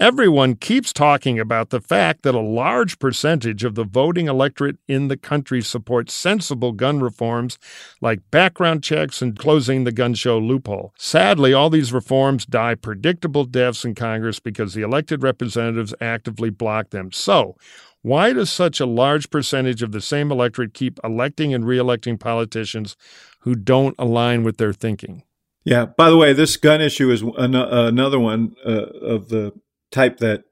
Everyone 0.00 0.56
keeps 0.56 0.92
talking 0.92 1.38
about 1.38 1.70
the 1.70 1.80
fact 1.80 2.22
that 2.22 2.34
a 2.34 2.40
large 2.40 2.98
percentage 2.98 3.62
of 3.62 3.76
the 3.76 3.84
voting 3.84 4.26
electorate 4.26 4.76
in 4.88 5.06
the 5.06 5.16
country 5.16 5.62
supports 5.62 6.12
sensible 6.12 6.72
gun 6.72 6.98
reforms 6.98 7.58
like 8.00 8.28
background 8.32 8.82
checks 8.82 9.22
and 9.22 9.38
closing 9.38 9.84
the 9.84 9.92
gun 9.92 10.14
show 10.14 10.36
loophole. 10.36 10.92
Sadly, 10.98 11.52
all 11.52 11.70
these 11.70 11.92
reforms 11.92 12.44
die 12.44 12.74
predictable 12.74 13.44
deaths 13.44 13.84
in 13.84 13.94
Congress 13.94 14.40
because 14.40 14.74
the 14.74 14.82
elected 14.82 15.22
representatives 15.22 15.94
actively 16.00 16.50
block 16.50 16.90
them. 16.90 17.12
So, 17.12 17.56
why 18.04 18.34
does 18.34 18.50
such 18.50 18.80
a 18.80 18.86
large 18.86 19.30
percentage 19.30 19.82
of 19.82 19.92
the 19.92 20.00
same 20.02 20.30
electorate 20.30 20.74
keep 20.74 21.00
electing 21.02 21.54
and 21.54 21.64
reelecting 21.64 22.20
politicians 22.20 22.98
who 23.40 23.54
don't 23.54 23.94
align 23.98 24.44
with 24.44 24.58
their 24.58 24.74
thinking? 24.74 25.22
Yeah. 25.64 25.86
By 25.86 26.10
the 26.10 26.18
way, 26.18 26.34
this 26.34 26.58
gun 26.58 26.82
issue 26.82 27.10
is 27.10 27.22
an- 27.22 27.54
another 27.54 28.20
one 28.20 28.56
uh, 28.62 28.90
of 29.00 29.30
the 29.30 29.54
type 29.90 30.18
that 30.18 30.44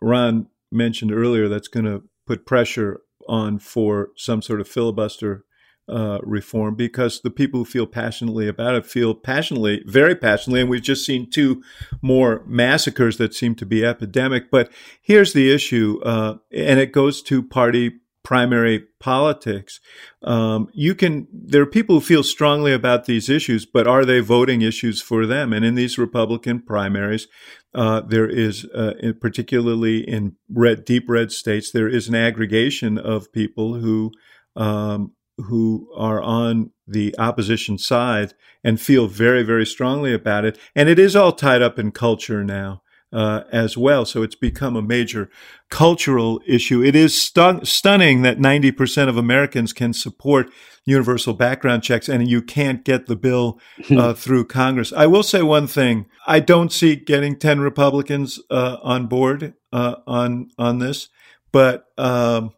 Ron 0.00 0.46
mentioned 0.70 1.10
earlier 1.10 1.48
that's 1.48 1.66
going 1.66 1.86
to 1.86 2.04
put 2.24 2.46
pressure 2.46 3.00
on 3.28 3.58
for 3.58 4.10
some 4.16 4.40
sort 4.40 4.60
of 4.60 4.68
filibuster 4.68 5.44
uh, 5.88 6.18
reform 6.22 6.74
because 6.74 7.20
the 7.20 7.30
people 7.30 7.60
who 7.60 7.64
feel 7.64 7.86
passionately 7.86 8.48
about 8.48 8.74
it 8.74 8.86
feel 8.86 9.14
passionately, 9.14 9.82
very 9.86 10.14
passionately, 10.14 10.60
and 10.60 10.70
we've 10.70 10.82
just 10.82 11.06
seen 11.06 11.30
two 11.30 11.62
more 12.02 12.42
massacres 12.46 13.18
that 13.18 13.34
seem 13.34 13.54
to 13.54 13.66
be 13.66 13.84
epidemic. 13.84 14.50
But 14.50 14.70
here's 15.00 15.32
the 15.32 15.52
issue, 15.52 16.00
uh, 16.04 16.36
and 16.52 16.80
it 16.80 16.92
goes 16.92 17.22
to 17.22 17.42
party 17.42 18.00
primary 18.26 18.82
politics. 18.98 19.78
Um, 20.24 20.68
you 20.74 20.96
can 20.96 21.28
there 21.32 21.62
are 21.62 21.66
people 21.66 21.94
who 21.94 22.00
feel 22.00 22.24
strongly 22.24 22.72
about 22.72 23.04
these 23.04 23.28
issues, 23.28 23.64
but 23.64 23.86
are 23.86 24.04
they 24.04 24.18
voting 24.18 24.62
issues 24.62 25.00
for 25.00 25.26
them? 25.26 25.52
And 25.52 25.64
in 25.64 25.76
these 25.76 25.96
Republican 25.96 26.62
primaries, 26.62 27.28
uh, 27.72 28.00
there 28.00 28.28
is, 28.28 28.64
uh, 28.74 28.94
particularly 29.20 29.98
in 29.98 30.34
red, 30.50 30.84
deep 30.84 31.04
red 31.08 31.30
states, 31.30 31.70
there 31.70 31.88
is 31.88 32.08
an 32.08 32.16
aggregation 32.16 32.98
of 32.98 33.30
people 33.30 33.74
who 33.74 34.10
um, 34.56 35.12
who 35.36 35.88
are 35.94 36.22
on 36.22 36.70
the 36.86 37.14
opposition 37.18 37.78
side 37.78 38.34
and 38.64 38.80
feel 38.80 39.06
very, 39.06 39.42
very 39.42 39.66
strongly 39.66 40.12
about 40.12 40.44
it. 40.44 40.58
And 40.74 40.88
it 40.88 40.98
is 40.98 41.14
all 41.14 41.32
tied 41.32 41.62
up 41.62 41.78
in 41.78 41.92
culture 41.92 42.44
now. 42.44 42.82
Uh, 43.12 43.44
as 43.52 43.78
well. 43.78 44.04
So 44.04 44.22
it's 44.24 44.34
become 44.34 44.74
a 44.74 44.82
major 44.82 45.30
cultural 45.70 46.42
issue. 46.44 46.82
It 46.82 46.96
is 46.96 47.18
stun- 47.18 47.64
stunning 47.64 48.22
that 48.22 48.38
90% 48.38 49.08
of 49.08 49.16
Americans 49.16 49.72
can 49.72 49.92
support 49.92 50.50
universal 50.84 51.32
background 51.32 51.84
checks 51.84 52.08
and 52.08 52.28
you 52.28 52.42
can't 52.42 52.84
get 52.84 53.06
the 53.06 53.16
bill 53.16 53.60
uh, 53.90 54.12
through 54.12 54.46
Congress. 54.46 54.92
I 54.92 55.06
will 55.06 55.22
say 55.22 55.40
one 55.40 55.68
thing. 55.68 56.06
I 56.26 56.40
don't 56.40 56.72
see 56.72 56.96
getting 56.96 57.38
10 57.38 57.60
Republicans 57.60 58.40
uh, 58.50 58.78
on 58.82 59.06
board 59.06 59.54
uh, 59.72 59.96
on 60.06 60.48
on 60.58 60.78
this, 60.78 61.08
but 61.52 61.86
um, 61.96 62.52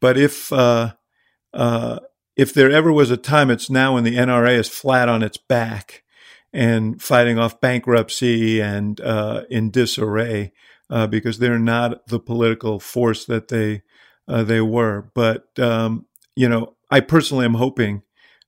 but 0.00 0.16
if 0.16 0.52
uh, 0.52 0.92
uh, 1.52 2.00
if 2.38 2.54
there 2.54 2.70
ever 2.70 2.92
was 2.92 3.10
a 3.10 3.16
time, 3.16 3.50
it's 3.50 3.68
now 3.68 3.94
when 3.94 4.04
the 4.04 4.16
NRA 4.16 4.56
is 4.56 4.68
flat 4.68 5.08
on 5.08 5.24
its 5.24 5.36
back 5.36 6.04
and 6.52 7.02
fighting 7.02 7.36
off 7.36 7.60
bankruptcy 7.60 8.60
and 8.60 9.00
uh, 9.00 9.42
in 9.50 9.70
disarray 9.72 10.52
uh, 10.88 11.08
because 11.08 11.40
they're 11.40 11.58
not 11.58 12.06
the 12.06 12.20
political 12.20 12.78
force 12.78 13.24
that 13.26 13.48
they 13.48 13.82
uh, 14.28 14.44
they 14.44 14.60
were. 14.60 15.10
But 15.14 15.58
um, 15.58 16.06
you 16.36 16.48
know, 16.48 16.76
I 16.92 17.00
personally 17.00 17.44
am 17.44 17.54
hoping, 17.54 18.02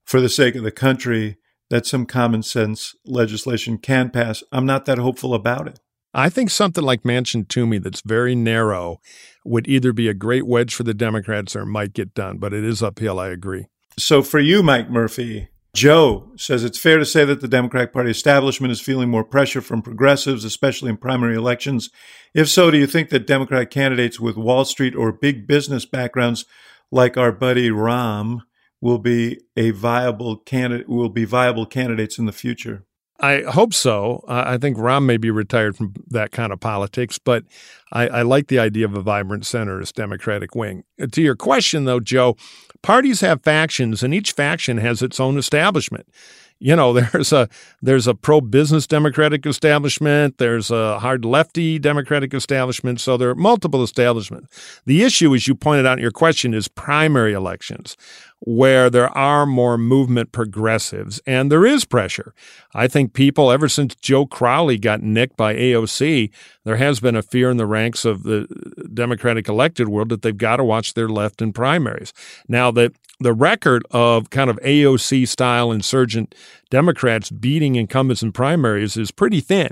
for 0.05 0.21
the 0.21 0.29
sake 0.29 0.55
of 0.55 0.63
the 0.63 0.71
country, 0.71 1.39
that 1.69 1.85
some 1.85 2.07
common 2.07 2.45
sense 2.45 2.95
legislation 3.05 3.77
can 3.77 4.11
pass. 4.11 4.45
I'm 4.53 4.67
not 4.67 4.85
that 4.85 4.99
hopeful 4.99 5.35
about 5.35 5.67
it. 5.67 5.81
I 6.15 6.29
think 6.29 6.51
something 6.51 6.83
like 6.85 7.03
Manchin 7.03 7.49
Toomey 7.49 7.79
that's 7.79 8.03
very 8.03 8.37
narrow 8.37 9.01
would 9.45 9.69
either 9.69 9.93
be 9.93 10.09
a 10.09 10.15
great 10.15 10.47
wedge 10.47 10.75
for 10.75 10.85
the 10.85 10.95
Democrats 10.95 11.57
or 11.57 11.67
might 11.67 11.93
get 11.93 12.15
done, 12.15 12.39
but 12.39 12.53
it 12.53 12.65
is 12.65 12.83
uphill, 12.83 13.19
I 13.19 13.29
agree. 13.29 13.67
So 14.01 14.23
for 14.23 14.41
you, 14.41 14.63
Mike 14.63 14.89
Murphy, 14.89 15.49
Joe 15.75 16.33
says 16.37 16.65
it's 16.65 16.79
fair 16.79 16.99
to 16.99 17.05
say 17.05 17.27
that 17.27 17.43
the 17.43 17.47
Democratic 17.47 17.93
Party 17.93 18.11
establishment 18.11 18.73
is 18.73 18.81
feeling 18.81 19.11
more 19.11 19.23
pressure 19.23 19.61
from 19.61 19.83
progressives, 19.83 20.43
especially 20.43 20.89
in 20.89 20.97
primary 20.97 21.37
elections. 21.37 21.91
If 22.33 22.49
so, 22.49 22.71
do 22.71 22.79
you 22.79 22.87
think 22.87 23.11
that 23.11 23.27
Democratic 23.27 23.71
candidates 23.71 24.19
with 24.19 24.39
Wall 24.39 24.65
Street 24.65 24.97
or 24.97 25.13
big 25.13 25.47
business 25.47 25.85
backgrounds, 25.85 26.47
like 26.91 27.19
our 27.19 27.31
buddy 27.31 27.69
Rahm, 27.69 28.41
will 28.81 28.99
be 28.99 29.39
a 29.55 29.71
viable 29.71 30.39
candidate? 30.39 30.89
Will 30.89 31.11
be 31.11 31.27
viable 31.27 31.67
candidates 31.67 32.19
in 32.19 32.25
the 32.25 32.33
future? 32.33 32.87
I 33.21 33.43
hope 33.43 33.75
so. 33.75 34.25
I 34.29 34.57
think 34.57 34.79
Rahm 34.79 35.05
may 35.05 35.19
be 35.19 35.31
retired 35.31 35.77
from 35.77 35.93
that 36.09 36.31
kind 36.33 36.53
of 36.53 36.61
politics, 36.61 37.19
but 37.19 37.45
I, 37.93 38.09
I 38.09 38.23
like 38.23 38.47
the 38.47 38.59
idea 38.59 38.87
of 38.87 38.95
a 38.95 39.03
vibrant 39.03 39.45
centrist 39.45 39.93
Democratic 39.93 40.55
wing. 40.55 40.85
Uh, 41.01 41.07
to 41.13 41.21
your 41.21 41.37
question, 41.37 41.85
though, 41.85 42.01
Joe, 42.01 42.37
parties 42.83 43.21
have 43.21 43.43
factions, 43.43 44.03
and 44.03 44.15
each 44.15 44.33
faction 44.33 44.79
has 44.79 45.03
its 45.03 45.21
own 45.21 45.37
establishment 45.37 46.07
you 46.61 46.77
know 46.77 46.93
there's 47.13 47.33
a 47.33 47.49
there's 47.83 48.07
a 48.07 48.15
pro 48.15 48.41
business 48.41 48.87
democratic 48.87 49.45
establishment 49.47 50.39
there's 50.39 50.71
a 50.71 50.99
hard 51.01 51.25
lefty 51.25 51.79
democratic 51.79 52.33
establishment 52.33 53.01
so 53.01 53.17
there 53.17 53.31
are 53.31 53.35
multiple 53.35 53.83
establishments 53.83 54.81
the 54.87 55.03
issue 55.03 55.35
as 55.35 55.49
you 55.49 55.55
pointed 55.55 55.87
out 55.87 55.99
in 55.99 56.03
your 56.03 56.13
question 56.13 56.55
is 56.55 56.69
primary 56.69 57.33
elections 57.33 57.97
where 58.41 58.89
there 58.89 59.17
are 59.17 59.45
more 59.45 59.77
movement 59.77 60.33
progressives 60.33 61.21
and 61.27 61.53
there 61.53 61.67
is 61.67 61.85
pressure 61.85 62.35
i 62.75 62.89
think 62.89 63.13
people 63.13 63.51
ever 63.51 63.69
since 63.69 63.95
joe 63.97 64.25
crowley 64.25 64.79
got 64.79 65.03
nicked 65.03 65.37
by 65.37 65.55
aoc 65.55 66.31
there 66.65 66.77
has 66.77 67.01
been 67.01 67.17
a 67.17 67.23
fear 67.23 67.51
in 67.51 67.57
the 67.57 67.67
ranks 67.67 68.05
of 68.05 68.23
the 68.23 68.47
democratic 68.93 69.49
elected 69.49 69.89
world 69.89 70.09
that 70.09 70.23
they've 70.23 70.39
got 70.39 70.57
to 70.57 70.65
watch 70.65 70.95
their 70.95 71.09
left 71.09 71.43
in 71.43 71.53
primaries 71.53 72.13
now 72.49 72.71
that 72.71 72.93
the 73.21 73.35
record 73.35 73.87
of 73.91 74.31
kind 74.31 74.49
of 74.49 74.59
AOC 74.65 75.29
style 75.29 75.71
insurgent 75.71 76.35
Democrats 76.71 77.31
beating 77.31 77.77
incumbents 77.77 78.23
in 78.23 78.33
primaries 78.33 78.97
is 78.97 79.11
pretty 79.11 79.41
thin. 79.41 79.71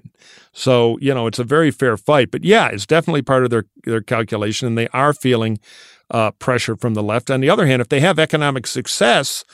So, 0.53 0.99
you 1.01 1.15
know, 1.15 1.27
it's 1.27 1.39
a 1.39 1.45
very 1.45 1.71
fair 1.71 1.97
fight. 1.97 2.31
But 2.31 2.45
yeah, 2.45 2.69
it's 2.69 2.87
definitely 2.87 3.23
part 3.23 3.45
of 3.45 3.51
their, 3.51 3.65
their 3.85 4.03
calculation, 4.03 4.69
and 4.69 4.77
they 4.77 4.89
are 4.89 5.15
feeling 5.15 5.59
uh, 6.11 6.31
pressure 6.33 6.77
from 6.77 6.95
the 6.95 7.03
left. 7.03 7.31
On 7.31 7.41
the 7.41 7.51
other 7.51 7.67
hand, 7.67 7.83
if 7.83 7.89
they 7.89 8.01
have 8.01 8.19
economic 8.19 8.67
success, 8.67 9.45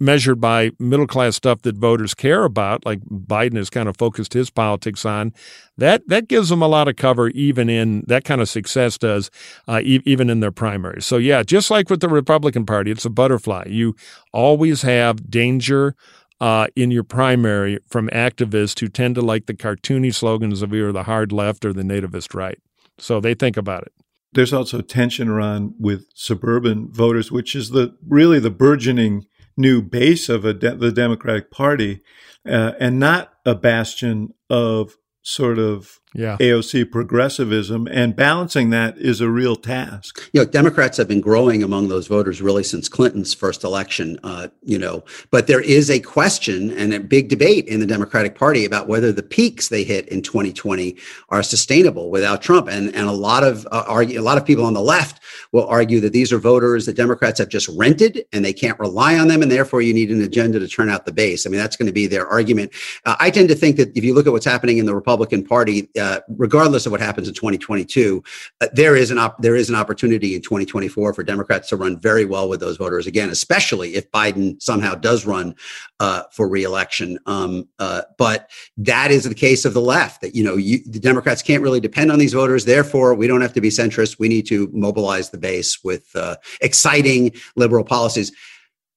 measured 0.00 0.40
by 0.40 0.70
middle 0.78 1.06
class 1.06 1.36
stuff 1.36 1.62
that 1.62 1.76
voters 1.76 2.14
care 2.14 2.44
about, 2.44 2.84
like 2.84 3.00
Biden 3.04 3.56
has 3.56 3.70
kind 3.70 3.88
of 3.88 3.96
focused 3.96 4.32
his 4.32 4.50
politics 4.50 5.04
on, 5.04 5.32
that 5.78 6.06
that 6.08 6.28
gives 6.28 6.48
them 6.48 6.62
a 6.62 6.68
lot 6.68 6.88
of 6.88 6.96
cover, 6.96 7.28
even 7.28 7.68
in 7.68 8.04
that 8.06 8.24
kind 8.24 8.40
of 8.40 8.48
success 8.48 8.98
does, 8.98 9.30
uh, 9.68 9.80
e- 9.82 10.02
even 10.04 10.30
in 10.30 10.40
their 10.40 10.52
primaries. 10.52 11.06
So 11.06 11.16
yeah, 11.16 11.42
just 11.42 11.70
like 11.70 11.90
with 11.90 12.00
the 12.00 12.08
Republican 12.08 12.66
Party, 12.66 12.90
it's 12.90 13.04
a 13.04 13.10
butterfly. 13.10 13.64
You 13.68 13.94
always 14.32 14.82
have 14.82 15.30
danger. 15.30 15.94
Uh, 16.40 16.66
in 16.74 16.90
your 16.90 17.04
primary 17.04 17.78
from 17.88 18.08
activists 18.08 18.80
who 18.80 18.88
tend 18.88 19.14
to 19.14 19.22
like 19.22 19.46
the 19.46 19.54
cartoony 19.54 20.12
slogans 20.12 20.62
of 20.62 20.74
either 20.74 20.90
the 20.90 21.04
hard 21.04 21.30
left 21.30 21.64
or 21.64 21.72
the 21.72 21.82
nativist 21.82 22.34
right. 22.34 22.58
So 22.98 23.20
they 23.20 23.34
think 23.34 23.56
about 23.56 23.84
it. 23.84 23.92
There's 24.34 24.52
also 24.52 24.80
tension 24.80 25.28
around 25.28 25.74
with 25.78 26.06
suburban 26.14 26.90
voters, 26.92 27.30
which 27.32 27.54
is 27.54 27.70
the 27.70 27.96
really 28.06 28.40
the 28.40 28.50
burgeoning 28.50 29.26
new 29.56 29.80
base 29.80 30.28
of 30.28 30.42
de- 30.42 30.74
the 30.76 30.92
Democratic 30.92 31.50
Party, 31.50 32.00
uh, 32.46 32.72
and 32.80 32.98
not 32.98 33.34
a 33.46 33.54
bastion 33.54 34.34
of 34.50 34.96
sort 35.22 35.58
of 35.58 36.00
yeah. 36.14 36.36
AOC 36.38 36.90
progressivism, 36.92 37.88
and 37.90 38.14
balancing 38.14 38.70
that 38.70 38.96
is 38.98 39.20
a 39.20 39.28
real 39.28 39.56
task. 39.56 40.30
You 40.32 40.40
know, 40.40 40.46
Democrats 40.46 40.96
have 40.96 41.08
been 41.08 41.20
growing 41.20 41.62
among 41.62 41.88
those 41.88 42.06
voters 42.06 42.40
really 42.40 42.62
since 42.62 42.88
Clinton's 42.88 43.34
first 43.34 43.64
election. 43.64 44.18
Uh, 44.22 44.48
you 44.62 44.78
know, 44.78 45.04
but 45.32 45.48
there 45.48 45.60
is 45.60 45.90
a 45.90 45.98
question 45.98 46.70
and 46.70 46.94
a 46.94 47.00
big 47.00 47.28
debate 47.28 47.66
in 47.66 47.80
the 47.80 47.86
Democratic 47.86 48.36
Party 48.36 48.64
about 48.64 48.86
whether 48.86 49.10
the 49.10 49.24
peaks 49.24 49.68
they 49.68 49.82
hit 49.82 50.08
in 50.08 50.22
2020 50.22 50.96
are 51.30 51.42
sustainable 51.42 52.10
without 52.10 52.40
Trump. 52.40 52.68
And 52.68 52.94
and 52.94 53.08
a 53.08 53.12
lot 53.12 53.42
of 53.42 53.66
uh, 53.72 53.84
argue, 53.88 54.20
a 54.20 54.22
lot 54.22 54.38
of 54.38 54.46
people 54.46 54.64
on 54.64 54.74
the 54.74 54.80
left 54.80 55.20
will 55.50 55.66
argue 55.66 55.98
that 56.00 56.12
these 56.12 56.32
are 56.32 56.38
voters 56.38 56.86
that 56.86 56.94
Democrats 56.96 57.40
have 57.40 57.48
just 57.48 57.68
rented 57.76 58.24
and 58.32 58.44
they 58.44 58.52
can't 58.52 58.78
rely 58.78 59.18
on 59.18 59.26
them, 59.26 59.42
and 59.42 59.50
therefore 59.50 59.82
you 59.82 59.92
need 59.92 60.10
an 60.10 60.22
agenda 60.22 60.60
to 60.60 60.68
turn 60.68 60.88
out 60.88 61.06
the 61.06 61.12
base. 61.12 61.44
I 61.44 61.50
mean, 61.50 61.58
that's 61.58 61.76
going 61.76 61.86
to 61.86 61.92
be 61.92 62.06
their 62.06 62.26
argument. 62.28 62.72
Uh, 63.04 63.16
I 63.18 63.30
tend 63.30 63.48
to 63.48 63.56
think 63.56 63.76
that 63.78 63.96
if 63.96 64.04
you 64.04 64.14
look 64.14 64.28
at 64.28 64.32
what's 64.32 64.44
happening 64.44 64.78
in 64.78 64.86
the 64.86 64.94
Republican 64.94 65.44
Party 65.44 65.88
uh, 66.04 66.20
regardless 66.28 66.84
of 66.84 66.92
what 66.92 67.00
happens 67.00 67.28
in 67.28 67.32
2022, 67.32 68.22
uh, 68.60 68.66
there 68.74 68.94
is 68.94 69.10
an 69.10 69.16
op- 69.16 69.40
there 69.40 69.56
is 69.56 69.70
an 69.70 69.74
opportunity 69.74 70.34
in 70.34 70.42
2024 70.42 71.14
for 71.14 71.22
Democrats 71.22 71.70
to 71.70 71.76
run 71.76 71.98
very 71.98 72.26
well 72.26 72.46
with 72.46 72.60
those 72.60 72.76
voters 72.76 73.06
again, 73.06 73.30
especially 73.30 73.94
if 73.94 74.10
Biden 74.10 74.60
somehow 74.60 74.94
does 74.94 75.24
run 75.24 75.54
uh, 76.00 76.24
for 76.30 76.46
reelection. 76.46 77.18
Um, 77.24 77.66
uh, 77.78 78.02
but 78.18 78.50
that 78.76 79.10
is 79.10 79.24
the 79.24 79.34
case 79.34 79.64
of 79.64 79.72
the 79.72 79.80
left. 79.80 80.20
That 80.20 80.34
you 80.34 80.44
know, 80.44 80.56
you, 80.56 80.80
the 80.84 81.00
Democrats 81.00 81.40
can't 81.40 81.62
really 81.62 81.80
depend 81.80 82.12
on 82.12 82.18
these 82.18 82.34
voters. 82.34 82.66
Therefore, 82.66 83.14
we 83.14 83.26
don't 83.26 83.40
have 83.40 83.54
to 83.54 83.62
be 83.62 83.70
centrist. 83.70 84.18
We 84.18 84.28
need 84.28 84.46
to 84.48 84.68
mobilize 84.74 85.30
the 85.30 85.38
base 85.38 85.82
with 85.82 86.14
uh, 86.14 86.36
exciting 86.60 87.32
liberal 87.56 87.84
policies. 87.84 88.30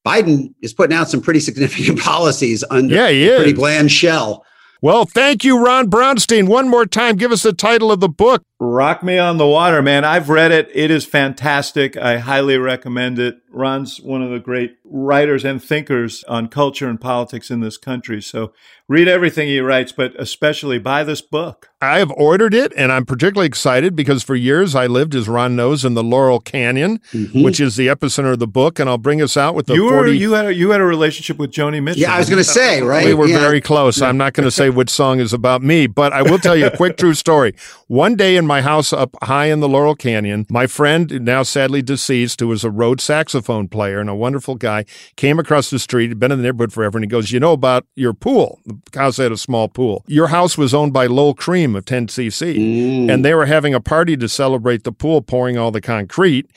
Biden 0.06 0.54
is 0.62 0.74
putting 0.74 0.96
out 0.96 1.10
some 1.10 1.22
pretty 1.22 1.40
significant 1.40 2.00
policies 2.12 2.66
under 2.70 2.96
yeah, 2.96 3.08
a 3.08 3.38
pretty 3.38 3.54
bland 3.54 3.92
shell. 3.92 4.46
Well, 4.82 5.06
thank 5.06 5.44
you, 5.44 5.64
Ron 5.64 5.90
Brownstein. 5.90 6.48
One 6.48 6.70
more 6.70 6.86
time, 6.86 7.16
give 7.16 7.32
us 7.32 7.44
the 7.44 7.54
title 7.54 7.92
of 7.92 8.00
the 8.00 8.10
book. 8.10 8.44
Rock 8.60 9.02
Me 9.02 9.18
on 9.18 9.38
the 9.38 9.48
Water, 9.48 9.82
man. 9.82 10.06
I've 10.06 10.30
read 10.30 10.52
it. 10.52 10.70
It 10.74 10.92
is 10.92 11.06
fantastic. 11.06 11.98
I 11.98 12.20
highly 12.20 12.58
recommend 12.58 13.18
it. 13.18 13.40
Ron's 13.52 14.00
one 14.00 14.22
of 14.22 14.30
the 14.30 14.40
great 14.40 14.77
writers 14.90 15.44
and 15.44 15.64
thinkers 15.64 16.24
on 16.26 16.48
culture 16.48 16.90
and 16.90 17.00
politics 17.00 17.52
in 17.52 17.60
this 17.60 17.78
country. 17.78 18.22
So 18.22 18.54
read 18.88 19.08
everything 19.08 19.48
he 19.48 19.60
writes, 19.60 19.92
but 19.92 20.14
especially 20.20 20.80
buy 20.80 21.04
this 21.04 21.22
book. 21.22 21.70
I 21.80 22.00
have 22.00 22.10
ordered 22.12 22.56
it, 22.56 22.74
and 22.76 22.92
I'm 22.92 23.06
particularly 23.06 23.46
excited 23.46 23.96
because 23.96 24.24
for 24.24 24.36
years 24.36 24.74
I 24.74 24.88
lived, 24.88 25.14
as 25.14 25.28
Ron 25.28 25.56
knows, 25.56 25.86
in 25.86 25.94
the 25.94 26.04
Laurel 26.04 26.40
Canyon, 26.40 27.00
mm-hmm. 27.12 27.44
which 27.44 27.60
is 27.60 27.76
the 27.76 27.86
epicenter 27.88 28.34
of 28.34 28.40
the 28.40 28.48
book. 28.48 28.80
And 28.80 28.90
I'll 28.90 28.98
bring 28.98 29.22
us 29.22 29.38
out 29.38 29.54
with 29.54 29.68
the 29.68 29.76
you 29.76 29.84
were 29.84 30.06
40... 30.06 30.18
you 30.18 30.32
had 30.32 30.46
a, 30.48 30.54
you 30.54 30.72
had 30.72 30.82
a 30.82 30.86
relationship 30.86 31.38
with 31.38 31.52
Joni 31.52 31.84
Mitchell. 31.84 32.02
Yeah, 32.02 32.16
I 32.16 32.18
was 32.18 32.30
going 32.30 32.38
to 32.44 32.50
say 32.50 32.82
right. 32.82 33.06
We 33.06 33.14
were 33.14 33.28
yeah. 33.28 33.40
very 33.40 33.62
close. 33.62 34.02
I'm 34.02 34.18
not 34.18 34.34
going 34.34 34.46
to 34.46 34.52
say 34.52 34.70
which 34.72 34.90
song 34.90 35.20
is 35.20 35.34
about 35.34 35.62
me, 35.62 35.86
but 35.86 36.14
I 36.14 36.24
will 36.24 36.40
tell 36.40 36.56
you 36.56 36.66
a 36.66 36.76
quick 36.76 36.98
true 36.98 37.14
story. 37.14 37.54
One 37.86 38.16
day 38.16 38.38
in 38.38 38.48
my 38.48 38.62
house 38.62 38.92
up 38.92 39.16
high 39.22 39.46
in 39.46 39.60
the 39.60 39.70
Laurel 39.70 39.96
Canyon, 39.96 40.48
my 40.50 40.66
friend, 40.66 41.22
now 41.24 41.44
sadly 41.44 41.84
deceased, 41.84 42.40
who 42.40 42.48
was 42.48 42.64
a 42.64 42.72
Rhodes 42.72 43.04
saxophone 43.04 43.68
player 43.68 44.00
and 44.00 44.10
a 44.10 44.16
wonderful 44.16 44.56
guy, 44.56 44.77
came 45.16 45.40
across 45.40 45.70
the 45.70 45.80
street. 45.80 46.10
Had 46.10 46.20
been 46.20 46.32
in 46.32 46.40
the 46.40 46.44
neighborhood 46.44 46.74
forever, 46.74 46.98
and 46.98 47.04
he 47.04 47.08
goes, 47.08 47.32
"You 47.32 47.40
know 47.40 47.54
about 47.54 47.86
your 47.96 48.14
pool? 48.14 48.60
The 48.66 48.78
house 49.00 49.18
had 49.18 49.32
a 49.32 49.38
small 49.38 49.68
pool. 49.68 50.04
Your 50.08 50.28
house 50.28 50.58
was 50.58 50.74
owned 50.74 50.94
by 50.94 51.08
Lol 51.08 51.34
Creme 51.34 51.76
of 51.76 51.86
10cc." 51.86 52.56
Mm. 52.58 53.12
And 53.12 53.26
they 53.26 53.34
were 53.34 53.46
having 53.46 53.74
a 53.74 53.80
party 53.80 54.18
to 54.18 54.28
celebrate 54.28 54.84
the 54.84 54.92
pool 54.92 55.22
pouring 55.22 55.58
all 55.58 55.72
the 55.72 55.82
concrete 55.82 56.48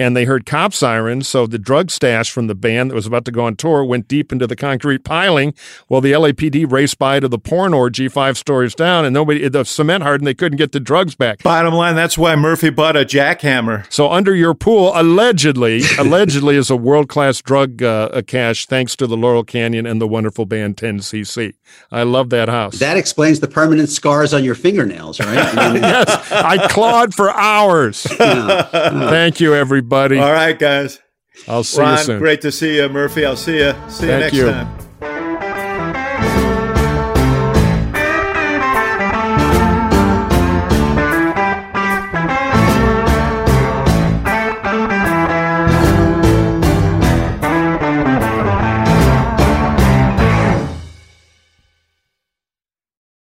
and 0.00 0.16
they 0.16 0.24
heard 0.24 0.46
cop 0.46 0.72
sirens. 0.72 1.28
So 1.28 1.46
the 1.46 1.58
drug 1.58 1.90
stash 1.90 2.30
from 2.30 2.46
the 2.46 2.54
band 2.54 2.90
that 2.90 2.94
was 2.94 3.06
about 3.06 3.26
to 3.26 3.30
go 3.30 3.44
on 3.44 3.54
tour 3.54 3.84
went 3.84 4.08
deep 4.08 4.32
into 4.32 4.46
the 4.46 4.56
concrete 4.56 5.04
piling. 5.04 5.52
While 5.88 6.00
the 6.00 6.12
LAPD 6.12 6.70
raced 6.72 6.98
by 6.98 7.20
to 7.20 7.28
the 7.28 7.38
porn 7.38 7.74
orgy 7.74 8.08
five 8.08 8.38
stories 8.38 8.74
down, 8.74 9.04
and 9.04 9.12
nobody 9.12 9.46
the 9.46 9.64
cement 9.64 10.02
hardened. 10.02 10.26
They 10.26 10.34
couldn't 10.34 10.56
get 10.56 10.72
the 10.72 10.80
drugs 10.80 11.14
back. 11.14 11.42
Bottom 11.42 11.74
line, 11.74 11.94
that's 11.96 12.16
why 12.16 12.34
Murphy 12.34 12.70
bought 12.70 12.96
a 12.96 13.04
jackhammer. 13.04 13.90
So 13.92 14.10
under 14.10 14.34
your 14.34 14.54
pool, 14.54 14.92
allegedly, 14.94 15.82
allegedly 15.98 16.56
is 16.56 16.70
a 16.70 16.76
world 16.76 17.08
class 17.10 17.42
drug 17.42 17.82
uh, 17.82 18.22
cache, 18.26 18.66
thanks 18.66 18.96
to 18.96 19.06
the 19.06 19.18
Laurel 19.18 19.44
Canyon 19.44 19.84
and 19.84 20.00
the 20.00 20.08
wonderful 20.08 20.46
band 20.46 20.78
10cc. 20.78 21.52
I 21.92 22.04
love 22.04 22.30
that 22.30 22.48
house. 22.48 22.78
That 22.78 22.96
explains 22.96 23.40
the 23.40 23.48
permanent 23.48 23.90
scars 23.90 24.32
on 24.32 24.44
your 24.44 24.54
fingernails, 24.54 25.20
right? 25.20 25.34
yes, 25.54 26.32
I 26.32 26.68
clawed 26.68 27.14
for 27.14 27.30
hours. 27.30 28.06
Yeah. 28.20 28.68
Yeah. 28.72 29.10
Thank 29.10 29.40
you, 29.40 29.54
everybody. 29.54 29.89
All 30.20 30.32
right, 30.32 30.58
guys. 30.58 31.00
I'll 31.48 31.64
see 31.64 31.80
Ron, 31.80 31.98
you 31.98 32.04
soon. 32.04 32.18
Great 32.18 32.40
to 32.42 32.52
see 32.52 32.76
you, 32.76 32.88
Murphy. 32.88 33.24
I'll 33.24 33.36
see 33.36 33.58
you. 33.58 33.74
See 33.88 34.06
Thank 34.06 34.10
you 34.10 34.18
next 34.18 34.36
you. 34.36 34.44
time. 34.50 34.89